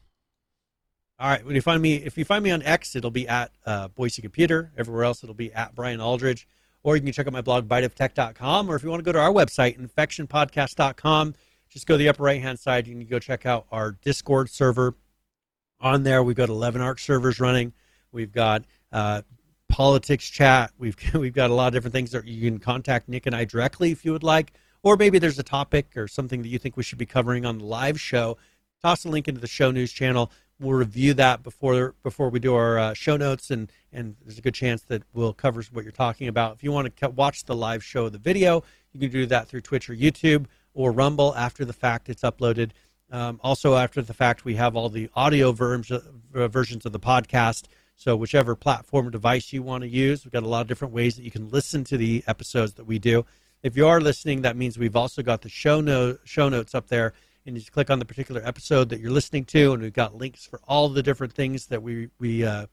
All 1.19 1.29
right. 1.29 1.45
When 1.45 1.57
you 1.57 1.63
find 1.63 1.83
me, 1.83 1.97
if 1.97 2.17
you 2.17 2.25
find 2.25 2.45
me 2.45 2.53
on 2.53 2.63
X, 2.63 2.95
it'll 2.95 3.11
be 3.11 3.27
at 3.27 3.51
uh, 3.67 3.89
Boise 3.89 4.23
Computer. 4.23 4.71
Everywhere 4.79 5.05
else, 5.05 5.25
it'll 5.25 5.35
be 5.35 5.53
at 5.53 5.75
Brian 5.75 6.01
Aldridge. 6.01 6.47
Or 6.83 6.97
you 6.97 7.03
can 7.03 7.13
check 7.13 7.27
out 7.27 7.33
my 7.33 7.43
blog, 7.43 7.69
biteoftech.com. 7.69 8.71
Or 8.71 8.77
if 8.77 8.83
you 8.83 8.89
want 8.89 9.01
to 9.01 9.05
go 9.05 9.13
to 9.13 9.19
our 9.19 9.33
website, 9.33 9.79
infectionpodcast.com, 9.79 11.35
just 11.69 11.87
go 11.87 11.95
to 11.95 11.99
the 11.99 12.09
upper 12.09 12.23
right 12.23 12.41
hand 12.41 12.59
side. 12.59 12.87
You 12.87 12.95
can 12.95 13.07
go 13.07 13.19
check 13.19 13.47
out 13.47 13.67
our 13.71 13.93
Discord 13.93 14.51
server. 14.51 14.97
On 15.83 16.03
there, 16.03 16.23
we've 16.23 16.37
got 16.37 16.49
11 16.49 16.81
ARK 16.81 16.99
servers 16.99 17.41
running. 17.41 17.73
We've 18.13 18.33
got 18.33 18.65
uh, 18.93 19.23
politics 19.69 20.29
chat. 20.29 20.73
We've 20.79 20.97
we've 21.15 21.33
got 21.33 21.51
a 21.51 21.55
lot 21.55 21.69
of 21.69 21.73
different 21.73 21.95
things 21.95 22.11
that 22.11 22.27
you 22.27 22.51
can 22.51 22.59
contact 22.59 23.09
Nick 23.09 23.27
and 23.27 23.35
I 23.35 23.45
directly 23.45 23.91
if 23.93 24.05
you 24.05 24.13
would 24.13 24.23
like. 24.23 24.53
Or 24.83 24.97
maybe 24.97 25.19
there's 25.19 25.39
a 25.39 25.43
topic 25.43 25.97
or 25.97 26.09
something 26.09 26.43
that 26.43 26.49
you 26.49 26.59
think 26.59 26.77
we 26.77 26.83
should 26.83 26.99
be 26.99 27.07
covering 27.07 27.45
on 27.45 27.59
the 27.59 27.65
live 27.65 28.01
show. 28.01 28.39
Toss 28.83 29.05
a 29.05 29.09
link 29.09 29.29
into 29.29 29.41
the 29.41 29.47
show 29.47 29.71
news 29.71 29.93
channel. 29.93 30.31
We'll 30.61 30.77
review 30.77 31.15
that 31.15 31.43
before 31.43 31.95
before 32.03 32.29
we 32.29 32.39
do 32.39 32.55
our 32.55 32.79
uh, 32.79 32.95
show 32.95 33.17
notes, 33.17 33.51
and 33.51 33.73
and 33.93 34.15
there's 34.23 34.37
a 34.37 34.43
good 34.43 34.55
chance 34.55 34.83
that 34.83 35.03
we'll 35.15 35.33
cover 35.33 35.63
what 35.73 35.85
you're 35.85 35.93
talking 35.93 36.29
about. 36.29 36.55
If 36.55 36.63
you 36.63 36.71
want 36.71 36.95
to 36.95 37.09
watch 37.09 37.45
the 37.45 37.57
live 37.57 37.83
show, 37.83 38.11
the 38.11 38.19
video, 38.19 38.63
you 38.93 39.01
can 39.01 39.11
do 39.11 39.25
that 39.27 39.49
through 39.49 39.63
Twitch 39.63 39.89
or 39.89 39.95
YouTube 39.95 40.47
or 40.75 40.93
Rumble 40.93 41.35
after 41.35 41.65
the 41.65 41.73
fact. 41.73 42.11
It's 42.11 42.23
uploaded. 42.23 42.73
Um, 43.11 43.41
also, 43.43 43.75
after 43.75 44.03
the 44.03 44.15
fact, 44.15 44.45
we 44.45 44.55
have 44.57 44.77
all 44.77 44.89
the 44.89 45.09
audio 45.15 45.53
versions 45.53 45.91
uh, 46.35 46.49
versions 46.49 46.85
of 46.85 46.93
the 46.93 47.01
podcast. 47.01 47.65
So, 47.97 48.15
whichever 48.15 48.55
platform 48.55 49.09
or 49.09 49.11
device 49.11 49.53
you 49.53 49.63
want 49.63 49.83
to 49.83 49.89
use, 49.89 50.25
we've 50.25 50.33
got 50.33 50.43
a 50.43 50.49
lot 50.49 50.61
of 50.63 50.69
different 50.69 50.95
ways 50.95 51.17
that 51.17 51.23
you 51.23 51.31
can 51.31 51.51
listen 51.51 51.85
to 51.85 51.97
the 51.97 52.23
episodes 52.27 52.75
that 52.75 52.85
we 52.85 52.99
do. 52.99 53.25
If 53.63 53.77
you 53.77 53.87
are 53.87 54.01
listening, 54.01 54.43
that 54.43 54.57
means 54.57 54.79
we've 54.79 54.97
also 54.97 55.23
got 55.23 55.43
the 55.43 55.49
show 55.49 55.81
note 55.81 56.21
show 56.25 56.49
notes 56.49 56.75
up 56.75 56.89
there, 56.89 57.15
and 57.47 57.57
you 57.57 57.61
just 57.61 57.73
click 57.73 57.91
on 57.91 57.99
the 57.99 58.05
particular 58.05 58.43
episode 58.45 58.89
that 58.91 59.01
you're 59.01 59.11
listening 59.11 59.45
to, 59.47 59.73
and 59.73 59.83
we've 59.83 59.93
got 59.93 60.15
links 60.15 60.45
for 60.45 60.61
all 60.69 60.89
the 60.89 61.03
different 61.03 61.33
things 61.33 61.67
that 61.67 61.83
we 61.83 62.09
we 62.19 62.45
uh, 62.45 62.67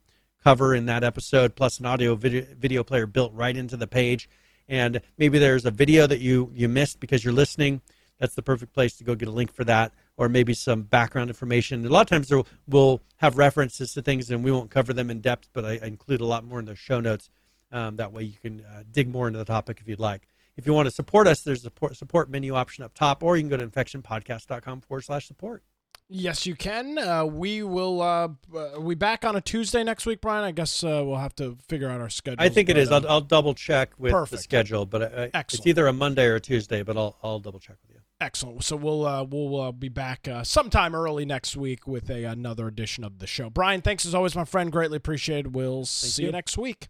cover 0.43 0.76
in 0.76 0.86
that 0.86 1.03
episode, 1.03 1.55
plus 1.55 1.80
an 1.80 1.86
audio 1.86 2.15
video, 2.15 2.45
video 2.57 2.84
player 2.84 3.05
built 3.05 3.34
right 3.34 3.55
into 3.55 3.78
the 3.78 3.88
page. 3.88 4.30
And 4.70 5.01
maybe 5.18 5.39
there's 5.39 5.65
a 5.65 5.72
video 5.72 6.07
that 6.07 6.20
you 6.20 6.51
you 6.53 6.68
missed 6.68 6.99
because 6.99 7.24
you're 7.24 7.34
listening. 7.34 7.82
That's 8.20 8.36
the 8.36 8.41
perfect 8.41 8.74
place 8.74 8.97
to 8.97 9.03
go 9.03 9.15
get 9.15 9.28
a 9.28 9.32
link 9.32 9.53
for 9.53 9.63
that, 9.65 9.93
or 10.18 10.28
maybe 10.28 10.53
some 10.53 10.82
background 10.82 11.30
information. 11.30 11.86
A 11.86 11.89
lot 11.89 12.01
of 12.01 12.07
times 12.07 12.32
we'll 12.68 13.01
have 13.18 13.38
references 13.38 13.93
to 13.93 14.01
things, 14.01 14.32
and 14.32 14.43
we 14.43 14.51
won't 14.51 14.72
cover 14.72 14.91
them 14.91 15.09
in 15.09 15.22
depth, 15.22 15.49
but 15.53 15.63
I, 15.63 15.80
I 15.82 15.86
include 15.86 16.22
a 16.22 16.26
lot 16.26 16.43
more 16.43 16.59
in 16.59 16.65
the 16.65 16.76
show 16.76 16.99
notes. 16.99 17.30
Um, 17.72 17.97
that 17.97 18.13
way 18.13 18.24
you 18.24 18.38
can 18.41 18.61
uh, 18.61 18.84
dig 18.91 19.09
more 19.09 19.28
into 19.28 19.39
the 19.39 19.45
topic 19.45 19.80
if 19.82 19.88
you'd 19.88 19.99
like. 19.99 20.28
If 20.57 20.65
you 20.65 20.73
want 20.73 20.87
to 20.87 20.91
support 20.91 21.27
us, 21.27 21.41
there's 21.41 21.59
a 21.59 21.63
support, 21.63 21.95
support 21.95 22.29
menu 22.29 22.55
option 22.55 22.83
up 22.83 22.93
top, 22.93 23.23
or 23.23 23.37
you 23.37 23.43
can 23.43 23.49
go 23.49 23.57
to 23.57 23.67
infectionpodcast.com 23.67 24.81
forward 24.81 25.03
slash 25.03 25.27
support. 25.27 25.63
Yes, 26.09 26.45
you 26.45 26.55
can. 26.55 26.97
Uh, 26.97 27.25
we 27.25 27.63
will. 27.63 28.01
Uh, 28.01 28.29
uh, 28.55 28.79
we 28.79 28.95
back 28.95 29.25
on 29.25 29.35
a 29.35 29.41
Tuesday 29.41 29.83
next 29.83 30.05
week, 30.05 30.21
Brian. 30.21 30.45
I 30.45 30.51
guess 30.51 30.81
uh, 30.81 31.03
we'll 31.05 31.17
have 31.17 31.35
to 31.35 31.57
figure 31.67 31.89
out 31.89 31.99
our 31.99 32.09
schedule. 32.09 32.41
I 32.41 32.47
think 32.47 32.69
it 32.69 32.77
is. 32.77 32.91
I'll, 32.91 33.05
I'll 33.09 33.21
double 33.21 33.53
check 33.53 33.91
with 33.97 34.13
the 34.29 34.37
schedule, 34.37 34.85
but 34.85 35.03
I, 35.03 35.29
I, 35.33 35.39
it's 35.41 35.67
either 35.67 35.85
a 35.85 35.93
Monday 35.93 36.25
or 36.25 36.35
a 36.35 36.39
Tuesday, 36.39 36.81
but 36.81 36.95
I'll, 36.95 37.17
I'll 37.21 37.39
double 37.39 37.59
check 37.59 37.75
with 37.85 37.95
you. 37.95 38.01
Excellent. 38.21 38.63
So 38.63 38.77
we'll 38.77 39.05
uh, 39.05 39.25
we'll 39.25 39.61
uh, 39.61 39.71
be 39.73 39.89
back 39.89 40.29
uh, 40.29 40.43
sometime 40.43 40.95
early 40.95 41.25
next 41.25 41.57
week 41.57 41.85
with 41.87 42.09
a 42.09 42.23
another 42.23 42.67
edition 42.67 43.03
of 43.03 43.19
the 43.19 43.27
show. 43.27 43.49
Brian, 43.49 43.81
thanks 43.81 44.05
as 44.05 44.15
always, 44.15 44.33
my 44.33 44.45
friend. 44.45 44.71
Greatly 44.71 44.97
appreciated. 44.97 45.53
We'll 45.53 45.85
see 45.85 46.23
you. 46.23 46.27
you. 46.27 46.31
next 46.31 46.57
week. 46.57 46.87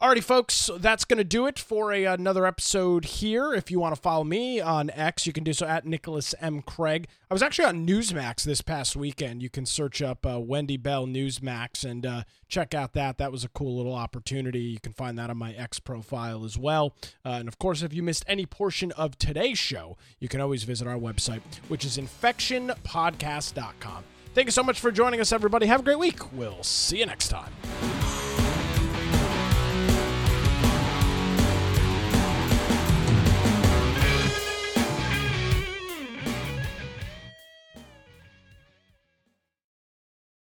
Alrighty, 0.00 0.24
folks, 0.24 0.70
that's 0.78 1.04
going 1.04 1.18
to 1.18 1.24
do 1.24 1.46
it 1.46 1.58
for 1.58 1.92
a, 1.92 2.06
another 2.06 2.46
episode 2.46 3.04
here. 3.04 3.52
If 3.52 3.70
you 3.70 3.78
want 3.78 3.94
to 3.94 4.00
follow 4.00 4.24
me 4.24 4.58
on 4.58 4.88
X, 4.88 5.26
you 5.26 5.34
can 5.34 5.44
do 5.44 5.52
so 5.52 5.66
at 5.66 5.84
Nicholas 5.84 6.34
M. 6.40 6.62
Craig. 6.62 7.06
I 7.30 7.34
was 7.34 7.42
actually 7.42 7.66
on 7.66 7.86
Newsmax 7.86 8.42
this 8.42 8.62
past 8.62 8.96
weekend. 8.96 9.42
You 9.42 9.50
can 9.50 9.66
search 9.66 10.00
up 10.00 10.24
uh, 10.24 10.40
Wendy 10.40 10.78
Bell 10.78 11.06
Newsmax 11.06 11.84
and 11.84 12.06
uh, 12.06 12.22
check 12.48 12.72
out 12.72 12.94
that. 12.94 13.18
That 13.18 13.30
was 13.30 13.44
a 13.44 13.50
cool 13.50 13.76
little 13.76 13.94
opportunity. 13.94 14.60
You 14.60 14.80
can 14.80 14.94
find 14.94 15.18
that 15.18 15.28
on 15.28 15.36
my 15.36 15.52
X 15.52 15.78
profile 15.78 16.46
as 16.46 16.56
well. 16.56 16.94
Uh, 17.22 17.32
and 17.32 17.46
of 17.46 17.58
course, 17.58 17.82
if 17.82 17.92
you 17.92 18.02
missed 18.02 18.24
any 18.26 18.46
portion 18.46 18.92
of 18.92 19.18
today's 19.18 19.58
show, 19.58 19.98
you 20.18 20.28
can 20.28 20.40
always 20.40 20.64
visit 20.64 20.88
our 20.88 20.96
website, 20.96 21.42
which 21.68 21.84
is 21.84 21.98
infectionpodcast.com. 21.98 24.04
Thank 24.32 24.46
you 24.46 24.52
so 24.52 24.62
much 24.62 24.80
for 24.80 24.90
joining 24.90 25.20
us, 25.20 25.30
everybody. 25.30 25.66
Have 25.66 25.80
a 25.80 25.84
great 25.84 25.98
week. 25.98 26.32
We'll 26.32 26.62
see 26.62 27.00
you 27.00 27.06
next 27.06 27.28
time. 27.28 27.52